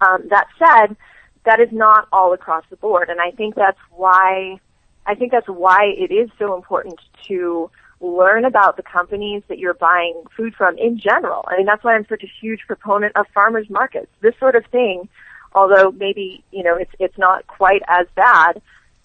Um, 0.00 0.24
that 0.30 0.46
said, 0.58 0.96
that 1.44 1.60
is 1.60 1.70
not 1.72 2.08
all 2.12 2.32
across 2.32 2.64
the 2.70 2.76
board, 2.76 3.08
and 3.08 3.20
I 3.20 3.30
think 3.30 3.54
that's 3.54 3.78
why 3.90 4.60
I 5.06 5.14
think 5.14 5.32
that's 5.32 5.48
why 5.48 5.92
it 5.96 6.12
is 6.12 6.30
so 6.38 6.54
important 6.54 7.00
to 7.28 7.70
learn 8.00 8.44
about 8.44 8.76
the 8.76 8.82
companies 8.82 9.42
that 9.48 9.58
you're 9.58 9.74
buying 9.74 10.24
food 10.36 10.54
from 10.54 10.76
in 10.78 10.98
general. 10.98 11.44
I 11.46 11.56
mean, 11.56 11.66
that's 11.66 11.84
why 11.84 11.94
I'm 11.94 12.06
such 12.08 12.24
a 12.24 12.30
huge 12.40 12.60
proponent 12.66 13.16
of 13.16 13.26
farmers 13.32 13.70
markets. 13.70 14.08
This 14.20 14.34
sort 14.40 14.56
of 14.56 14.66
thing, 14.66 15.08
although 15.54 15.92
maybe 15.92 16.44
you 16.50 16.62
know 16.62 16.76
it's 16.76 16.92
it's 16.98 17.18
not 17.18 17.46
quite 17.46 17.82
as 17.88 18.06
bad, 18.14 18.60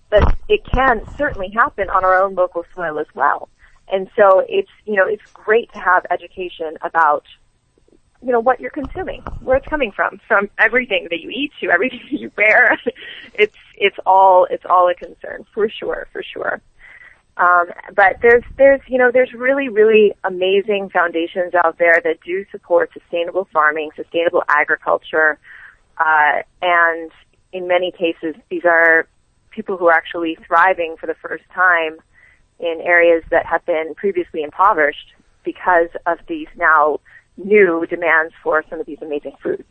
but 0.09 0.35
it 0.47 0.63
can 0.65 1.01
certainly 1.17 1.49
happen 1.49 1.89
on 1.89 2.03
our 2.03 2.21
own 2.21 2.35
local 2.35 2.65
soil 2.75 2.99
as 2.99 3.07
well. 3.13 3.49
And 3.89 4.09
so 4.15 4.43
it's, 4.47 4.69
you 4.85 4.95
know, 4.95 5.05
it's 5.07 5.23
great 5.33 5.71
to 5.73 5.79
have 5.79 6.05
education 6.11 6.77
about, 6.81 7.25
you 8.21 8.31
know, 8.31 8.39
what 8.39 8.59
you're 8.59 8.71
consuming, 8.71 9.21
where 9.41 9.57
it's 9.57 9.67
coming 9.67 9.91
from, 9.91 10.19
from 10.27 10.49
everything 10.57 11.07
that 11.09 11.21
you 11.21 11.29
eat 11.29 11.51
to 11.61 11.69
everything 11.69 12.01
that 12.11 12.19
you 12.19 12.31
wear. 12.37 12.77
it's, 13.33 13.55
it's 13.75 13.97
all, 14.05 14.47
it's 14.49 14.65
all 14.65 14.89
a 14.89 14.95
concern 14.95 15.45
for 15.53 15.69
sure, 15.69 16.07
for 16.11 16.23
sure. 16.23 16.61
Um, 17.37 17.67
but 17.95 18.17
there's, 18.21 18.43
there's, 18.57 18.81
you 18.87 18.97
know, 18.97 19.11
there's 19.11 19.31
really, 19.31 19.69
really 19.69 20.13
amazing 20.23 20.89
foundations 20.89 21.53
out 21.53 21.77
there 21.77 22.01
that 22.03 22.19
do 22.25 22.45
support 22.51 22.91
sustainable 22.93 23.47
farming, 23.53 23.91
sustainable 23.95 24.43
agriculture, 24.47 25.37
uh, 25.99 26.41
and 26.61 27.11
in 27.53 27.67
many 27.67 27.91
cases, 27.91 28.35
these 28.49 28.65
are 28.65 29.07
people 29.57 29.75
who 29.75 29.87
are 29.87 29.93
actually 29.93 30.37
thriving 30.47 30.95
for 30.99 31.07
the 31.07 31.15
first 31.15 31.43
time 31.53 31.97
in 32.59 32.79
areas 32.83 33.23
that 33.31 33.45
have 33.47 33.65
been 33.65 33.95
previously 33.95 34.43
impoverished 34.43 35.13
because 35.43 35.89
of 36.05 36.19
these 36.27 36.47
now 36.55 36.99
new 37.37 37.85
demands 37.89 38.33
for 38.43 38.63
some 38.69 38.79
of 38.79 38.85
these 38.85 38.99
amazing 39.01 39.35
foods. 39.41 39.63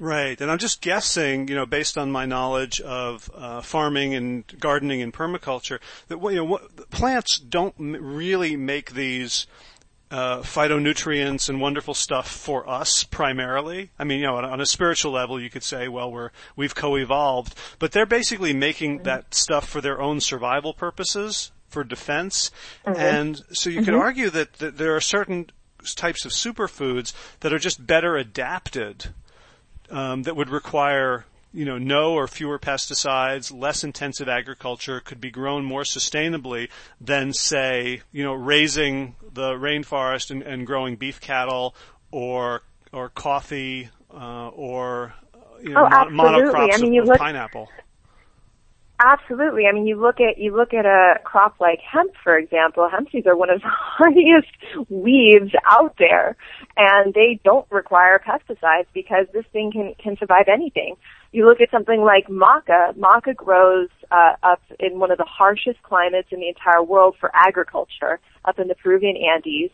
Right, 0.00 0.38
and 0.40 0.50
I'm 0.50 0.58
just 0.58 0.82
guessing, 0.82 1.48
you 1.48 1.54
know, 1.54 1.64
based 1.64 1.96
on 1.96 2.10
my 2.10 2.26
knowledge 2.26 2.80
of 2.80 3.30
uh, 3.34 3.62
farming 3.62 4.14
and 4.14 4.44
gardening 4.60 5.00
and 5.00 5.12
permaculture, 5.12 5.78
that 6.08 6.20
you 6.20 6.34
know, 6.34 6.44
what, 6.44 6.90
plants 6.90 7.38
don't 7.38 7.74
really 7.78 8.56
make 8.56 8.92
these 8.92 9.46
uh, 10.10 10.38
phytonutrients 10.38 11.48
and 11.48 11.60
wonderful 11.60 11.94
stuff 11.94 12.28
for 12.28 12.68
us 12.68 13.04
primarily. 13.04 13.90
I 13.98 14.04
mean, 14.04 14.20
you 14.20 14.26
know, 14.26 14.36
on, 14.36 14.44
on, 14.44 14.60
a 14.60 14.66
spiritual 14.66 15.12
level, 15.12 15.40
you 15.40 15.50
could 15.50 15.64
say, 15.64 15.88
well, 15.88 16.10
we're 16.10 16.30
we've 16.54 16.74
co-evolved, 16.74 17.54
but 17.78 17.92
they're 17.92 18.06
basically 18.06 18.52
making 18.52 18.96
mm-hmm. 18.96 19.04
that 19.04 19.34
stuff 19.34 19.68
for 19.68 19.80
their 19.80 20.00
own 20.00 20.20
survival 20.20 20.74
purposes, 20.74 21.50
for 21.68 21.82
defense, 21.82 22.50
mm-hmm. 22.86 22.98
and 22.98 23.42
so 23.52 23.68
you 23.68 23.78
mm-hmm. 23.78 23.86
could 23.86 23.94
argue 23.94 24.30
that, 24.30 24.54
that 24.54 24.78
there 24.78 24.94
are 24.94 25.00
certain 25.00 25.50
types 25.96 26.24
of 26.24 26.32
superfoods 26.32 27.12
that 27.40 27.52
are 27.52 27.58
just 27.58 27.86
better 27.86 28.16
adapted 28.16 29.06
um, 29.90 30.22
that 30.22 30.36
would 30.36 30.48
require 30.48 31.24
you 31.56 31.64
know, 31.64 31.78
no 31.78 32.12
or 32.12 32.28
fewer 32.28 32.58
pesticides, 32.58 33.50
less 33.50 33.82
intensive 33.82 34.28
agriculture 34.28 35.00
could 35.00 35.22
be 35.22 35.30
grown 35.30 35.64
more 35.64 35.84
sustainably 35.84 36.68
than 37.00 37.32
say, 37.32 38.02
you 38.12 38.22
know, 38.22 38.34
razing 38.34 39.16
the 39.32 39.52
rainforest 39.52 40.30
and, 40.30 40.42
and 40.42 40.66
growing 40.66 40.96
beef 40.96 41.18
cattle 41.18 41.74
or 42.10 42.62
or 42.92 43.08
coffee 43.08 43.88
uh, 44.12 44.48
or 44.48 45.14
you 45.62 45.70
know, 45.70 45.88
oh, 45.90 46.04
monocrops 46.10 46.74
I 46.74 46.76
mean, 46.76 46.88
of, 46.88 46.92
you 46.92 47.02
of 47.02 47.08
look, 47.08 47.18
pineapple. 47.18 47.70
Absolutely. 48.98 49.64
I 49.66 49.72
mean, 49.72 49.86
you 49.86 50.00
look 50.00 50.20
at 50.20 50.38
you 50.38 50.56
look 50.56 50.72
at 50.72 50.86
a 50.86 51.20
crop 51.22 51.56
like 51.60 51.80
hemp, 51.80 52.12
for 52.24 52.38
example. 52.38 52.88
Hemp 52.90 53.10
seeds 53.12 53.26
are 53.26 53.36
one 53.36 53.50
of 53.50 53.60
the 53.60 53.68
hardiest 53.70 54.48
weeds 54.88 55.52
out 55.70 55.96
there, 55.98 56.34
and 56.78 57.12
they 57.12 57.38
don't 57.44 57.66
require 57.70 58.18
pesticides 58.26 58.86
because 58.94 59.26
this 59.34 59.44
thing 59.52 59.70
can 59.70 59.94
can 60.02 60.16
survive 60.16 60.46
anything. 60.50 60.96
You 61.30 61.46
look 61.46 61.60
at 61.60 61.70
something 61.70 62.00
like 62.00 62.28
maca. 62.28 62.94
Maca 62.96 63.36
grows 63.36 63.90
uh, 64.10 64.32
up 64.42 64.62
in 64.80 64.98
one 64.98 65.10
of 65.10 65.18
the 65.18 65.28
harshest 65.28 65.82
climates 65.82 66.28
in 66.30 66.40
the 66.40 66.48
entire 66.48 66.82
world 66.82 67.16
for 67.20 67.30
agriculture, 67.34 68.18
up 68.46 68.58
in 68.58 68.68
the 68.68 68.74
Peruvian 68.74 69.16
Andes. 69.18 69.70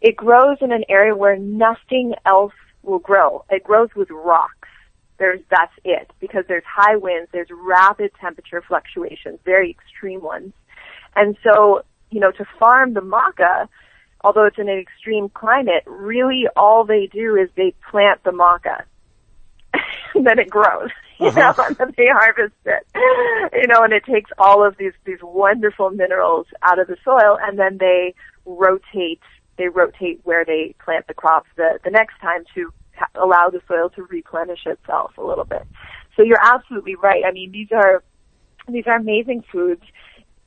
It 0.00 0.16
grows 0.16 0.58
in 0.60 0.70
an 0.70 0.84
area 0.88 1.16
where 1.16 1.36
nothing 1.36 2.14
else 2.24 2.54
will 2.84 3.00
grow. 3.00 3.44
It 3.50 3.64
grows 3.64 3.88
with 3.96 4.08
rocks 4.10 4.61
there's 5.22 5.40
that's 5.50 5.72
it 5.84 6.10
because 6.18 6.44
there's 6.48 6.64
high 6.66 6.96
winds, 6.96 7.30
there's 7.32 7.46
rapid 7.52 8.10
temperature 8.20 8.60
fluctuations, 8.66 9.38
very 9.44 9.70
extreme 9.70 10.20
ones. 10.20 10.52
And 11.14 11.36
so, 11.44 11.82
you 12.10 12.18
know, 12.18 12.32
to 12.32 12.44
farm 12.58 12.94
the 12.94 13.02
maca, 13.02 13.68
although 14.22 14.46
it's 14.46 14.58
in 14.58 14.68
an 14.68 14.78
extreme 14.78 15.28
climate, 15.28 15.84
really 15.86 16.46
all 16.56 16.84
they 16.84 17.06
do 17.06 17.36
is 17.36 17.48
they 17.56 17.72
plant 17.88 18.24
the 18.24 18.32
maca. 18.32 18.82
and 20.16 20.26
then 20.26 20.40
it 20.40 20.50
grows. 20.50 20.90
you 21.20 21.28
uh-huh. 21.28 21.54
know, 21.56 21.64
and 21.66 21.76
then 21.76 21.94
they 21.96 22.08
harvest 22.08 22.54
it, 22.64 22.84
you 23.52 23.68
know, 23.68 23.84
and 23.84 23.92
it 23.92 24.04
takes 24.04 24.32
all 24.38 24.66
of 24.66 24.76
these 24.76 24.94
these 25.04 25.22
wonderful 25.22 25.90
minerals 25.90 26.48
out 26.62 26.80
of 26.80 26.88
the 26.88 26.96
soil, 27.04 27.38
and 27.40 27.60
then 27.60 27.78
they 27.78 28.12
rotate 28.44 29.20
they 29.56 29.68
rotate 29.68 30.20
where 30.24 30.44
they 30.44 30.74
plant 30.84 31.06
the 31.06 31.14
crops 31.14 31.48
the 31.54 31.78
the 31.84 31.90
next 31.90 32.18
time 32.20 32.42
to 32.56 32.72
allow 33.14 33.50
the 33.50 33.60
soil 33.68 33.90
to 33.90 34.02
replenish 34.04 34.66
itself 34.66 35.12
a 35.18 35.22
little 35.22 35.44
bit. 35.44 35.66
So 36.16 36.22
you're 36.22 36.42
absolutely 36.42 36.94
right. 36.96 37.24
I 37.26 37.32
mean, 37.32 37.52
these 37.52 37.72
are 37.72 38.02
these 38.68 38.86
are 38.86 38.96
amazing 38.96 39.44
foods. 39.50 39.82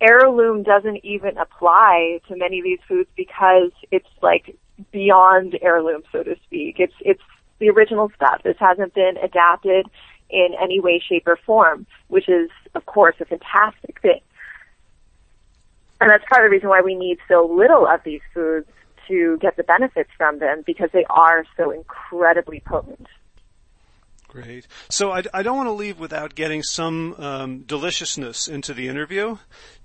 Heirloom 0.01 0.63
doesn't 0.63 1.03
even 1.03 1.37
apply 1.37 2.19
to 2.27 2.35
many 2.35 2.59
of 2.59 2.63
these 2.63 2.79
foods 2.87 3.09
because 3.15 3.71
it's 3.91 4.07
like 4.21 4.55
beyond 4.91 5.57
heirloom, 5.61 6.03
so 6.11 6.23
to 6.23 6.35
speak. 6.45 6.79
It's 6.79 6.93
it's 7.01 7.21
the 7.59 7.69
original 7.69 8.11
stuff. 8.15 8.41
This 8.43 8.57
hasn't 8.59 8.93
been 8.93 9.17
adapted 9.17 9.87
in 10.29 10.49
any 10.61 10.79
way, 10.79 11.01
shape, 11.07 11.27
or 11.27 11.37
form, 11.45 11.85
which 12.07 12.27
is, 12.27 12.49
of 12.73 12.85
course, 12.85 13.15
a 13.21 13.25
fantastic 13.25 14.01
thing. 14.01 14.21
And 16.01 16.09
that's 16.09 16.25
part 16.25 16.43
of 16.43 16.49
the 16.49 16.51
reason 16.51 16.69
why 16.69 16.81
we 16.81 16.95
need 16.95 17.19
so 17.27 17.45
little 17.45 17.87
of 17.87 18.01
these 18.03 18.21
foods 18.33 18.67
to 19.07 19.37
get 19.39 19.57
the 19.57 19.63
benefits 19.63 20.09
from 20.17 20.39
them 20.39 20.63
because 20.65 20.89
they 20.93 21.05
are 21.09 21.45
so 21.57 21.71
incredibly 21.71 22.59
potent. 22.59 23.07
Great. 24.27 24.67
So 24.89 25.11
I, 25.11 25.23
I 25.33 25.43
don't 25.43 25.55
want 25.55 25.67
to 25.67 25.73
leave 25.73 25.97
without 25.97 26.35
getting 26.35 26.61
some 26.61 27.15
um, 27.17 27.59
deliciousness 27.59 28.49
into 28.49 28.73
the 28.73 28.89
interview. 28.89 29.37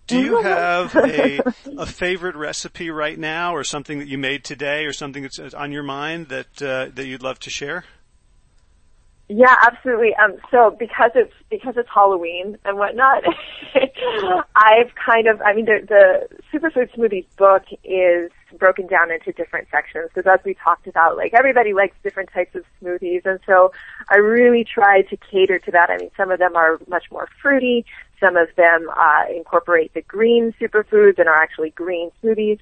Do 0.09 0.21
you 0.21 0.43
have 0.43 0.97
a, 0.97 1.41
a 1.79 1.87
favorite 1.87 2.35
recipe 2.35 2.91
right 2.91 3.17
now, 3.17 3.55
or 3.55 3.63
something 3.63 4.01
that 4.01 4.09
you 4.09 4.19
made 4.19 4.43
today, 4.43 4.87
or 4.87 4.93
something 4.93 5.23
that's 5.23 5.39
on 5.55 5.71
your 5.71 5.85
mind 5.85 6.29
that 6.29 6.61
uh, 6.61 6.91
that 6.93 7.07
you'd 7.07 7.23
love 7.23 7.39
to 7.41 7.51
share? 7.51 7.85
Yeah, 9.33 9.55
absolutely. 9.65 10.13
Um, 10.17 10.39
so 10.51 10.75
because 10.77 11.13
it's 11.15 11.33
because 11.51 11.75
it's 11.77 11.89
Halloween 11.89 12.59
and 12.65 12.77
whatnot, 12.79 13.23
I've 14.57 14.91
kind 14.97 15.29
of 15.29 15.41
I 15.41 15.55
mean 15.55 15.67
the 15.67 15.87
the 15.87 16.29
superfood 16.53 16.93
smoothies 16.97 17.27
book 17.37 17.63
is 17.85 18.33
broken 18.59 18.89
down 18.89 19.13
into 19.13 19.31
different 19.31 19.69
sections 19.71 20.11
because 20.13 20.29
as 20.29 20.45
we 20.45 20.55
talked 20.55 20.89
about, 20.89 21.17
like 21.17 21.33
everybody 21.33 21.73
likes 21.73 21.95
different 22.03 22.31
types 22.33 22.57
of 22.57 22.65
smoothies, 22.83 23.25
and 23.25 23.39
so 23.47 23.71
I 24.09 24.17
really 24.17 24.65
try 24.65 25.03
to 25.03 25.17
cater 25.17 25.61
to 25.61 25.71
that. 25.71 25.91
I 25.91 25.99
mean, 25.99 26.11
some 26.17 26.33
of 26.33 26.41
them 26.41 26.57
are 26.57 26.81
much 26.89 27.05
more 27.13 27.29
fruity, 27.41 27.87
some 28.19 28.37
of 28.37 28.49
them 28.57 28.91
uh, 28.97 29.27
incorporate 29.33 29.95
the 29.95 30.03
green 30.03 30.53
superfoods 30.61 31.21
and 31.21 31.29
are 31.29 31.41
actually 31.41 31.71
green 31.71 32.11
smoothies. 32.21 32.59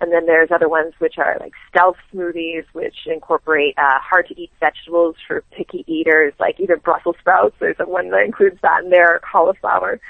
And 0.00 0.12
then 0.12 0.26
there's 0.26 0.50
other 0.50 0.68
ones 0.68 0.94
which 0.98 1.18
are 1.18 1.36
like 1.40 1.52
stealth 1.68 1.96
smoothies, 2.12 2.64
which 2.72 3.06
incorporate 3.06 3.74
uh, 3.76 3.98
hard 3.98 4.28
to 4.28 4.40
eat 4.40 4.50
vegetables 4.58 5.16
for 5.26 5.44
picky 5.50 5.84
eaters, 5.86 6.32
like 6.40 6.58
either 6.58 6.76
Brussels 6.76 7.16
sprouts. 7.20 7.54
There's 7.58 7.76
a 7.78 7.84
one 7.84 8.10
that 8.10 8.24
includes 8.24 8.58
that 8.62 8.84
in 8.84 8.90
there, 8.90 9.20
cauliflower. 9.30 10.00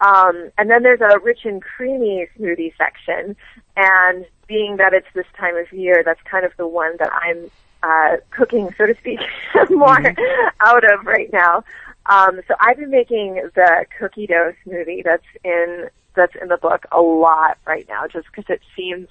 Um, 0.00 0.50
and 0.58 0.70
then 0.70 0.82
there's 0.82 1.00
a 1.00 1.18
rich 1.18 1.44
and 1.44 1.62
creamy 1.62 2.26
smoothie 2.38 2.72
section. 2.76 3.36
And 3.76 4.26
being 4.46 4.76
that 4.76 4.94
it's 4.94 5.06
this 5.14 5.26
time 5.38 5.56
of 5.56 5.72
year, 5.72 6.02
that's 6.04 6.20
kind 6.22 6.44
of 6.44 6.52
the 6.56 6.66
one 6.66 6.96
that 6.98 7.12
I'm 7.12 7.50
uh, 7.82 8.16
cooking, 8.30 8.74
so 8.78 8.86
to 8.86 8.94
speak, 8.96 9.20
more 9.70 9.96
mm-hmm. 9.96 10.48
out 10.60 10.84
of 10.84 11.04
right 11.04 11.30
now. 11.32 11.64
Um, 12.06 12.40
so 12.46 12.54
I've 12.60 12.76
been 12.76 12.90
making 12.90 13.34
the 13.54 13.84
cookie 13.98 14.26
dough 14.26 14.52
smoothie 14.66 15.04
that's 15.04 15.26
in 15.44 15.88
that's 16.14 16.34
in 16.40 16.48
the 16.48 16.56
book 16.56 16.86
a 16.92 17.00
lot 17.00 17.58
right 17.66 17.86
now, 17.88 18.06
just 18.06 18.26
because 18.26 18.48
it 18.48 18.62
seems 18.74 19.08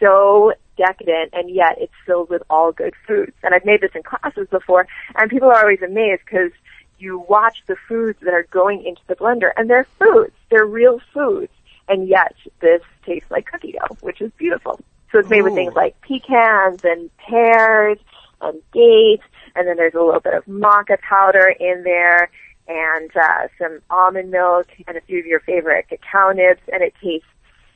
so 0.00 0.52
decadent 0.76 1.30
and 1.32 1.50
yet 1.50 1.76
it's 1.78 1.92
filled 2.04 2.30
with 2.30 2.42
all 2.50 2.72
good 2.72 2.94
foods. 3.06 3.32
And 3.42 3.54
I've 3.54 3.64
made 3.64 3.80
this 3.80 3.92
in 3.94 4.02
classes 4.02 4.48
before 4.50 4.86
and 5.16 5.30
people 5.30 5.48
are 5.48 5.60
always 5.60 5.82
amazed 5.82 6.22
because 6.24 6.52
you 6.98 7.24
watch 7.28 7.62
the 7.66 7.76
foods 7.88 8.18
that 8.22 8.32
are 8.32 8.46
going 8.50 8.84
into 8.84 9.02
the 9.06 9.16
blender 9.16 9.50
and 9.56 9.68
they're 9.68 9.86
foods. 9.98 10.32
They're 10.50 10.66
real 10.66 11.00
foods. 11.12 11.52
And 11.88 12.08
yet 12.08 12.34
this 12.60 12.82
tastes 13.04 13.30
like 13.30 13.46
cookie 13.46 13.72
dough, 13.72 13.96
which 14.00 14.20
is 14.20 14.32
beautiful. 14.36 14.80
So 15.12 15.20
it's 15.20 15.30
made 15.30 15.40
Ooh. 15.40 15.44
with 15.44 15.54
things 15.54 15.74
like 15.74 16.00
pecans 16.00 16.84
and 16.84 17.10
pears 17.18 17.98
and 18.40 18.60
dates 18.72 19.22
and 19.54 19.66
then 19.66 19.76
there's 19.76 19.94
a 19.94 20.00
little 20.00 20.20
bit 20.20 20.34
of 20.34 20.44
maca 20.44 21.00
powder 21.00 21.48
in 21.48 21.82
there 21.84 22.30
and 22.68 23.10
uh, 23.16 23.48
some 23.58 23.80
almond 23.90 24.30
milk 24.30 24.68
and 24.86 24.96
a 24.96 25.00
few 25.02 25.18
of 25.20 25.26
your 25.26 25.40
favorite 25.40 25.86
cacao 25.88 26.32
nibs 26.32 26.60
and 26.72 26.82
it 26.82 26.94
tastes 27.02 27.28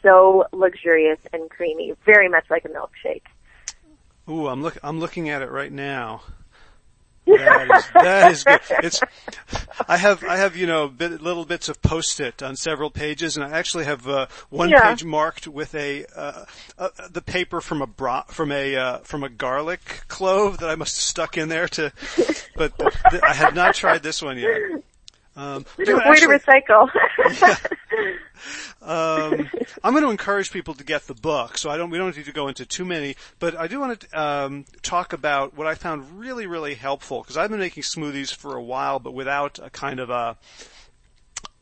so 0.02 0.46
luxurious 0.52 1.18
and 1.32 1.50
creamy, 1.50 1.94
very 2.04 2.28
much 2.28 2.44
like 2.50 2.64
a 2.64 2.68
milkshake. 2.68 3.22
Ooh, 4.28 4.46
I'm 4.48 4.62
look 4.62 4.78
I'm 4.82 5.00
looking 5.00 5.28
at 5.28 5.42
it 5.42 5.50
right 5.50 5.72
now. 5.72 6.22
That 7.30 7.70
is, 7.70 7.84
that 7.94 8.32
is 8.32 8.44
good. 8.44 8.60
It's, 8.82 9.00
I 9.86 9.96
have, 9.96 10.24
I 10.24 10.38
have, 10.38 10.56
you 10.56 10.66
know, 10.66 10.88
bit, 10.88 11.22
little 11.22 11.44
bits 11.44 11.68
of 11.68 11.80
post-it 11.80 12.42
on 12.42 12.56
several 12.56 12.90
pages 12.90 13.36
and 13.36 13.46
I 13.46 13.56
actually 13.56 13.84
have, 13.84 14.08
uh, 14.08 14.26
one 14.48 14.70
yeah. 14.70 14.90
page 14.90 15.04
marked 15.04 15.46
with 15.46 15.74
a, 15.76 16.06
uh, 16.16 16.44
uh, 16.76 16.88
the 17.10 17.22
paper 17.22 17.60
from 17.60 17.82
a 17.82 17.86
bra, 17.86 18.22
from 18.22 18.50
a, 18.50 18.74
uh, 18.74 18.98
from 19.00 19.22
a 19.22 19.28
garlic 19.28 19.80
clove 20.08 20.58
that 20.58 20.70
I 20.70 20.74
must 20.74 20.96
have 20.96 21.02
stuck 21.02 21.38
in 21.38 21.48
there 21.48 21.68
to, 21.68 21.92
but 22.56 22.76
th- 22.78 23.22
I 23.22 23.34
have 23.34 23.54
not 23.54 23.74
tried 23.74 24.02
this 24.02 24.22
one 24.22 24.36
yet. 24.36 24.82
Um, 25.36 25.64
Way 25.78 25.84
actually, 25.94 26.38
to 26.38 26.44
recycle. 26.44 26.90
yeah. 27.40 27.56
um, 28.82 29.48
I'm 29.84 29.92
going 29.92 30.04
to 30.04 30.10
encourage 30.10 30.50
people 30.50 30.74
to 30.74 30.84
get 30.84 31.06
the 31.06 31.14
book, 31.14 31.56
so 31.56 31.70
I 31.70 31.76
don't. 31.76 31.90
We 31.90 31.98
don't 31.98 32.16
need 32.16 32.26
to 32.26 32.32
go 32.32 32.48
into 32.48 32.66
too 32.66 32.84
many, 32.84 33.16
but 33.38 33.56
I 33.56 33.66
do 33.66 33.80
want 33.80 34.00
to 34.00 34.20
um, 34.20 34.64
talk 34.82 35.12
about 35.12 35.56
what 35.56 35.66
I 35.66 35.74
found 35.74 36.18
really, 36.18 36.46
really 36.46 36.74
helpful 36.74 37.22
because 37.22 37.36
I've 37.36 37.50
been 37.50 37.60
making 37.60 37.84
smoothies 37.84 38.34
for 38.34 38.56
a 38.56 38.62
while, 38.62 38.98
but 38.98 39.12
without 39.14 39.58
a 39.62 39.70
kind 39.70 40.00
of 40.00 40.10
a 40.10 40.36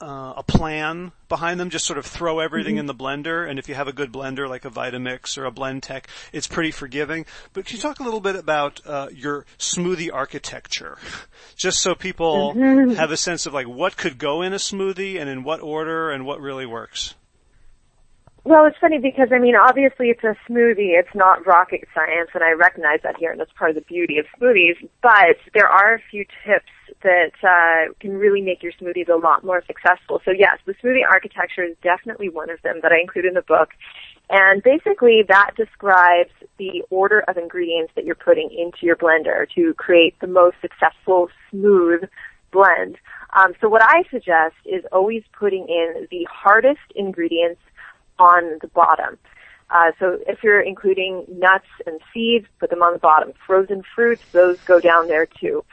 uh, 0.00 0.34
a 0.36 0.42
plan 0.42 1.12
behind 1.28 1.58
them. 1.58 1.70
Just 1.70 1.84
sort 1.84 1.98
of 1.98 2.06
throw 2.06 2.38
everything 2.38 2.74
mm-hmm. 2.74 2.80
in 2.80 2.86
the 2.86 2.94
blender, 2.94 3.48
and 3.48 3.58
if 3.58 3.68
you 3.68 3.74
have 3.74 3.88
a 3.88 3.92
good 3.92 4.12
blender 4.12 4.48
like 4.48 4.64
a 4.64 4.70
Vitamix 4.70 5.36
or 5.36 5.44
a 5.44 5.50
Blendtec, 5.50 6.04
it's 6.32 6.46
pretty 6.46 6.70
forgiving. 6.70 7.26
But 7.52 7.66
can 7.66 7.76
you 7.76 7.82
talk 7.82 8.00
a 8.00 8.04
little 8.04 8.20
bit 8.20 8.36
about 8.36 8.80
uh, 8.86 9.08
your 9.12 9.46
smoothie 9.58 10.12
architecture, 10.12 10.98
just 11.56 11.80
so 11.80 11.94
people 11.94 12.54
mm-hmm. 12.54 12.92
have 12.92 13.10
a 13.10 13.16
sense 13.16 13.46
of 13.46 13.54
like 13.54 13.68
what 13.68 13.96
could 13.96 14.18
go 14.18 14.42
in 14.42 14.52
a 14.52 14.56
smoothie 14.56 15.20
and 15.20 15.28
in 15.28 15.42
what 15.42 15.60
order 15.60 16.10
and 16.10 16.24
what 16.24 16.40
really 16.40 16.66
works? 16.66 17.14
Well, 18.48 18.64
it's 18.64 18.78
funny 18.80 18.96
because 18.96 19.28
I 19.30 19.38
mean, 19.38 19.54
obviously 19.54 20.08
it's 20.08 20.24
a 20.24 20.32
smoothie. 20.48 20.96
It's 20.96 21.14
not 21.14 21.46
rocket 21.46 21.84
science, 21.92 22.30
and 22.32 22.42
I 22.42 22.52
recognize 22.52 23.00
that 23.02 23.18
here, 23.18 23.30
and 23.30 23.38
that's 23.38 23.52
part 23.52 23.68
of 23.68 23.74
the 23.74 23.82
beauty 23.82 24.16
of 24.16 24.24
smoothies. 24.40 24.80
But 25.02 25.36
there 25.52 25.68
are 25.68 25.96
a 25.96 26.00
few 26.10 26.24
tips 26.46 26.72
that 27.02 27.32
uh, 27.44 27.92
can 28.00 28.16
really 28.16 28.40
make 28.40 28.62
your 28.62 28.72
smoothies 28.72 29.10
a 29.10 29.20
lot 29.20 29.44
more 29.44 29.62
successful. 29.66 30.22
So 30.24 30.30
yes, 30.30 30.56
the 30.64 30.72
smoothie 30.82 31.04
architecture 31.06 31.62
is 31.62 31.76
definitely 31.82 32.30
one 32.30 32.48
of 32.48 32.56
them 32.62 32.80
that 32.82 32.90
I 32.90 33.02
include 33.02 33.26
in 33.26 33.34
the 33.34 33.42
book. 33.42 33.68
And 34.30 34.62
basically 34.62 35.20
that 35.28 35.50
describes 35.54 36.32
the 36.56 36.84
order 36.88 37.24
of 37.28 37.36
ingredients 37.36 37.92
that 37.96 38.06
you're 38.06 38.14
putting 38.14 38.48
into 38.48 38.78
your 38.80 38.96
blender 38.96 39.44
to 39.56 39.74
create 39.74 40.18
the 40.22 40.26
most 40.26 40.56
successful, 40.62 41.28
smooth 41.50 42.08
blend. 42.50 42.96
Um, 43.36 43.52
so 43.60 43.68
what 43.68 43.82
I 43.84 44.04
suggest 44.10 44.56
is 44.64 44.84
always 44.90 45.22
putting 45.38 45.68
in 45.68 46.08
the 46.10 46.26
hardest 46.32 46.80
ingredients 46.96 47.60
on 48.18 48.58
the 48.60 48.68
bottom. 48.68 49.18
Uh, 49.70 49.92
so 49.98 50.18
if 50.26 50.42
you're 50.42 50.60
including 50.60 51.24
nuts 51.28 51.66
and 51.86 52.00
seeds, 52.12 52.46
put 52.58 52.70
them 52.70 52.82
on 52.82 52.94
the 52.94 52.98
bottom. 52.98 53.32
Frozen 53.46 53.82
fruits, 53.94 54.22
those 54.32 54.58
go 54.60 54.80
down 54.80 55.08
there 55.08 55.26
too. 55.26 55.64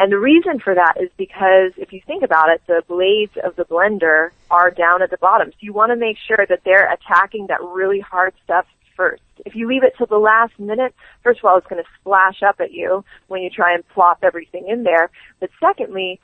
And 0.00 0.10
the 0.10 0.18
reason 0.18 0.58
for 0.58 0.74
that 0.74 0.94
is 1.00 1.08
because 1.16 1.72
if 1.76 1.92
you 1.92 2.00
think 2.04 2.24
about 2.24 2.48
it, 2.48 2.60
the 2.66 2.82
blades 2.88 3.36
of 3.44 3.54
the 3.54 3.64
blender 3.64 4.30
are 4.50 4.70
down 4.70 5.02
at 5.02 5.10
the 5.10 5.18
bottom. 5.18 5.50
So 5.52 5.56
you 5.60 5.72
want 5.72 5.90
to 5.90 5.96
make 5.96 6.16
sure 6.18 6.44
that 6.48 6.62
they're 6.64 6.92
attacking 6.92 7.46
that 7.46 7.62
really 7.62 8.00
hard 8.00 8.34
stuff 8.42 8.66
first. 8.96 9.22
If 9.46 9.54
you 9.54 9.68
leave 9.68 9.84
it 9.84 9.94
till 9.96 10.06
the 10.06 10.18
last 10.18 10.58
minute, 10.58 10.94
first 11.22 11.40
of 11.40 11.44
all, 11.44 11.56
it's 11.58 11.66
going 11.66 11.82
to 11.82 11.88
splash 12.00 12.42
up 12.42 12.56
at 12.60 12.72
you 12.72 13.04
when 13.28 13.42
you 13.42 13.50
try 13.50 13.74
and 13.74 13.86
plop 13.88 14.18
everything 14.22 14.66
in 14.68 14.82
there. 14.82 15.10
But 15.38 15.50
secondly, 15.60 16.20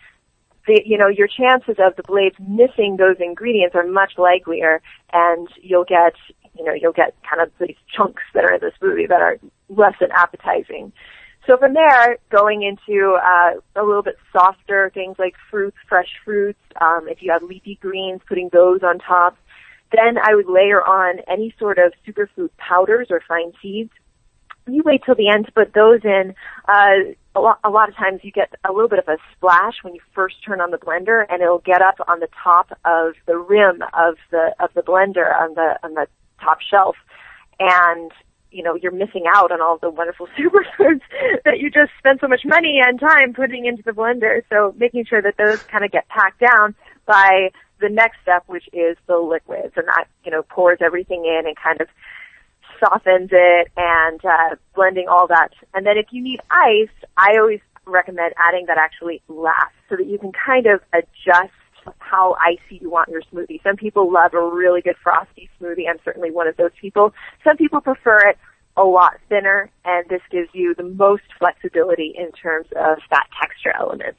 the, 0.70 0.82
you 0.86 0.96
know, 0.96 1.08
your 1.08 1.26
chances 1.26 1.76
of 1.78 1.96
the 1.96 2.02
blades 2.04 2.36
missing 2.38 2.96
those 2.96 3.16
ingredients 3.18 3.74
are 3.74 3.86
much 3.86 4.12
likelier 4.18 4.80
and 5.12 5.48
you'll 5.60 5.84
get, 5.84 6.14
you 6.56 6.64
know, 6.64 6.72
you'll 6.72 6.92
get 6.92 7.14
kind 7.28 7.42
of 7.42 7.50
these 7.58 7.76
chunks 7.94 8.22
that 8.34 8.44
are 8.44 8.54
in 8.54 8.60
the 8.60 8.72
smoothie 8.80 9.08
that 9.08 9.20
are 9.20 9.38
less 9.68 9.94
than 10.00 10.10
appetizing. 10.12 10.92
So 11.46 11.56
from 11.56 11.74
there, 11.74 12.18
going 12.30 12.62
into 12.62 13.14
uh, 13.14 13.52
a 13.74 13.82
little 13.82 14.02
bit 14.02 14.16
softer 14.32 14.90
things 14.94 15.16
like 15.18 15.34
fruits, 15.50 15.76
fresh 15.88 16.10
fruits. 16.24 16.60
Um, 16.80 17.08
if 17.08 17.22
you 17.22 17.32
have 17.32 17.42
leafy 17.42 17.78
greens, 17.80 18.20
putting 18.28 18.50
those 18.52 18.82
on 18.82 18.98
top. 18.98 19.36
Then 19.90 20.18
I 20.22 20.36
would 20.36 20.48
layer 20.48 20.80
on 20.82 21.18
any 21.26 21.52
sort 21.58 21.78
of 21.78 21.92
superfood 22.06 22.50
powders 22.58 23.08
or 23.10 23.20
fine 23.26 23.52
seeds. 23.60 23.90
You 24.72 24.82
wait 24.84 25.02
till 25.04 25.14
the 25.14 25.28
end 25.28 25.46
to 25.46 25.52
put 25.52 25.72
those 25.74 26.00
in. 26.04 26.34
Uh, 26.68 27.14
a 27.34 27.40
lot, 27.40 27.60
a 27.62 27.70
lot 27.70 27.88
of 27.88 27.94
times 27.94 28.20
you 28.22 28.32
get 28.32 28.52
a 28.68 28.72
little 28.72 28.88
bit 28.88 28.98
of 28.98 29.08
a 29.08 29.16
splash 29.36 29.74
when 29.82 29.94
you 29.94 30.00
first 30.14 30.36
turn 30.44 30.60
on 30.60 30.70
the 30.70 30.78
blender, 30.78 31.24
and 31.28 31.42
it'll 31.42 31.58
get 31.58 31.80
up 31.80 31.96
on 32.08 32.20
the 32.20 32.28
top 32.42 32.70
of 32.84 33.14
the 33.26 33.36
rim 33.36 33.82
of 33.94 34.16
the 34.30 34.54
of 34.58 34.70
the 34.74 34.82
blender 34.82 35.34
on 35.40 35.54
the 35.54 35.78
on 35.82 35.94
the 35.94 36.06
top 36.40 36.58
shelf, 36.60 36.96
and 37.58 38.10
you 38.50 38.62
know, 38.62 38.74
you're 38.74 38.92
missing 38.92 39.24
out 39.32 39.52
on 39.52 39.60
all 39.60 39.78
the 39.78 39.90
wonderful 39.90 40.26
superfoods 40.38 41.02
that 41.44 41.58
you 41.58 41.70
just 41.70 41.92
spent 41.98 42.20
so 42.20 42.28
much 42.28 42.42
money 42.44 42.80
and 42.84 42.98
time 43.00 43.32
putting 43.32 43.66
into 43.66 43.82
the 43.82 43.92
blender. 43.92 44.42
So 44.48 44.74
making 44.76 45.06
sure 45.06 45.22
that 45.22 45.36
those 45.36 45.62
kind 45.64 45.84
of 45.84 45.90
get 45.90 46.08
packed 46.08 46.40
down 46.40 46.74
by 47.06 47.50
the 47.80 47.88
next 47.88 48.18
step, 48.22 48.44
which 48.46 48.68
is 48.72 48.96
the 49.06 49.16
liquids, 49.16 49.72
and 49.76 49.86
that, 49.86 50.06
you 50.24 50.30
know, 50.30 50.42
pours 50.42 50.78
everything 50.80 51.24
in 51.24 51.46
and 51.46 51.56
kind 51.56 51.80
of 51.80 51.88
softens 52.80 53.30
it 53.32 53.68
and 53.76 54.24
uh, 54.24 54.56
blending 54.74 55.06
all 55.08 55.26
that. 55.28 55.50
And 55.74 55.86
then 55.86 55.96
if 55.96 56.06
you 56.10 56.22
need 56.22 56.40
ice, 56.50 56.88
I 57.16 57.36
always 57.38 57.60
recommend 57.86 58.34
adding 58.36 58.66
that 58.66 58.78
actually 58.78 59.22
last 59.28 59.74
so 59.88 59.96
that 59.96 60.06
you 60.06 60.18
can 60.18 60.32
kind 60.32 60.66
of 60.66 60.80
adjust 60.92 61.52
how 61.98 62.36
icy 62.40 62.78
you 62.80 62.90
want 62.90 63.08
your 63.08 63.22
smoothie. 63.22 63.62
Some 63.62 63.76
people 63.76 64.12
love 64.12 64.34
a 64.34 64.42
really 64.42 64.80
good 64.80 64.96
frosty 65.02 65.48
smoothie. 65.60 65.88
I'm 65.88 65.98
certainly 66.04 66.30
one 66.30 66.46
of 66.46 66.56
those 66.56 66.72
people. 66.80 67.14
Some 67.42 67.56
people 67.56 67.80
prefer 67.80 68.28
it 68.28 68.38
a 68.76 68.84
lot 68.84 69.18
thinner, 69.28 69.70
and 69.84 70.08
this 70.08 70.20
gives 70.30 70.48
you 70.52 70.74
the 70.74 70.84
most 70.84 71.24
flexibility 71.38 72.14
in 72.16 72.32
terms 72.32 72.66
of 72.76 72.98
that 73.10 73.26
texture 73.40 73.72
element. 73.78 74.16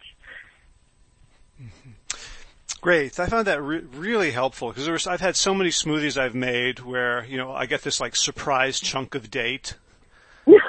Great. 2.82 3.20
I 3.20 3.28
found 3.28 3.46
that 3.46 3.62
re- 3.62 3.84
really 3.94 4.32
helpful 4.32 4.74
because 4.74 5.08
I've 5.08 5.22
had 5.22 5.36
so 5.36 5.54
many 5.54 5.70
smoothies 5.70 6.20
I've 6.20 6.34
made 6.34 6.80
where, 6.80 7.24
you 7.26 7.38
know, 7.38 7.54
I 7.54 7.68
get 7.68 7.84
this 7.84 8.00
like 8.00 8.16
surprise 8.16 8.80
chunk 8.80 9.14
of 9.14 9.30
date. 9.30 9.76
right. 10.48 10.60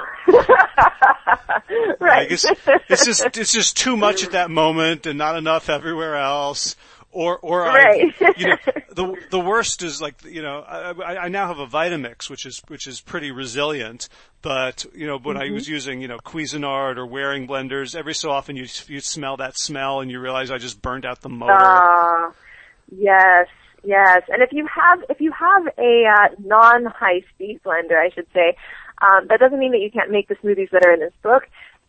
it's, 2.31 2.45
it's 2.87 3.05
just, 3.05 3.25
it's 3.25 3.51
just 3.51 3.75
too 3.75 3.97
much 3.97 4.23
at 4.23 4.33
that 4.33 4.51
moment 4.51 5.07
and 5.07 5.17
not 5.17 5.35
enough 5.35 5.69
everywhere 5.69 6.15
else. 6.15 6.75
Or, 7.15 7.37
or 7.37 7.59
right. 7.59 8.11
I, 8.19 8.33
you 8.37 8.47
know, 8.47 8.57
the 8.89 9.15
the 9.29 9.39
worst 9.39 9.83
is 9.83 10.01
like, 10.01 10.23
you 10.25 10.41
know, 10.41 10.61
I, 10.61 11.25
I 11.25 11.27
now 11.27 11.47
have 11.47 11.59
a 11.59 11.67
Vitamix, 11.67 12.27
which 12.27 12.47
is 12.47 12.59
which 12.67 12.87
is 12.87 13.01
pretty 13.01 13.29
resilient. 13.31 14.09
But 14.41 14.85
you 14.95 15.05
know, 15.05 15.19
when 15.19 15.37
mm-hmm. 15.37 15.51
I 15.51 15.53
was 15.53 15.69
using, 15.69 16.01
you 16.01 16.07
know, 16.07 16.17
Cuisinart 16.17 16.97
or 16.97 17.05
Waring 17.05 17.47
blenders, 17.47 17.95
every 17.95 18.15
so 18.15 18.31
often 18.31 18.55
you 18.55 18.65
you 18.87 18.99
smell 18.99 19.37
that 19.37 19.59
smell 19.59 19.99
and 19.99 20.09
you 20.09 20.19
realize 20.19 20.49
I 20.49 20.57
just 20.57 20.81
burned 20.81 21.05
out 21.05 21.21
the 21.21 21.29
motor. 21.29 21.53
Uh, 21.53 22.31
yes, 22.91 23.47
yes. 23.83 24.23
And 24.29 24.41
if 24.41 24.51
you 24.51 24.67
have 24.67 25.03
if 25.07 25.21
you 25.21 25.31
have 25.33 25.67
a 25.77 26.05
uh, 26.05 26.27
non 26.39 26.85
high 26.85 27.21
speed 27.35 27.61
blender, 27.63 27.95
I 27.95 28.09
should 28.09 28.27
say, 28.33 28.55
um, 29.03 29.27
that 29.29 29.39
doesn't 29.39 29.59
mean 29.59 29.71
that 29.73 29.81
you 29.81 29.91
can't 29.91 30.09
make 30.09 30.27
the 30.29 30.35
smoothies 30.35 30.71
that 30.71 30.83
are 30.83 30.93
in 30.93 30.99
this 30.99 31.13
book 31.21 31.43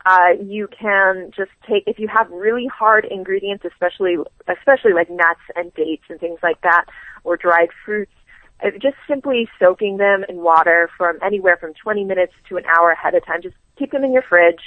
uh, 0.07 0.33
you 0.43 0.69
can 0.69 1.31
just 1.35 1.51
take 1.69 1.85
if 1.87 1.99
you 1.99 2.09
have 2.09 2.31
really 2.31 2.67
hard 2.67 3.07
ingredients, 3.07 3.65
especially 3.65 4.17
especially 4.49 4.93
like 4.93 5.09
nuts 5.09 5.41
and 5.57 5.73
dates 5.75 6.05
and 6.09 6.21
things 6.21 6.39
like 6.43 6.61
that, 6.61 6.85
or 7.25 7.37
dried 7.37 7.71
fruits. 7.85 8.13
Uh, 8.63 8.71
just 8.81 8.97
simply 9.09 9.49
soaking 9.59 9.97
them 9.97 10.25
in 10.29 10.37
water 10.37 10.89
from 10.97 11.19
anywhere 11.23 11.57
from 11.57 11.73
20 11.75 12.05
minutes 12.05 12.33
to 12.49 12.57
an 12.57 12.65
hour 12.67 12.91
ahead 12.91 13.15
of 13.15 13.25
time. 13.25 13.43
Just 13.43 13.57
keep 13.79 13.91
them 13.91 14.05
in 14.05 14.13
your 14.13 14.23
fridge, 14.23 14.61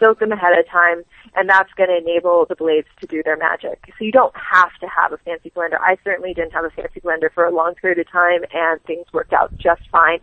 soak 0.00 0.20
them 0.20 0.32
ahead 0.32 0.58
of 0.58 0.66
time, 0.68 1.02
and 1.34 1.48
that's 1.48 1.72
going 1.74 1.90
to 1.90 1.96
enable 1.96 2.46
the 2.46 2.54
blades 2.54 2.88
to 3.00 3.06
do 3.06 3.22
their 3.22 3.36
magic. 3.36 3.92
So 3.98 4.04
you 4.04 4.12
don't 4.12 4.34
have 4.36 4.70
to 4.80 4.86
have 4.86 5.12
a 5.12 5.18
fancy 5.18 5.50
blender. 5.50 5.78
I 5.80 5.98
certainly 6.04 6.32
didn't 6.32 6.52
have 6.52 6.64
a 6.64 6.70
fancy 6.70 7.00
blender 7.00 7.30
for 7.32 7.44
a 7.44 7.54
long 7.54 7.74
period 7.74 7.98
of 7.98 8.10
time, 8.10 8.42
and 8.54 8.82
things 8.84 9.06
worked 9.12 9.32
out 9.32 9.56
just 9.58 9.82
fine 9.90 10.20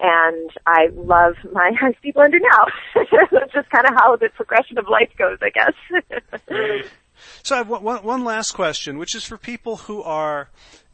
and 0.00 0.50
I 0.66 0.88
love 0.92 1.34
my 1.52 1.72
high 1.80 1.92
speed 1.92 2.14
blender 2.14 2.40
now. 2.40 2.66
That's 3.30 3.52
just 3.52 3.70
kind 3.70 3.86
of 3.86 3.94
how 3.94 4.16
the 4.16 4.28
progression 4.34 4.78
of 4.78 4.88
life 4.88 5.10
goes, 5.18 5.38
I 5.42 5.50
guess. 5.50 6.84
so 7.42 7.54
I 7.54 7.58
have 7.58 7.68
one, 7.68 8.02
one 8.02 8.24
last 8.24 8.52
question, 8.52 8.98
which 8.98 9.14
is 9.14 9.24
for 9.24 9.38
people 9.38 9.76
who 9.76 10.02
are 10.02 10.48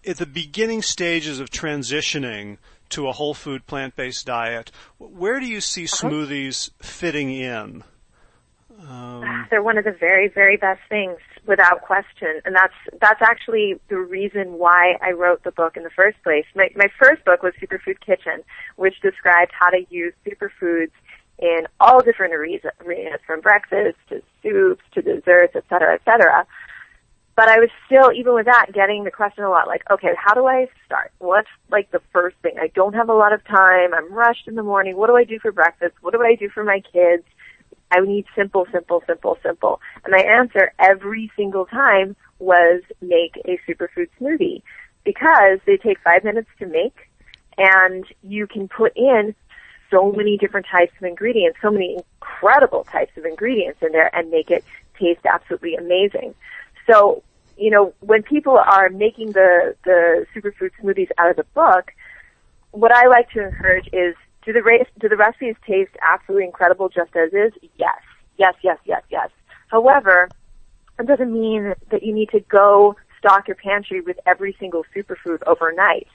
at 0.07 0.17
the 0.17 0.27
beginning 0.27 0.83
stages 0.83 1.41
of 1.41 1.51
transitioning 1.51 2.59
to 2.91 3.07
a 3.07 3.13
whole 3.13 3.35
food 3.35 3.67
plant-based 3.67 4.27
diet. 4.27 4.71
Where 4.99 5.41
do 5.41 5.47
you 5.47 5.61
see 5.61 5.85
uh-huh. 5.85 6.09
smoothies 6.09 6.71
fitting 6.83 7.31
in? 7.31 7.85
Um, 8.89 9.47
They're 9.51 9.63
one 9.63 9.79
of 9.79 9.85
the 9.85 9.93
very, 9.93 10.29
very 10.29 10.57
best 10.57 10.81
things, 10.89 11.19
without 11.47 11.83
question, 11.83 12.41
and 12.45 12.55
that's 12.55 12.75
that's 13.01 13.23
actually 13.23 13.81
the 13.89 13.99
reason 13.99 14.55
why 14.55 14.97
I 15.03 15.13
wrote 15.13 15.43
the 15.45 15.53
book 15.53 15.77
in 15.77 15.83
the 15.83 15.91
first 15.91 16.23
place. 16.23 16.45
My 16.55 16.71
my 16.77 16.89
first 17.03 17.25
book 17.25 17.43
was 17.43 17.53
Superfood 17.61 18.01
Kitchen, 18.05 18.43
which 18.77 19.01
described 19.01 19.53
how 19.59 19.71
to 19.71 19.85
use 19.91 20.15
superfoods 20.27 20.93
in 21.39 21.67
all 21.81 22.03
different 22.03 22.35
arenas, 22.35 23.21
from 23.27 23.41
breakfast 23.41 23.97
to 24.11 24.23
soups 24.43 24.83
to 24.93 25.03
desserts, 25.03 25.55
et 25.57 25.65
cetera, 25.69 25.95
et 25.95 26.03
cetera. 26.05 26.47
But 27.37 27.49
I 27.49 27.59
was 27.59 27.71
still, 27.87 28.13
even 28.13 28.35
with 28.35 28.45
that, 28.47 28.67
getting 28.75 29.05
the 29.05 29.11
question 29.11 29.45
a 29.45 29.49
lot 29.49 29.67
like, 29.67 29.83
okay, 29.91 30.13
how 30.19 30.35
do 30.35 30.47
I 30.47 30.69
start? 30.85 31.13
What's 31.19 31.49
like 31.71 31.91
the 31.91 32.03
first 32.13 32.37
thing? 32.43 32.57
I 32.61 32.67
don't 32.75 32.93
have 32.95 33.09
a 33.09 33.15
lot 33.15 33.33
of 33.33 33.43
time. 33.47 33.95
I'm 33.95 34.13
rushed 34.13 34.47
in 34.47 34.57
the 34.57 34.63
morning. 34.63 34.97
What 34.97 35.07
do 35.07 35.17
I 35.17 35.25
do 35.25 35.39
for 35.39 35.51
breakfast? 35.51 35.95
What 36.03 36.13
do 36.13 36.21
I 36.23 36.35
do 36.35 36.51
for 36.51 36.65
my 36.65 36.83
kids? 36.93 37.25
I 37.91 38.01
need 38.01 38.27
simple, 38.37 38.67
simple, 38.73 39.03
simple, 39.07 39.39
simple. 39.43 39.81
And 40.05 40.13
my 40.13 40.23
answer 40.23 40.73
every 40.79 41.31
single 41.37 41.67
time 41.67 42.17
was 42.39 42.83
make 43.01 43.37
a 43.45 43.59
superfood 43.69 44.09
smoothie 44.21 44.63
because 45.05 45.59
they 45.67 45.77
take 45.77 45.99
five 46.01 46.25
minutes 46.25 46.49
to 46.59 46.67
make 46.67 47.09
and 47.59 48.05
you 48.23 48.47
can 48.47 48.69
put 48.69 48.97
in 48.97 49.35
so 49.91 50.13
many 50.13 50.37
different 50.37 50.67
types 50.71 50.93
of 50.99 51.05
ingredients, 51.05 51.59
so 51.61 51.71
many 51.71 51.97
incredible 51.97 52.85
types 52.85 53.17
of 53.17 53.25
ingredients 53.25 53.79
in 53.83 53.93
there 53.93 54.15
and 54.15 54.31
make 54.31 54.51
it 54.51 54.65
taste 54.99 55.21
absolutely 55.25 55.75
amazing. 55.75 56.35
So, 56.89 57.23
you 57.59 57.71
know, 57.71 57.93
when 58.01 58.23
people 58.23 58.57
are 58.57 58.89
making 58.89 59.33
the, 59.33 59.75
the 59.85 60.27
superfood 60.35 60.71
smoothies 60.81 61.11
out 61.19 61.31
of 61.31 61.37
the 61.37 61.45
book, 61.55 61.93
what 62.71 62.93
I 62.93 63.09
like 63.09 63.31
to 63.31 63.45
encourage 63.45 63.89
is 63.93 64.15
do 64.45 64.53
the 64.53 64.87
do 64.99 65.09
the 65.09 65.17
recipes 65.17 65.57
taste 65.67 65.93
absolutely 66.01 66.47
incredible 66.47 66.89
just 66.89 67.15
as 67.15 67.33
is? 67.33 67.53
Yes, 67.77 67.99
yes, 68.39 68.55
yes, 68.63 68.79
yes, 68.85 69.03
yes. 69.11 69.29
However, 69.69 70.31
it 70.99 71.07
doesn't 71.07 71.33
mean 71.33 71.75
that 71.91 72.03
you 72.03 72.15
need 72.15 72.31
to 72.31 72.41
go 72.41 72.97
stock 73.19 73.47
your 73.49 73.57
pantry 73.57 74.01
with 74.01 74.17
every 74.27 74.57
single 74.59 74.85
superfood 74.97 75.43
overnight. 75.47 76.09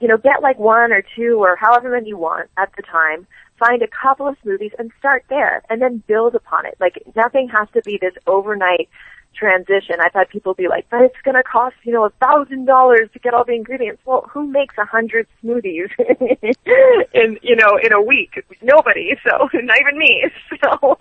You 0.00 0.08
know, 0.08 0.16
get 0.16 0.42
like 0.42 0.58
one 0.58 0.92
or 0.92 1.02
two 1.16 1.38
or 1.38 1.56
however 1.56 1.90
many 1.90 2.08
you 2.08 2.16
want 2.16 2.50
at 2.56 2.70
the 2.76 2.82
time. 2.82 3.26
Find 3.64 3.82
a 3.82 3.88
couple 3.88 4.26
of 4.26 4.36
smoothies 4.44 4.72
and 4.78 4.90
start 4.98 5.24
there, 5.28 5.62
and 5.70 5.80
then 5.80 6.02
build 6.06 6.34
upon 6.34 6.66
it. 6.66 6.74
Like 6.80 7.00
nothing 7.14 7.48
has 7.48 7.68
to 7.74 7.82
be 7.82 7.98
this 8.00 8.14
overnight 8.26 8.88
transition. 9.34 9.96
I've 10.00 10.12
had 10.12 10.28
people 10.28 10.54
be 10.54 10.68
like, 10.68 10.86
but 10.90 11.02
it's 11.02 11.20
going 11.24 11.36
to 11.36 11.42
cost, 11.42 11.76
you 11.84 11.92
know, 11.92 12.04
a 12.04 12.10
thousand 12.20 12.66
dollars 12.66 13.08
to 13.12 13.18
get 13.18 13.34
all 13.34 13.44
the 13.44 13.54
ingredients. 13.54 14.02
Well, 14.04 14.28
who 14.32 14.46
makes 14.46 14.76
a 14.78 14.84
hundred 14.84 15.26
smoothies 15.42 15.90
in, 17.14 17.38
you 17.42 17.56
know, 17.56 17.78
in 17.82 17.92
a 17.92 18.00
week? 18.00 18.44
Nobody. 18.62 19.10
So 19.24 19.48
not 19.54 19.78
even 19.80 19.98
me. 19.98 20.24
So, 20.62 20.96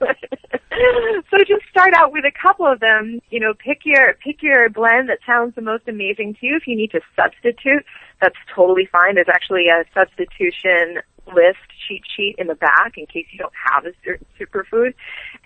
so 1.29 1.37
just 1.45 1.63
start 1.69 1.93
out 1.93 2.11
with 2.11 2.23
a 2.25 2.31
couple 2.31 2.65
of 2.65 2.79
them, 2.79 3.19
you 3.29 3.39
know, 3.39 3.53
pick 3.53 3.81
your, 3.85 4.15
pick 4.23 4.41
your 4.41 4.69
blend 4.69 5.09
that 5.09 5.19
sounds 5.25 5.53
the 5.53 5.61
most 5.61 5.87
amazing 5.87 6.35
to 6.39 6.45
you. 6.47 6.55
If 6.55 6.65
you 6.65 6.75
need 6.75 6.91
to 6.91 7.01
substitute, 7.15 7.85
that's 8.21 8.37
totally 8.55 8.87
fine. 8.91 9.15
There's 9.15 9.29
actually 9.29 9.67
a 9.67 9.83
substitution 9.93 11.01
list 11.27 11.59
cheat 11.87 12.03
sheet 12.15 12.35
in 12.37 12.47
the 12.47 12.55
back 12.55 12.97
in 12.97 13.05
case 13.05 13.25
you 13.31 13.39
don't 13.39 13.53
have 13.71 13.85
a 13.85 13.91
certain 14.03 14.25
superfood. 14.39 14.93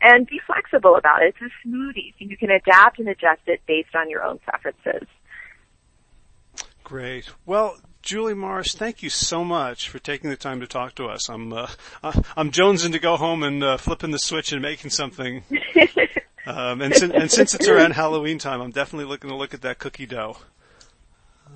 And 0.02 0.28
be 0.28 0.40
flexible 0.46 0.96
about 0.96 1.24
it. 1.24 1.36
It's 1.40 1.54
a 1.54 1.68
smoothie, 1.68 2.14
so 2.18 2.26
you 2.26 2.38
can 2.38 2.52
adapt 2.52 3.00
and 3.00 3.08
adjust 3.08 3.42
it 3.48 3.62
based 3.68 3.96
on 3.96 4.10
your 4.10 4.24
own 4.24 4.40
preferences. 4.40 5.08
Great. 6.84 7.30
Well, 7.46 7.78
Julie 8.06 8.36
Morris, 8.36 8.76
thank 8.76 9.02
you 9.02 9.10
so 9.10 9.44
much 9.44 9.90
for 9.90 9.98
taking 9.98 10.30
the 10.30 10.38
time 10.38 10.60
to 10.60 10.68
talk 10.68 10.94
to 10.96 11.08
us. 11.08 11.28
I'm 11.28 11.52
uh, 11.52 11.68
I'm 12.38 12.52
jonesing 12.52 12.92
to 12.92 13.00
go 13.00 13.18
home 13.18 13.42
and 13.42 13.64
uh, 13.64 13.78
flipping 13.78 14.12
the 14.12 14.20
switch 14.20 14.52
and 14.52 14.62
making 14.62 14.92
something. 14.92 15.44
um, 16.46 16.82
and, 16.82 16.94
sin- 16.94 17.14
and 17.14 17.32
since 17.32 17.56
it's 17.56 17.68
around 17.68 17.94
Halloween 17.94 18.38
time, 18.38 18.62
I'm 18.62 18.70
definitely 18.70 19.06
looking 19.06 19.32
to 19.32 19.36
look 19.36 19.56
at 19.56 19.62
that 19.64 19.80
cookie 19.80 20.06
dough. 20.06 20.38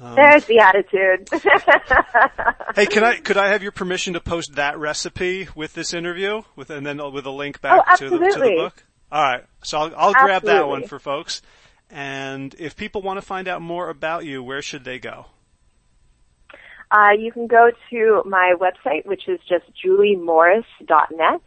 Um, 0.02 0.16
There's 0.16 0.45
the 0.45 0.60
attitude. 0.60 1.28
hey, 2.76 2.86
can 2.86 3.04
I 3.04 3.18
could 3.18 3.38
I 3.38 3.50
have 3.50 3.64
your 3.64 3.74
permission 3.74 4.14
to 4.14 4.22
post 4.22 4.56
that 4.56 4.78
recipe 4.78 5.50
with 5.56 5.74
this 5.74 5.93
interview, 5.93 6.43
with 6.56 6.70
and 6.70 6.86
then 6.86 7.00
with 7.12 7.26
a 7.26 7.32
link 7.32 7.62
back 7.62 7.84
oh, 7.86 7.95
to, 7.97 8.10
the, 8.10 8.18
to 8.18 8.39
the 8.39 8.54
book? 8.56 8.84
All 9.12 9.22
right, 9.22 9.43
so 9.64 9.78
I'll, 9.80 9.93
I'll 9.95 10.14
grab 10.14 10.43
that 10.43 10.68
one 10.68 10.88
for 10.88 11.00
folks. 11.00 11.41
And 11.89 12.56
if 12.60 12.76
people 12.76 13.02
want 13.02 13.20
to 13.20 13.26
find 13.26 13.47
out 13.47 13.62
more 13.62 13.89
about 13.89 14.24
you, 14.24 14.43
where 14.43 14.62
should 14.62 14.84
they 14.84 15.00
go? 15.00 15.26
Uh, 16.91 17.12
you 17.18 17.32
can 17.32 17.47
go 17.47 17.72
to 17.89 18.24
my 18.26 18.54
website, 18.60 19.06
which 19.06 19.28
is 19.28 19.39
just 19.47 19.66
juliemorris.net. 19.84 21.41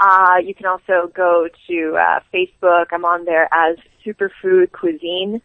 Uh, 0.00 0.36
you 0.42 0.54
can 0.54 0.66
also 0.66 1.10
go 1.14 1.46
to 1.68 1.96
uh, 1.98 2.20
Facebook. 2.32 2.86
I'm 2.90 3.04
on 3.04 3.26
there 3.26 3.48
as 3.52 3.76
Superfood 4.04 4.72
Cuisine 4.72 5.42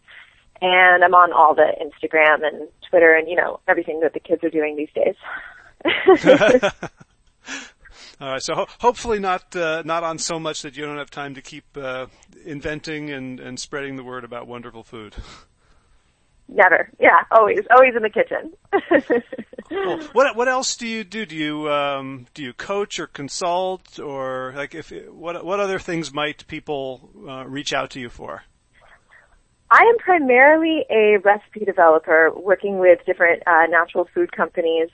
and 0.61 1.03
I'm 1.03 1.13
on 1.13 1.33
all 1.33 1.55
the 1.55 1.71
Instagram 1.81 2.45
and 2.45 2.67
Twitter 2.89 3.13
and 3.13 3.27
you 3.27 3.35
know 3.35 3.59
everything 3.67 3.99
that 4.01 4.13
the 4.13 4.19
kids 4.19 4.43
are 4.43 4.49
doing 4.49 4.75
these 4.75 4.89
days. 4.93 5.15
all 8.21 8.31
right, 8.31 8.41
so 8.41 8.55
ho- 8.55 8.67
hopefully 8.79 9.19
not 9.19 9.55
uh, 9.55 9.83
not 9.85 10.03
on 10.03 10.17
so 10.17 10.39
much 10.39 10.61
that 10.61 10.75
you 10.77 10.85
don't 10.85 10.97
have 10.97 11.11
time 11.11 11.35
to 11.35 11.41
keep 11.41 11.65
uh, 11.77 12.07
inventing 12.45 13.09
and, 13.11 13.39
and 13.39 13.59
spreading 13.59 13.95
the 13.95 14.03
word 14.03 14.23
about 14.23 14.47
wonderful 14.47 14.83
food. 14.83 15.15
Never. 16.47 16.89
Yeah, 16.99 17.23
always, 17.31 17.61
always 17.71 17.95
in 17.95 18.03
the 18.03 18.09
kitchen. 18.09 18.53
cool. 19.69 19.99
What 20.13 20.35
what 20.35 20.47
else 20.47 20.75
do 20.77 20.87
you 20.87 21.03
do? 21.03 21.25
Do 21.25 21.35
you 21.35 21.71
um, 21.71 22.27
do 22.33 22.43
you 22.43 22.53
coach 22.53 22.99
or 22.99 23.07
consult 23.07 23.99
or 23.99 24.53
like 24.55 24.75
if 24.75 24.91
what 25.09 25.43
what 25.43 25.59
other 25.59 25.79
things 25.79 26.13
might 26.13 26.45
people 26.47 27.09
uh, 27.27 27.45
reach 27.47 27.73
out 27.73 27.89
to 27.91 27.99
you 27.99 28.09
for? 28.09 28.43
I 29.71 29.81
am 29.81 29.97
primarily 29.97 30.85
a 30.89 31.17
recipe 31.23 31.65
developer 31.65 32.31
working 32.35 32.77
with 32.77 32.99
different 33.05 33.43
uh, 33.47 33.65
natural 33.67 34.07
food 34.13 34.31
companies. 34.31 34.89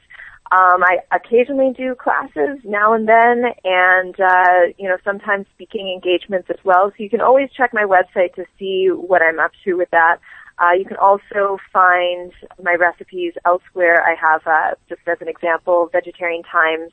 Um, 0.51 0.84
I 0.84 0.99
occasionally 1.11 1.74
do 1.76 1.95
classes 1.95 2.59
now 2.63 2.93
and 2.93 3.07
then, 3.07 3.53
and 3.63 4.19
uh, 4.19 4.74
you 4.78 4.88
know 4.88 4.97
sometimes 5.03 5.45
speaking 5.55 5.89
engagements 5.89 6.49
as 6.49 6.57
well. 6.63 6.89
So 6.89 7.03
you 7.03 7.09
can 7.09 7.22
always 7.22 7.49
check 7.55 7.74
my 7.74 7.84
website 7.84 8.34
to 8.36 8.45
see 8.59 8.88
what 8.88 9.22
I'm 9.22 9.39
up 9.39 9.51
to 9.65 9.74
with 9.76 9.89
that. 9.91 10.17
Uh, 10.57 10.74
you 10.78 10.86
can 10.86 10.97
also 10.97 11.57
find 11.72 12.32
my 12.61 12.76
recipes 12.76 13.34
elsewhere. 13.45 14.03
I 14.03 14.15
have, 14.15 14.41
uh, 14.45 14.76
just 14.89 15.01
as 15.07 15.17
an 15.22 15.28
example, 15.28 15.89
Vegetarian 15.91 16.43
Times. 16.43 16.91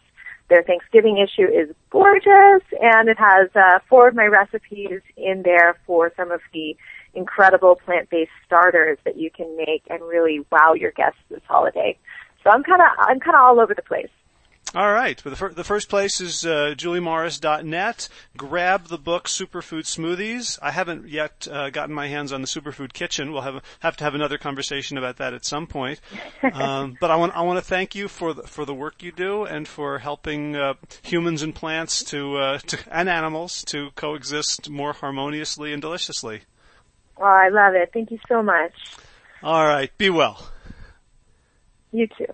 Their 0.48 0.62
Thanksgiving 0.62 1.18
issue 1.18 1.46
is 1.46 1.74
gorgeous, 1.90 2.62
and 2.80 3.10
it 3.10 3.18
has 3.18 3.50
uh, 3.54 3.80
four 3.86 4.08
of 4.08 4.14
my 4.14 4.24
recipes 4.24 5.02
in 5.18 5.42
there 5.42 5.78
for 5.86 6.10
some 6.16 6.30
of 6.30 6.40
the 6.54 6.74
incredible 7.14 7.76
plant-based 7.76 8.30
starters 8.46 8.98
that 9.04 9.16
you 9.16 9.30
can 9.30 9.56
make 9.56 9.82
and 9.90 10.02
really 10.02 10.44
wow 10.50 10.74
your 10.74 10.92
guests 10.92 11.20
this 11.30 11.42
holiday. 11.46 11.96
So 12.44 12.50
I'm 12.50 12.62
kind 12.62 12.80
of 12.80 12.88
I'm 12.98 13.20
kind 13.20 13.36
of 13.36 13.42
all 13.42 13.60
over 13.60 13.74
the 13.74 13.82
place. 13.82 14.10
All 14.74 14.92
right. 14.92 15.24
Well, 15.24 15.30
the, 15.30 15.36
fir- 15.36 15.54
the 15.54 15.64
first 15.64 15.88
place 15.88 16.20
is 16.20 16.44
uh, 16.44 16.74
juliemorris.net. 16.76 18.08
Grab 18.36 18.88
the 18.88 18.98
book 18.98 19.24
Superfood 19.24 19.84
Smoothies. 19.84 20.58
I 20.60 20.72
haven't 20.72 21.08
yet 21.08 21.48
uh, 21.50 21.70
gotten 21.70 21.94
my 21.94 22.08
hands 22.08 22.34
on 22.34 22.42
the 22.42 22.46
Superfood 22.46 22.92
Kitchen. 22.92 23.32
We'll 23.32 23.42
have 23.42 23.62
have 23.80 23.96
to 23.96 24.04
have 24.04 24.14
another 24.14 24.36
conversation 24.36 24.98
about 24.98 25.16
that 25.16 25.32
at 25.32 25.44
some 25.44 25.66
point. 25.66 26.00
Um, 26.58 26.96
but 27.00 27.10
I 27.10 27.16
want 27.16 27.36
I 27.36 27.42
want 27.42 27.58
to 27.58 27.64
thank 27.64 27.94
you 27.94 28.08
for 28.08 28.32
the, 28.32 28.42
for 28.42 28.64
the 28.64 28.74
work 28.74 29.02
you 29.02 29.12
do 29.12 29.44
and 29.44 29.68
for 29.68 29.98
helping 29.98 30.56
uh, 30.56 30.74
humans 31.02 31.42
and 31.42 31.54
plants 31.54 32.02
to, 32.04 32.36
uh, 32.36 32.58
to 32.58 32.78
and 32.90 33.08
animals 33.08 33.64
to 33.66 33.90
coexist 33.94 34.68
more 34.68 34.92
harmoniously 34.92 35.72
and 35.72 35.82
deliciously. 35.82 36.42
Oh, 37.20 37.24
I 37.24 37.48
love 37.48 37.74
it. 37.74 37.90
Thank 37.92 38.10
you 38.10 38.18
so 38.28 38.42
much. 38.42 38.72
All 39.42 39.66
right. 39.66 39.90
Be 39.98 40.10
well. 40.10 40.50
You 41.92 42.06
too. 42.06 42.26